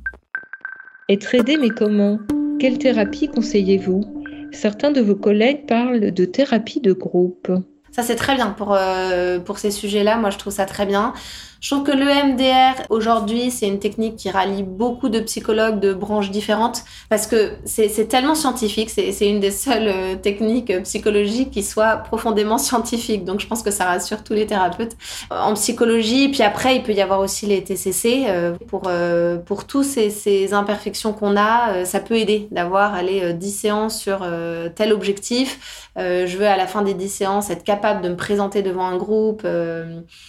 Être 1.10 1.34
aidé, 1.34 1.56
mais 1.56 1.70
comment 1.70 2.18
quelle 2.60 2.76
thérapie 2.76 3.28
conseillez-vous? 3.28 4.04
Certains 4.52 4.90
de 4.90 5.00
vos 5.00 5.14
collègues 5.14 5.66
parlent 5.66 6.12
de 6.12 6.24
thérapie 6.26 6.80
de 6.80 6.92
groupe. 6.92 7.50
Ça, 7.92 8.02
c'est 8.02 8.14
très 8.14 8.34
bien 8.34 8.50
pour, 8.50 8.74
euh, 8.74 9.38
pour 9.38 9.58
ces 9.58 9.70
sujets-là. 9.70 10.18
Moi, 10.18 10.28
je 10.28 10.36
trouve 10.36 10.52
ça 10.52 10.66
très 10.66 10.84
bien. 10.84 11.14
Je 11.60 11.74
trouve 11.74 11.84
que 11.84 11.90
l'EMDR, 11.90 12.84
aujourd'hui, 12.88 13.50
c'est 13.50 13.66
une 13.66 13.80
technique 13.80 14.16
qui 14.16 14.30
rallie 14.30 14.62
beaucoup 14.62 15.08
de 15.08 15.18
psychologues 15.20 15.80
de 15.80 15.92
branches 15.92 16.30
différentes 16.30 16.84
parce 17.10 17.26
que 17.26 17.52
c'est 17.64 18.06
tellement 18.08 18.36
scientifique. 18.36 18.90
C'est 18.90 19.28
une 19.28 19.40
des 19.40 19.50
seules 19.50 19.88
euh, 19.88 20.14
techniques 20.14 20.82
psychologiques 20.84 21.50
qui 21.50 21.64
soit 21.64 21.96
profondément 21.96 22.58
scientifique. 22.58 23.24
Donc, 23.24 23.40
je 23.40 23.48
pense 23.48 23.62
que 23.62 23.72
ça 23.72 23.84
rassure 23.86 24.22
tous 24.22 24.34
les 24.34 24.46
thérapeutes 24.46 24.96
en 25.30 25.54
psychologie. 25.54 26.28
Puis 26.28 26.42
après, 26.42 26.76
il 26.76 26.84
peut 26.84 26.92
y 26.92 27.00
avoir 27.00 27.18
aussi 27.18 27.46
les 27.46 27.64
TCC. 27.64 28.26
Euh, 28.28 28.54
pour, 28.68 28.82
euh, 28.86 29.38
pour 29.38 29.66
tous 29.66 29.82
ces, 29.82 30.54
imperfections 30.54 31.12
qu'on 31.12 31.36
a, 31.36 31.84
ça 31.84 32.00
peut 32.00 32.14
aider 32.14 32.48
d'avoir 32.50 32.94
allez, 32.94 33.34
10 33.34 33.50
séances 33.50 34.00
sur 34.00 34.26
tel 34.74 34.92
objectif. 34.92 35.90
je 35.96 36.36
veux 36.36 36.46
à 36.46 36.56
la 36.56 36.66
fin 36.66 36.82
des 36.82 36.94
10 36.94 37.08
séances 37.08 37.50
être 37.50 37.64
capable 37.64 38.02
de 38.02 38.08
me 38.10 38.16
présenter 38.16 38.62
devant 38.62 38.86
un 38.86 38.96
groupe. 38.96 39.46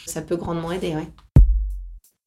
ça 0.05 0.21
peut 0.21 0.35
grandement 0.35 0.71
aider, 0.71 0.89
ouais. 0.95 1.07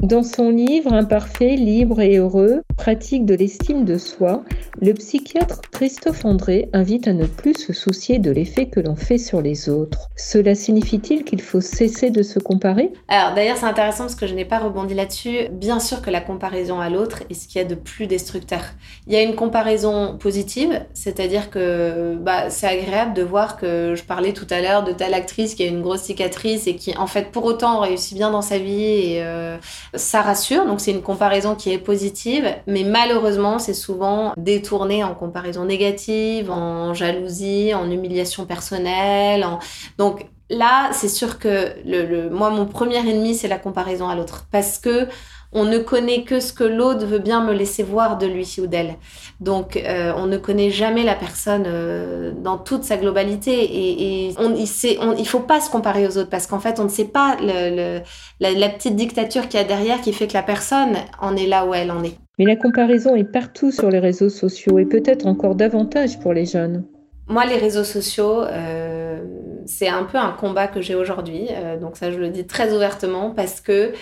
Dans 0.03 0.25
son 0.25 0.51
livre 0.51 0.93
Imparfait, 0.93 1.55
libre 1.55 2.01
et 2.01 2.17
heureux, 2.17 2.63
pratique 2.77 3.25
de 3.25 3.37
l'estime 3.37 3.85
de 3.85 3.99
soi, 3.99 4.43
le 4.81 4.95
psychiatre 4.95 5.61
Christophe 5.71 6.25
André 6.25 6.69
invite 6.73 7.07
à 7.07 7.13
ne 7.13 7.25
plus 7.25 7.55
se 7.55 7.73
soucier 7.73 8.19
de 8.19 8.33
l'effet 8.33 8.67
que 8.67 8.81
l'on 8.81 8.97
fait 8.97 9.19
sur 9.19 9.41
les 9.41 9.69
autres. 9.69 10.09
Cela 10.17 10.57
signifie-t-il 10.57 11.23
qu'il 11.23 11.41
faut 11.41 11.61
cesser 11.61 12.11
de 12.11 12.25
se 12.25 12.41
comparer? 12.41 12.93
Alors 13.07 13.35
d'ailleurs 13.35 13.57
c'est 13.57 13.67
intéressant 13.67 14.05
parce 14.05 14.17
que 14.17 14.27
je 14.27 14.35
n'ai 14.35 14.45
pas 14.45 14.59
rebondi 14.59 14.95
là-dessus. 14.95 15.49
Bien 15.53 15.79
sûr 15.79 16.03
que 16.03 16.11
la 16.11 16.21
comparaison 16.21 16.81
à 16.81 16.91
l'autre 16.91 17.23
est 17.31 17.35
ce 17.35 17.47
qu'il 17.47 17.63
y 17.63 17.65
a 17.65 17.69
de 17.69 17.77
plus 17.77 18.09
destructeur. 18.09 18.63
Il 19.07 19.13
y 19.13 19.17
a 19.17 19.23
une 19.23 19.37
comparaison 19.37 20.19
positive, 20.19 20.85
c'est-à-dire 20.95 21.49
que 21.49 22.17
bah, 22.21 22.51
c'est 22.51 22.67
agréable 22.67 23.15
de 23.15 23.23
voir 23.23 23.57
que 23.57 23.95
je 23.95 24.03
parlais 24.03 24.33
tout 24.33 24.49
à 24.51 24.61
l'heure 24.61 24.83
de 24.83 24.91
telle 24.91 25.15
actrice 25.15 25.55
qui 25.55 25.63
a 25.63 25.67
une 25.67 25.83
grosse 25.83 26.03
cicatrice 26.03 26.67
et 26.67 26.75
qui 26.75 26.97
en 26.97 27.07
fait 27.07 27.31
pour 27.31 27.45
autant 27.45 27.79
réussit 27.79 28.17
bien 28.17 28.33
dans 28.33 28.43
sa 28.43 28.59
vie 28.59 28.83
et 28.83 29.23
euh, 29.23 29.59
ça 29.95 30.23
rassure, 30.23 30.67
donc 30.67 30.81
c'est 30.81 30.91
une 30.93 31.03
comparaison 31.03 31.55
qui 31.55 31.71
est 31.73 31.79
positive, 31.79 32.47
mais 32.67 32.85
malheureusement, 32.85 33.59
c'est 33.59 33.75
souvent 33.75 34.33
détourné 34.37 35.05
en 35.05 35.15
comparaison 35.15 35.65
négative, 35.65 36.51
en 36.51 36.95
jalousie, 36.95 37.75
en 37.75 37.91
humiliation 37.91 38.47
personnelle. 38.47 39.47
Donc 39.99 40.27
là, 40.49 40.91
c'est 40.93 41.09
sûr 41.09 41.39
que 41.39 41.75
le, 41.85 42.31
moi, 42.31 42.51
mon 42.51 42.67
premier 42.67 42.97
ennemi, 42.99 43.35
c'est 43.35 43.49
la 43.49 43.59
comparaison 43.59 44.09
à 44.09 44.15
l'autre. 44.15 44.47
Parce 44.51 44.79
que 44.79 45.09
on 45.53 45.65
ne 45.65 45.79
connaît 45.79 46.23
que 46.23 46.41
ce 46.41 46.53
que 46.53 46.65
l'autre 46.65 47.05
veut 47.05 47.19
bien 47.19 47.45
me 47.45 47.53
laisser 47.53 47.83
voir 47.83 48.17
de 48.17 48.27
lui 48.27 48.57
ou 48.59 48.67
d'elle. 48.67 48.95
Donc, 49.41 49.77
euh, 49.77 50.13
on 50.17 50.27
ne 50.27 50.39
connaît 50.39 50.71
jamais 50.71 51.03
la 51.03 51.15
personne 51.15 51.65
euh, 51.67 52.33
dans 52.33 52.57
toute 52.57 52.85
sa 52.85 52.97
globalité. 52.97 53.53
Et, 53.53 54.29
et 54.29 54.35
on, 54.39 54.55
il, 54.55 54.67
il 55.19 55.29
faut 55.29 55.41
pas 55.41 55.61
se 55.61 55.71
comparer 55.71 56.07
aux 56.07 56.17
autres 56.17 56.31
parce 56.31 56.47
qu'en 56.47 56.59
fait, 56.59 56.81
on 56.81 56.85
ne 56.85 56.89
sait 56.89 57.05
pas 57.05 57.37
le, 57.41 58.01
la, 58.41 58.53
la, 58.53 58.69
petite 58.71 58.97
dictature 58.97 59.49
qu'il 59.49 59.61
y 59.61 59.63
a 59.63 59.67
derrière 59.67 60.01
qui 60.01 60.15
fait 60.15 60.27
que 60.27 60.35
la 60.35 60.43
personne 60.43 60.97
en 61.21 61.37
est 61.37 61.47
là 61.47 61.67
où 61.67 61.75
elle 61.75 61.91
en 61.91 62.03
est. 62.03 62.17
Mais 62.39 62.47
la 62.47 62.57
comparaison 62.57 63.15
est 63.15 63.31
partout 63.31 63.71
sur 63.71 63.91
les 63.91 63.99
réseaux 63.99 64.31
sociaux 64.31 64.79
et 64.79 64.87
peut-être 64.87 65.27
encore 65.27 65.55
davantage 65.55 66.19
pour 66.19 66.33
les 66.33 66.47
jeunes. 66.47 66.85
Moi, 67.29 67.45
les 67.45 67.57
réseaux 67.57 67.85
sociaux, 67.85 68.43
euh, 68.43 69.23
c'est 69.67 69.89
un 69.89 70.05
peu 70.05 70.17
un 70.17 70.33
combat 70.33 70.67
que 70.67 70.81
j'ai 70.81 70.95
aujourd'hui. 70.95 71.49
Donc 71.81 71.97
ça, 71.97 72.11
je 72.11 72.19
le 72.19 72.31
dis 72.31 72.47
très 72.47 72.75
ouvertement 72.75 73.31
parce 73.31 73.61
que 73.61 73.93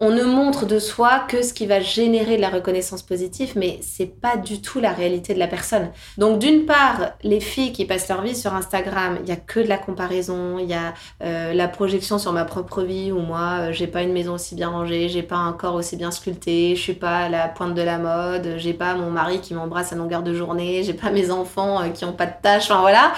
on 0.00 0.10
ne 0.10 0.22
montre 0.22 0.64
de 0.64 0.78
soi 0.78 1.24
que 1.26 1.42
ce 1.42 1.52
qui 1.52 1.66
va 1.66 1.80
générer 1.80 2.36
de 2.36 2.40
la 2.40 2.50
reconnaissance 2.50 3.02
positive, 3.02 3.54
mais 3.56 3.80
c'est 3.82 4.06
pas 4.06 4.36
du 4.36 4.62
tout 4.62 4.78
la 4.78 4.92
réalité 4.92 5.34
de 5.34 5.40
la 5.40 5.48
personne. 5.48 5.90
Donc 6.18 6.38
d'une 6.38 6.66
part, 6.66 7.14
les 7.24 7.40
filles 7.40 7.72
qui 7.72 7.84
passent 7.84 8.08
leur 8.08 8.22
vie 8.22 8.36
sur 8.36 8.54
Instagram, 8.54 9.18
il 9.22 9.28
y 9.28 9.32
a 9.32 9.36
que 9.36 9.58
de 9.58 9.66
la 9.66 9.76
comparaison, 9.76 10.60
il 10.60 10.66
y 10.66 10.74
a 10.74 10.94
euh, 11.24 11.52
la 11.52 11.66
projection 11.66 12.18
sur 12.18 12.32
ma 12.32 12.44
propre 12.44 12.82
vie 12.82 13.10
où 13.10 13.18
moi 13.18 13.58
euh, 13.58 13.72
j'ai 13.72 13.88
pas 13.88 14.02
une 14.02 14.12
maison 14.12 14.34
aussi 14.34 14.54
bien 14.54 14.68
rangée, 14.68 15.08
j'ai 15.08 15.24
pas 15.24 15.36
un 15.36 15.52
corps 15.52 15.74
aussi 15.74 15.96
bien 15.96 16.12
sculpté, 16.12 16.76
je 16.76 16.80
suis 16.80 16.94
pas 16.94 17.18
à 17.18 17.28
la 17.28 17.48
pointe 17.48 17.74
de 17.74 17.82
la 17.82 17.98
mode, 17.98 18.54
j'ai 18.56 18.74
pas 18.74 18.94
mon 18.94 19.10
mari 19.10 19.40
qui 19.40 19.52
m'embrasse 19.52 19.92
à 19.92 19.96
longueur 19.96 20.22
de 20.22 20.32
journée, 20.32 20.84
j'ai 20.84 20.94
pas 20.94 21.10
mes 21.10 21.32
enfants 21.32 21.82
euh, 21.82 21.88
qui 21.88 22.04
ont 22.04 22.12
pas 22.12 22.26
de 22.26 22.34
tâches, 22.40 22.70
enfin 22.70 22.82
voilà. 22.82 23.12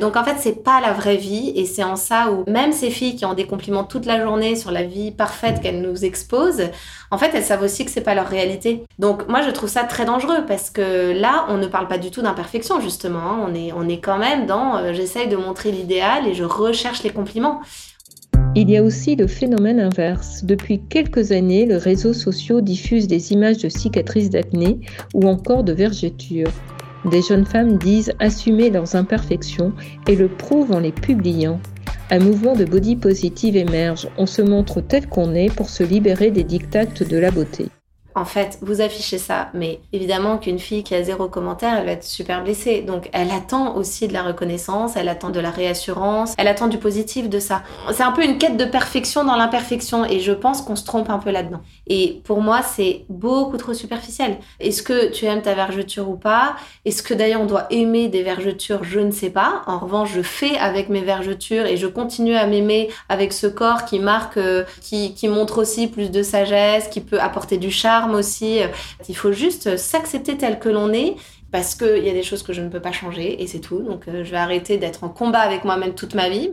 donc 0.00 0.16
en 0.16 0.24
fait 0.24 0.36
c'est 0.38 0.64
pas 0.64 0.80
la 0.80 0.94
vraie 0.94 1.16
vie 1.16 1.52
et 1.56 1.66
c'est 1.66 1.84
en 1.84 1.96
ça 1.96 2.30
où 2.30 2.50
même 2.50 2.72
ces 2.72 2.88
filles 2.88 3.16
qui 3.16 3.26
ont 3.26 3.34
des 3.34 3.46
compliments 3.46 3.84
toute 3.84 4.06
la 4.06 4.22
journée 4.22 4.56
sur 4.56 4.70
la 4.70 4.82
vie 4.82 5.10
parfaite 5.10 5.60
qu'elles 5.60 5.82
nous 5.82 6.05
exposent, 6.06 6.70
en 7.10 7.18
fait, 7.18 7.30
elles 7.34 7.44
savent 7.44 7.62
aussi 7.62 7.84
que 7.84 7.90
c'est 7.90 8.00
pas 8.00 8.14
leur 8.14 8.28
réalité. 8.28 8.84
Donc 8.98 9.28
moi, 9.28 9.42
je 9.42 9.50
trouve 9.50 9.68
ça 9.68 9.84
très 9.84 10.04
dangereux 10.04 10.44
parce 10.46 10.70
que 10.70 11.12
là, 11.12 11.46
on 11.48 11.58
ne 11.58 11.66
parle 11.66 11.88
pas 11.88 11.98
du 11.98 12.10
tout 12.10 12.22
d'imperfection 12.22 12.80
justement. 12.80 13.18
Hein. 13.18 13.46
On 13.46 13.54
est, 13.54 13.72
on 13.72 13.88
est 13.88 14.00
quand 14.00 14.18
même 14.18 14.46
dans, 14.46 14.76
euh, 14.76 14.92
j'essaye 14.92 15.28
de 15.28 15.36
montrer 15.36 15.70
l'idéal 15.70 16.26
et 16.26 16.34
je 16.34 16.44
recherche 16.44 17.02
les 17.02 17.10
compliments. 17.10 17.60
Il 18.54 18.70
y 18.70 18.78
a 18.78 18.82
aussi 18.82 19.16
le 19.16 19.26
phénomène 19.26 19.80
inverse. 19.80 20.42
Depuis 20.42 20.80
quelques 20.88 21.30
années, 21.30 21.66
les 21.66 21.76
réseaux 21.76 22.14
sociaux 22.14 22.62
diffusent 22.62 23.06
des 23.06 23.32
images 23.32 23.58
de 23.58 23.68
cicatrices 23.68 24.30
d'acné 24.30 24.80
ou 25.12 25.28
encore 25.28 25.62
de 25.62 25.74
vergetures. 25.74 26.50
Des 27.04 27.20
jeunes 27.20 27.44
femmes 27.44 27.76
disent 27.76 28.12
assumer 28.18 28.70
leurs 28.70 28.96
imperfections 28.96 29.72
et 30.08 30.16
le 30.16 30.28
prouvent 30.28 30.72
en 30.72 30.80
les 30.80 30.90
publiant. 30.90 31.60
Un 32.08 32.20
mouvement 32.20 32.54
de 32.54 32.64
body 32.64 32.94
positive 32.94 33.56
émerge. 33.56 34.08
On 34.16 34.26
se 34.26 34.40
montre 34.40 34.80
tel 34.80 35.08
qu'on 35.08 35.34
est 35.34 35.52
pour 35.52 35.68
se 35.68 35.82
libérer 35.82 36.30
des 36.30 36.44
dictates 36.44 37.02
de 37.02 37.16
la 37.16 37.32
beauté 37.32 37.66
en 38.16 38.24
fait, 38.24 38.58
vous 38.62 38.80
affichez 38.80 39.18
ça, 39.18 39.50
mais 39.52 39.78
évidemment 39.92 40.38
qu'une 40.38 40.58
fille 40.58 40.82
qui 40.82 40.94
a 40.94 41.02
zéro 41.02 41.28
commentaire, 41.28 41.76
elle 41.78 41.84
va 41.84 41.92
être 41.92 42.02
super 42.02 42.42
blessée. 42.42 42.80
Donc, 42.80 43.10
elle 43.12 43.30
attend 43.30 43.76
aussi 43.76 44.08
de 44.08 44.14
la 44.14 44.22
reconnaissance, 44.22 44.96
elle 44.96 45.10
attend 45.10 45.28
de 45.28 45.38
la 45.38 45.50
réassurance, 45.50 46.34
elle 46.38 46.48
attend 46.48 46.68
du 46.68 46.78
positif 46.78 47.28
de 47.28 47.38
ça. 47.38 47.62
C'est 47.92 48.02
un 48.02 48.12
peu 48.12 48.24
une 48.24 48.38
quête 48.38 48.56
de 48.56 48.64
perfection 48.64 49.22
dans 49.22 49.36
l'imperfection, 49.36 50.06
et 50.06 50.20
je 50.20 50.32
pense 50.32 50.62
qu'on 50.62 50.76
se 50.76 50.84
trompe 50.84 51.10
un 51.10 51.18
peu 51.18 51.30
là-dedans. 51.30 51.60
Et 51.88 52.22
pour 52.24 52.40
moi, 52.40 52.62
c'est 52.62 53.04
beaucoup 53.10 53.58
trop 53.58 53.74
superficiel. 53.74 54.38
Est-ce 54.60 54.82
que 54.82 55.10
tu 55.10 55.26
aimes 55.26 55.42
ta 55.42 55.52
vergeture 55.52 56.08
ou 56.08 56.16
pas? 56.16 56.56
Est-ce 56.86 57.02
que 57.02 57.12
d'ailleurs 57.12 57.42
on 57.42 57.46
doit 57.46 57.66
aimer 57.68 58.08
des 58.08 58.22
vergetures? 58.22 58.82
Je 58.82 59.00
ne 59.00 59.10
sais 59.10 59.30
pas. 59.30 59.60
En 59.66 59.78
revanche, 59.78 60.12
je 60.14 60.22
fais 60.22 60.56
avec 60.56 60.88
mes 60.88 61.02
vergetures 61.02 61.66
et 61.66 61.76
je 61.76 61.86
continue 61.86 62.34
à 62.34 62.46
m'aimer 62.46 62.88
avec 63.10 63.34
ce 63.34 63.46
corps 63.46 63.84
qui 63.84 63.98
marque, 63.98 64.38
euh, 64.38 64.64
qui, 64.80 65.12
qui 65.12 65.28
montre 65.28 65.58
aussi 65.58 65.86
plus 65.86 66.10
de 66.10 66.22
sagesse, 66.22 66.88
qui 66.88 67.02
peut 67.02 67.20
apporter 67.20 67.58
du 67.58 67.70
charme 67.70 68.05
aussi. 68.14 68.60
Il 69.08 69.16
faut 69.16 69.32
juste 69.32 69.76
s'accepter 69.76 70.36
tel 70.36 70.58
que 70.58 70.68
l'on 70.68 70.92
est 70.92 71.16
parce 71.52 71.74
qu'il 71.74 72.04
y 72.04 72.10
a 72.10 72.12
des 72.12 72.22
choses 72.22 72.42
que 72.42 72.52
je 72.52 72.60
ne 72.60 72.68
peux 72.68 72.80
pas 72.80 72.92
changer 72.92 73.42
et 73.42 73.46
c'est 73.46 73.60
tout. 73.60 73.80
Donc 73.80 74.08
euh, 74.08 74.24
je 74.24 74.30
vais 74.30 74.36
arrêter 74.36 74.78
d'être 74.78 75.04
en 75.04 75.08
combat 75.08 75.40
avec 75.40 75.64
moi-même 75.64 75.94
toute 75.94 76.14
ma 76.14 76.28
vie. 76.28 76.50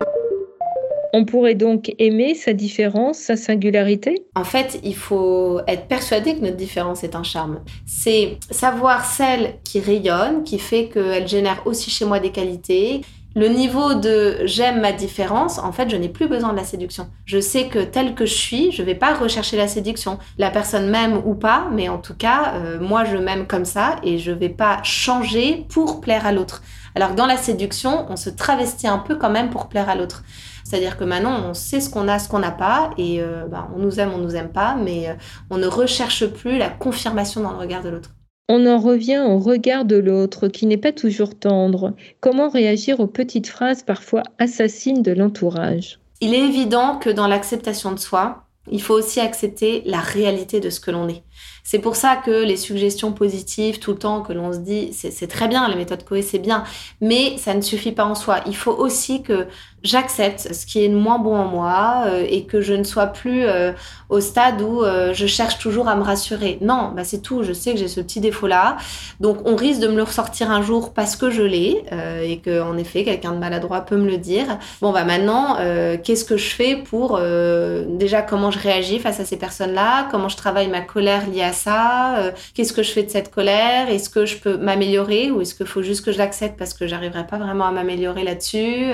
On 1.16 1.26
pourrait 1.26 1.54
donc 1.54 1.94
aimer 2.00 2.34
sa 2.34 2.54
différence, 2.54 3.20
sa 3.20 3.36
singularité? 3.36 4.26
En 4.36 4.44
fait, 4.44 4.80
il 4.84 4.96
faut 4.96 5.60
être 5.68 5.88
persuadé 5.88 6.36
que 6.36 6.40
notre 6.40 6.56
différence 6.56 7.04
est 7.04 7.16
un 7.16 7.22
charme. 7.22 7.60
C'est 7.86 8.38
savoir 8.50 9.06
celle 9.06 9.56
qui 9.64 9.80
rayonne, 9.80 10.44
qui 10.44 10.58
fait 10.58 10.88
qu'elle 10.88 11.28
génère 11.28 11.62
aussi 11.66 11.92
chez 11.92 12.06
moi 12.06 12.20
des 12.20 12.32
qualités, 12.32 13.02
le 13.36 13.48
niveau 13.48 13.96
de 13.96 14.38
j'aime 14.46 14.82
ma 14.82 14.92
différence, 14.92 15.58
en 15.58 15.72
fait, 15.72 15.90
je 15.90 15.96
n'ai 15.96 16.10
plus 16.10 16.28
besoin 16.28 16.52
de 16.52 16.58
la 16.58 16.64
séduction. 16.64 17.10
Je 17.26 17.40
sais 17.40 17.68
que 17.68 17.80
tel 17.80 18.14
que 18.14 18.26
je 18.26 18.34
suis, 18.34 18.72
je 18.72 18.84
vais 18.84 18.94
pas 18.94 19.16
rechercher 19.16 19.58
la 19.58 19.68
séduction. 19.68 20.20
La 20.38 20.52
personne 20.52 20.90
m'aime 20.90 21.20
ou 21.26 21.34
pas, 21.34 21.68
mais 21.72 21.90
en 21.90 21.98
tout 21.98 22.14
cas, 22.14 22.54
euh, 22.56 22.80
moi, 22.80 23.06
je 23.06 23.18
m'aime 23.18 23.48
comme 23.48 23.66
ça 23.66 23.96
et 24.04 24.20
je 24.20 24.32
vais 24.32 24.50
pas 24.50 24.84
changer 24.84 25.66
pour 25.70 26.00
plaire 26.00 26.28
à 26.28 26.32
l'autre. 26.32 26.62
Alors 26.96 27.10
que 27.10 27.16
dans 27.16 27.26
la 27.26 27.38
séduction, 27.38 28.06
on 28.10 28.18
se 28.18 28.30
travestit 28.30 28.88
un 28.88 29.00
peu 29.00 29.16
quand 29.16 29.32
même 29.32 29.50
pour 29.50 29.68
plaire 29.68 29.90
à 29.90 29.96
l'autre. 29.96 30.24
C'est-à-dire 30.64 30.96
que 30.96 31.04
maintenant, 31.04 31.50
on 31.50 31.54
sait 31.56 31.82
ce 31.82 31.90
qu'on 31.90 32.08
a, 32.08 32.20
ce 32.20 32.30
qu'on 32.30 32.40
n'a 32.40 32.52
pas, 32.52 32.92
et 32.98 33.20
euh, 33.20 33.48
bah, 33.48 33.68
on 33.76 33.80
nous 33.80 34.00
aime, 34.00 34.12
on 34.14 34.20
nous 34.20 34.36
aime 34.36 34.50
pas, 34.50 34.76
mais 34.76 35.10
euh, 35.10 35.14
on 35.50 35.58
ne 35.58 35.68
recherche 35.68 36.28
plus 36.28 36.60
la 36.60 36.70
confirmation 36.70 37.42
dans 37.42 37.52
le 37.52 37.58
regard 37.58 37.82
de 37.82 37.90
l'autre. 37.90 38.12
On 38.50 38.66
en 38.68 38.78
revient 38.78 39.24
au 39.26 39.40
regard 39.40 39.86
de 39.86 39.96
l'autre 39.96 40.50
qui 40.50 40.66
n'est 40.66 40.78
pas 40.78 40.92
toujours 40.92 41.34
tendre. 41.34 41.96
Comment 42.20 42.50
réagir 42.50 43.00
aux 43.00 43.08
petites 43.08 43.48
phrases 43.48 43.84
parfois 43.84 44.24
assassines 44.38 45.02
de 45.02 45.14
l'entourage? 45.14 46.00
Il 46.20 46.34
est 46.34 46.46
évident 46.46 46.98
que 46.98 47.10
dans 47.10 47.28
l'acceptation 47.28 47.94
de 47.94 48.00
soi, 48.00 48.44
il 48.70 48.82
faut 48.82 48.96
aussi 48.96 49.22
accepter 49.22 49.82
la 49.86 50.00
réalité 50.00 50.60
de 50.60 50.70
ce 50.70 50.82
que 50.82 50.92
l'on 50.92 51.08
est. 51.08 51.24
C'est 51.64 51.80
pour 51.80 51.96
ça 51.96 52.18
que 52.18 52.44
les 52.44 52.58
suggestions 52.58 53.14
positives 53.14 53.80
tout 53.80 53.92
le 53.92 53.98
temps 53.98 54.22
que 54.22 54.34
l'on 54.34 54.52
se 54.52 54.58
dit, 54.58 54.92
c'est 54.94 55.28
très 55.28 55.48
bien, 55.48 55.68
la 55.70 55.76
méthode 55.76 56.04
Coe, 56.04 56.22
c'est 56.22 56.40
bien, 56.40 56.66
mais 57.00 57.38
ça 57.38 57.54
ne 57.54 57.62
suffit 57.62 57.94
pas 57.94 58.06
en 58.06 58.16
soi. 58.16 58.42
Il 58.46 58.56
faut 58.56 58.74
aussi 58.74 59.24
que 59.24 59.48
j'accepte 59.84 60.54
ce 60.54 60.66
qui 60.66 60.84
est 60.84 60.90
moins 60.90 61.20
bon 61.20 61.36
en 61.36 61.46
moi 61.46 62.04
euh, 62.08 62.26
et 62.28 62.46
que 62.46 62.62
je 62.62 62.74
ne 62.74 62.84
sois 62.84 63.08
plus 63.08 63.44
euh, 63.46 63.74
au 64.10 64.22
stade 64.22 64.62
où 64.62 64.84
euh, 64.84 65.14
je 65.14 65.28
cherche 65.28 65.60
toujours 65.60 65.88
à 65.90 65.96
me 65.96 66.04
rassurer. 66.04 66.58
Non, 66.62 66.92
bah 66.96 67.04
c'est 67.04 67.22
tout, 67.22 67.44
je 67.44 67.52
sais 67.54 67.74
que 67.74 67.80
j'ai 67.80 67.90
ce 67.90 68.00
petit 68.00 68.22
défaut-là. 68.22 68.78
Donc 69.20 69.40
on 69.46 69.56
risque 69.56 69.82
de 69.82 69.88
me 69.88 69.96
le 69.96 70.04
ressortir 70.04 70.50
un 70.52 70.62
jour 70.62 70.94
parce 70.94 71.16
que 71.16 71.30
je 71.30 71.44
l'ai 71.44 71.84
et 72.24 72.40
que 72.40 72.62
en 72.62 72.78
effet 72.78 73.04
quelqu'un 73.04 73.34
de 73.34 73.38
maladroit 73.38 73.82
peut 73.82 73.98
me 73.98 74.10
le 74.10 74.18
dire. 74.18 74.58
Bon 74.82 74.92
bah 74.92 75.04
maintenant, 75.04 75.58
qu'est-ce 76.04 76.26
que 76.26 76.38
je 76.38 76.50
fais 76.50 76.76
pour 76.76 77.20
déjà 77.20 78.22
comment 78.22 78.52
je 78.52 78.60
réagis 78.60 79.00
face 79.00 79.20
à 79.20 79.26
ces 79.26 79.38
personnes-là, 79.38 80.08
comment 80.12 80.30
je 80.30 80.38
travaille 80.38 80.68
ma 80.68 80.82
colère 80.82 81.26
liée 81.34 81.44
à 81.44 81.54
ça, 81.54 82.34
qu'est-ce 82.54 82.74
que 82.74 82.84
je 82.84 82.92
fais 82.92 83.04
de 83.04 83.10
cette 83.10 83.32
colère, 83.32 83.90
est-ce 83.90 84.10
que 84.10 84.26
je 84.26 84.38
peux 84.38 84.58
m'améliorer 84.58 85.32
ou 85.32 85.42
est-ce 85.42 85.56
qu'il 85.56 85.66
faut 85.66 85.82
juste 85.82 86.06
que 86.06 86.12
je 86.12 86.18
l'accepte 86.18 86.58
parce 86.58 86.74
que 86.74 86.88
j'arriverai 86.88 87.28
pas 87.28 87.38
vraiment 87.38 87.66
à 87.66 87.72
m'améliorer 87.72 88.24
là-dessus. 88.24 88.94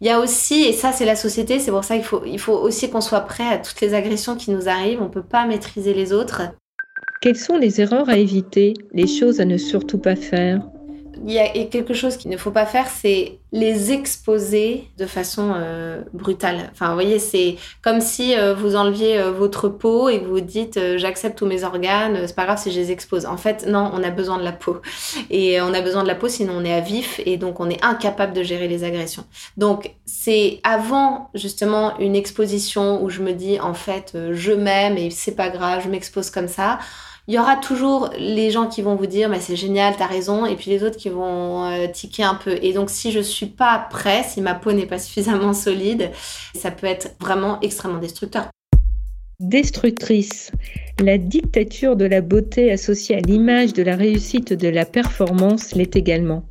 Il 0.00 0.06
y 0.06 0.10
a 0.10 0.20
aussi, 0.20 0.62
et 0.64 0.72
ça 0.72 0.92
c'est 0.92 1.04
la 1.04 1.16
société, 1.16 1.58
c'est 1.58 1.70
pour 1.70 1.84
ça 1.84 1.96
qu'il 1.96 2.04
faut, 2.04 2.22
il 2.24 2.38
faut 2.38 2.56
aussi 2.56 2.90
qu'on 2.90 3.00
soit 3.00 3.22
prêt 3.22 3.48
à 3.48 3.58
toutes 3.58 3.80
les 3.80 3.94
agressions 3.94 4.36
qui 4.36 4.50
nous 4.50 4.68
arrivent. 4.68 5.02
On 5.02 5.08
peut 5.08 5.22
pas 5.22 5.46
maîtriser 5.46 5.94
les 5.94 6.12
autres. 6.12 6.42
Quelles 7.20 7.36
sont 7.36 7.56
les 7.56 7.80
erreurs 7.80 8.08
à 8.08 8.18
éviter, 8.18 8.74
les 8.92 9.06
choses 9.06 9.40
à 9.40 9.44
ne 9.44 9.56
surtout 9.56 9.98
pas 9.98 10.16
faire? 10.16 10.60
Il 11.26 11.32
y 11.32 11.38
a 11.38 11.48
quelque 11.66 11.94
chose 11.94 12.16
qu'il 12.18 12.30
ne 12.30 12.36
faut 12.36 12.50
pas 12.50 12.66
faire, 12.66 12.86
c'est 12.86 13.38
les 13.50 13.92
exposer 13.92 14.88
de 14.98 15.06
façon 15.06 15.52
euh, 15.56 16.02
brutale. 16.12 16.68
Enfin, 16.72 16.88
vous 16.88 16.94
voyez, 16.94 17.18
c'est 17.18 17.56
comme 17.82 18.00
si 18.00 18.36
euh, 18.36 18.52
vous 18.52 18.76
enleviez 18.76 19.18
euh, 19.18 19.30
votre 19.30 19.68
peau 19.68 20.10
et 20.10 20.18
vous 20.18 20.40
dites 20.40 20.78
j'accepte 20.96 21.38
tous 21.38 21.46
mes 21.46 21.64
organes, 21.64 22.26
c'est 22.26 22.36
pas 22.36 22.44
grave 22.44 22.58
si 22.58 22.70
je 22.70 22.78
les 22.78 22.90
expose. 22.90 23.24
En 23.24 23.38
fait, 23.38 23.66
non, 23.66 23.90
on 23.94 24.02
a 24.02 24.10
besoin 24.10 24.38
de 24.38 24.44
la 24.44 24.52
peau. 24.52 24.82
Et 25.30 25.60
on 25.62 25.72
a 25.72 25.80
besoin 25.80 26.02
de 26.02 26.08
la 26.08 26.14
peau, 26.14 26.28
sinon 26.28 26.54
on 26.58 26.64
est 26.64 26.74
à 26.74 26.80
vif 26.80 27.20
et 27.24 27.38
donc 27.38 27.58
on 27.58 27.70
est 27.70 27.82
incapable 27.82 28.34
de 28.34 28.42
gérer 28.42 28.68
les 28.68 28.84
agressions. 28.84 29.24
Donc, 29.56 29.94
c'est 30.04 30.60
avant 30.62 31.30
justement 31.34 31.98
une 31.98 32.16
exposition 32.16 33.02
où 33.02 33.08
je 33.08 33.22
me 33.22 33.32
dis 33.32 33.58
en 33.60 33.74
fait 33.74 34.16
je 34.32 34.52
m'aime 34.52 34.98
et 34.98 35.10
c'est 35.10 35.36
pas 35.36 35.48
grave, 35.48 35.82
je 35.84 35.88
m'expose 35.88 36.28
comme 36.30 36.48
ça 36.48 36.78
il 37.26 37.34
y 37.34 37.38
aura 37.38 37.56
toujours 37.56 38.10
les 38.18 38.50
gens 38.50 38.68
qui 38.68 38.82
vont 38.82 38.96
vous 38.96 39.06
dire 39.06 39.28
mais 39.28 39.40
c'est 39.40 39.56
génial, 39.56 39.94
t'as 39.96 40.06
raison, 40.06 40.44
et 40.44 40.56
puis 40.56 40.70
les 40.70 40.82
autres 40.82 40.96
qui 40.96 41.08
vont 41.08 41.64
euh, 41.64 41.86
tiquer 41.86 42.22
un 42.22 42.34
peu. 42.34 42.58
Et 42.62 42.72
donc 42.72 42.90
si 42.90 43.12
je 43.12 43.20
suis 43.20 43.46
pas 43.46 43.86
prêt, 43.90 44.22
si 44.28 44.40
ma 44.40 44.54
peau 44.54 44.72
n'est 44.72 44.86
pas 44.86 44.98
suffisamment 45.04 45.54
solide, 45.54 46.10
ça 46.54 46.70
peut 46.70 46.86
être 46.86 47.14
vraiment 47.20 47.58
extrêmement 47.60 47.98
destructeur. 47.98 48.48
Destructrice. 49.40 50.52
La 51.02 51.18
dictature 51.18 51.96
de 51.96 52.04
la 52.04 52.20
beauté 52.20 52.70
associée 52.70 53.16
à 53.16 53.20
l'image 53.20 53.72
de 53.72 53.82
la 53.82 53.96
réussite 53.96 54.52
de 54.52 54.68
la 54.68 54.84
performance 54.84 55.74
l'est 55.74 55.96
également. 55.96 56.44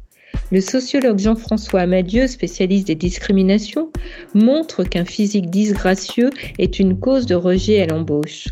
Le 0.52 0.60
sociologue 0.60 1.20
Jean-François 1.20 1.82
Amadieu, 1.82 2.28
spécialiste 2.28 2.88
des 2.88 2.96
discriminations, 2.96 3.92
montre 4.34 4.84
qu'un 4.84 5.06
physique 5.06 5.50
disgracieux 5.50 6.30
est 6.60 6.80
une 6.80 7.00
cause 7.00 7.26
de 7.26 7.36
rejet 7.36 7.82
à 7.82 7.86
l'embauche. 7.86 8.50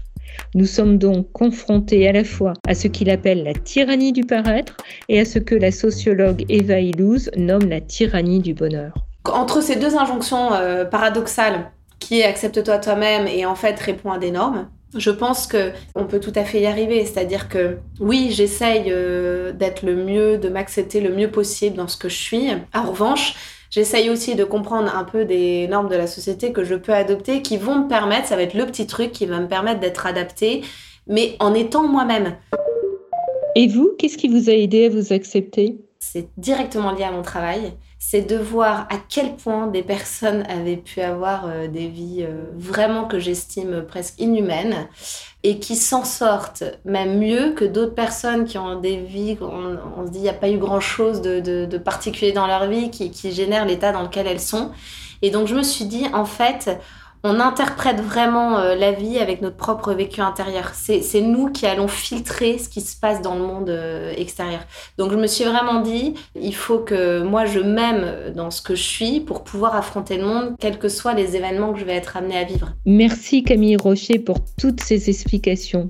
Nous 0.54 0.66
sommes 0.66 0.98
donc 0.98 1.32
confrontés 1.32 2.08
à 2.08 2.12
la 2.12 2.24
fois 2.24 2.54
à 2.68 2.76
ce 2.76 2.88
qu'il 2.88 3.10
appelle 3.10 3.44
la 3.44 3.54
tyrannie 3.54 4.12
du 4.12 4.24
paraître 4.24 4.78
et 5.10 5.20
à 5.20 5.26
ce 5.26 5.40
que 5.40 5.56
la 5.56 5.72
sociologue 5.72 6.46
Eva 6.50 6.80
Illouz 6.80 7.30
nomme 7.38 7.70
la 7.70 7.82
tyrannie 7.82 8.40
du 8.40 8.54
bonheur. 8.54 8.94
Entre 9.26 9.62
ces 9.62 9.76
deux 9.76 9.96
injonctions 9.96 10.54
euh, 10.54 10.86
paradoxales, 10.86 11.72
qui 12.00 12.20
est 12.20 12.26
accepte-toi 12.26 12.80
toi-même 12.80 13.28
et 13.28 13.46
en 13.46 13.56
fait 13.56 13.80
réponds 13.80 14.12
à 14.12 14.18
des 14.18 14.32
normes, 14.32 14.68
je 14.96 15.12
pense 15.12 15.48
que 15.48 15.72
on 15.96 16.06
peut 16.06 16.20
tout 16.20 16.34
à 16.36 16.44
fait 16.44 16.62
y 16.62 16.66
arriver. 16.66 17.06
C'est-à-dire 17.06 17.48
que 17.48 17.78
oui, 18.00 18.30
j'essaye 18.32 18.86
euh, 18.88 19.54
d'être 19.54 19.84
le 19.84 19.96
mieux, 19.96 20.38
de 20.38 20.50
m'accepter 20.50 21.00
le 21.00 21.14
mieux 21.16 21.32
possible 21.32 21.78
dans 21.78 21.88
ce 21.88 21.98
que 21.98 22.10
je 22.10 22.18
suis. 22.18 22.50
En 22.74 22.84
revanche, 22.84 23.36
J'essaye 23.72 24.10
aussi 24.10 24.36
de 24.36 24.44
comprendre 24.44 24.94
un 24.94 25.06
peu 25.06 25.24
des 25.24 25.66
normes 25.70 25.88
de 25.88 25.96
la 25.96 26.06
société 26.06 26.52
que 26.52 26.66
je 26.66 26.76
peux 26.76 26.92
adopter 26.92 27.42
qui 27.42 27.56
vont 27.56 27.84
me 27.84 27.88
permettre, 27.88 28.28
ça 28.28 28.36
va 28.36 28.42
être 28.42 28.54
le 28.54 28.66
petit 28.66 28.86
truc 28.86 29.14
qui 29.14 29.26
va 29.26 29.40
me 29.40 29.48
permettre 29.48 29.80
d'être 29.80 30.06
adapté, 30.06 30.62
mais 31.08 31.38
en 31.40 31.54
étant 31.54 31.88
moi-même. 31.88 32.36
Et 33.56 33.70
vous, 33.70 33.96
qu'est-ce 33.98 34.18
qui 34.18 34.28
vous 34.28 34.50
a 34.50 34.54
aidé 34.54 34.88
à 34.88 34.90
vous 34.90 35.14
accepter? 35.14 35.78
C'est 36.00 36.28
directement 36.38 36.92
lié 36.92 37.04
à 37.04 37.12
mon 37.14 37.22
travail. 37.22 37.72
C'est 38.04 38.24
de 38.24 38.36
voir 38.36 38.88
à 38.90 38.96
quel 38.98 39.36
point 39.36 39.68
des 39.68 39.84
personnes 39.84 40.44
avaient 40.50 40.76
pu 40.76 41.02
avoir 41.02 41.46
euh, 41.46 41.68
des 41.68 41.88
vies 41.88 42.24
euh, 42.24 42.46
vraiment 42.56 43.06
que 43.06 43.20
j'estime 43.20 43.84
presque 43.88 44.20
inhumaines 44.20 44.88
et 45.44 45.60
qui 45.60 45.76
s'en 45.76 46.04
sortent 46.04 46.64
même 46.84 47.20
mieux 47.20 47.52
que 47.52 47.64
d'autres 47.64 47.94
personnes 47.94 48.46
qui 48.46 48.58
ont 48.58 48.80
des 48.80 48.98
vies, 48.98 49.38
on, 49.40 50.08
se 50.08 50.12
dit 50.12 50.18
il 50.18 50.24
n'y 50.24 50.30
a 50.30 50.34
pas 50.34 50.50
eu 50.50 50.58
grand-chose 50.58 51.22
de, 51.22 51.78
particulier 51.78 52.32
dans 52.32 52.48
leur 52.48 52.68
vie 52.68 52.90
qui 52.90 53.32
génère 53.32 53.66
l'état 53.66 53.92
dans 53.92 54.02
lequel 54.02 54.26
elles 54.26 54.42
sont. 54.42 54.72
Et 55.22 55.30
donc 55.30 55.48
je 55.48 55.56
me 55.56 55.64
suis 55.64 55.86
dit, 55.86 56.08
en 56.14 56.26
fait, 56.26 56.80
on 57.24 57.40
interprète 57.40 58.02
vraiment 58.02 58.58
euh, 58.58 58.76
la 58.76 58.92
vie 58.92 59.20
avec 59.20 59.42
notre 59.42 59.58
propre 59.58 59.94
vécu 59.94 60.22
intérieur. 60.22 60.72
C'est 60.74 61.22
nous 61.22 61.50
qui 61.50 61.66
allons 61.66 61.88
filtrer 61.88 62.58
ce 62.58 62.70
qui 62.70 62.82
se 62.82 63.00
passe 63.00 63.22
dans 63.22 63.36
le 63.36 63.42
monde 63.42 63.70
euh, 63.70 64.14
extérieur. 64.16 64.62
Donc 64.98 65.12
je 65.12 65.18
me 65.18 65.28
suis 65.28 65.46
vraiment 65.46 65.82
dit, 65.82 66.16
il 66.36 66.56
faut 66.56 66.80
que 66.80 67.22
moi 67.22 67.46
je 67.46 67.60
m'aime 67.60 68.34
dans 68.36 68.52
ce 68.52 68.62
que 68.62 68.76
je 68.76 68.84
suis 68.84 69.20
pour 69.20 69.44
pouvoir 69.44 69.76
affronter 69.76 70.18
le 70.18 70.26
monde, 70.26 70.56
quels 70.60 70.80
que 70.80 70.90
soient 70.90 71.14
les 71.14 71.36
événements 71.36 71.74
que 71.74 71.80
je 71.80 71.86
vais 71.86 71.96
être 71.96 72.18
amenée 72.18 72.38
à 72.38 72.44
vivre. 72.44 72.74
Merci 72.86 73.44
Camille 73.44 73.78
Rocher 73.78 74.20
pour 74.20 74.38
toutes 74.60 74.82
ces 74.82 75.10
explications. 75.10 75.90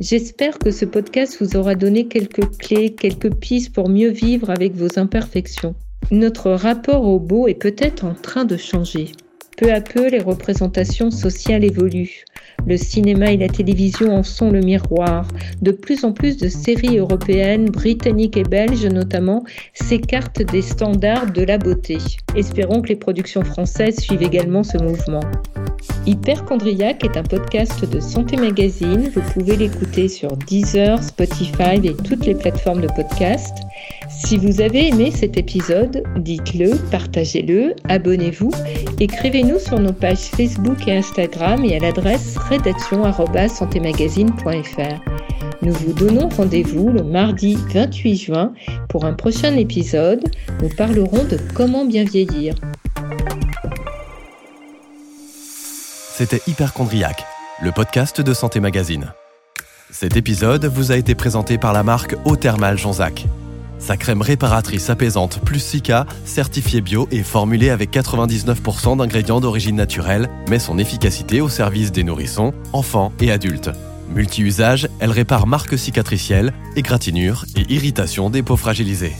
J'espère 0.00 0.58
que 0.58 0.70
ce 0.70 0.84
podcast 0.84 1.38
vous 1.40 1.56
aura 1.56 1.74
donné 1.74 2.06
quelques 2.06 2.56
clés, 2.58 2.94
quelques 2.94 3.34
pistes 3.34 3.74
pour 3.74 3.88
mieux 3.88 4.10
vivre 4.10 4.50
avec 4.50 4.74
vos 4.74 4.98
imperfections. 4.98 5.74
Notre 6.10 6.52
rapport 6.52 7.02
au 7.02 7.18
beau 7.18 7.48
est 7.48 7.54
peut-être 7.54 8.04
en 8.04 8.14
train 8.14 8.44
de 8.44 8.56
changer. 8.56 9.12
Peu 9.56 9.72
à 9.72 9.80
peu, 9.80 10.08
les 10.08 10.20
représentations 10.20 11.10
sociales 11.10 11.64
évoluent. 11.64 12.24
Le 12.66 12.76
cinéma 12.76 13.32
et 13.32 13.38
la 13.38 13.48
télévision 13.48 14.14
en 14.14 14.22
sont 14.22 14.50
le 14.50 14.60
miroir. 14.60 15.26
De 15.62 15.70
plus 15.70 16.04
en 16.04 16.12
plus 16.12 16.36
de 16.36 16.48
séries 16.48 16.98
européennes, 16.98 17.70
britanniques 17.70 18.36
et 18.36 18.42
belges 18.42 18.86
notamment, 18.86 19.44
s'écartent 19.72 20.42
des 20.42 20.62
standards 20.62 21.32
de 21.32 21.42
la 21.42 21.56
beauté. 21.56 21.96
Espérons 22.34 22.82
que 22.82 22.88
les 22.88 22.96
productions 22.96 23.44
françaises 23.44 23.98
suivent 23.98 24.22
également 24.22 24.62
ce 24.62 24.76
mouvement. 24.76 25.20
Hyperchondriac 26.06 27.04
est 27.04 27.16
un 27.16 27.22
podcast 27.22 27.84
de 27.84 28.00
Santé 28.00 28.36
Magazine. 28.36 29.10
Vous 29.14 29.20
pouvez 29.32 29.56
l'écouter 29.56 30.08
sur 30.08 30.36
Deezer, 30.36 31.00
Spotify 31.02 31.80
et 31.82 31.94
toutes 31.94 32.26
les 32.26 32.34
plateformes 32.34 32.80
de 32.80 32.88
podcast. 32.88 33.54
Si 34.08 34.36
vous 34.36 34.60
avez 34.60 34.88
aimé 34.88 35.10
cet 35.10 35.36
épisode, 35.36 36.02
dites-le, 36.16 36.76
partagez-le, 36.90 37.74
abonnez-vous, 37.88 38.52
écrivez-nous 39.00 39.58
sur 39.58 39.80
nos 39.80 39.92
pages 39.92 40.18
Facebook 40.18 40.86
et 40.86 40.96
Instagram 40.96 41.64
et 41.64 41.76
à 41.76 41.80
l'adresse 41.80 42.36
rédaction@santémagazine.fr. 42.48 45.00
Nous 45.62 45.72
vous 45.72 45.92
donnons 45.92 46.28
rendez-vous 46.28 46.90
le 46.90 47.02
mardi 47.02 47.56
28 47.72 48.16
juin 48.16 48.52
pour 48.88 49.04
un 49.04 49.14
prochain 49.14 49.56
épisode. 49.56 50.22
Nous 50.62 50.68
parlerons 50.76 51.24
de 51.24 51.38
comment 51.54 51.84
bien 51.84 52.04
vieillir. 52.04 52.54
C'était 56.18 56.40
Hyperchondriac, 56.46 57.26
le 57.60 57.72
podcast 57.72 58.22
de 58.22 58.32
Santé 58.32 58.58
Magazine. 58.58 59.12
Cet 59.90 60.16
épisode 60.16 60.64
vous 60.64 60.90
a 60.90 60.96
été 60.96 61.14
présenté 61.14 61.58
par 61.58 61.74
la 61.74 61.82
marque 61.82 62.16
Eau 62.24 62.36
Thermale 62.36 62.78
Jonzac. 62.78 63.26
Sa 63.78 63.98
crème 63.98 64.22
réparatrice 64.22 64.88
apaisante 64.88 65.44
plus 65.44 65.58
Sika, 65.58 66.06
certifiée 66.24 66.80
bio 66.80 67.06
et 67.10 67.22
formulée 67.22 67.68
avec 67.68 67.92
99% 67.92 68.96
d'ingrédients 68.96 69.40
d'origine 69.40 69.76
naturelle, 69.76 70.30
met 70.48 70.58
son 70.58 70.78
efficacité 70.78 71.42
au 71.42 71.50
service 71.50 71.92
des 71.92 72.02
nourrissons, 72.02 72.54
enfants 72.72 73.12
et 73.20 73.30
adultes. 73.30 73.68
Multi-usage, 74.08 74.88
elle 75.00 75.10
répare 75.10 75.46
marques 75.46 75.78
cicatricielles, 75.78 76.54
égratignures 76.76 77.44
et 77.56 77.70
irritations 77.70 78.30
des 78.30 78.42
peaux 78.42 78.56
fragilisées. 78.56 79.12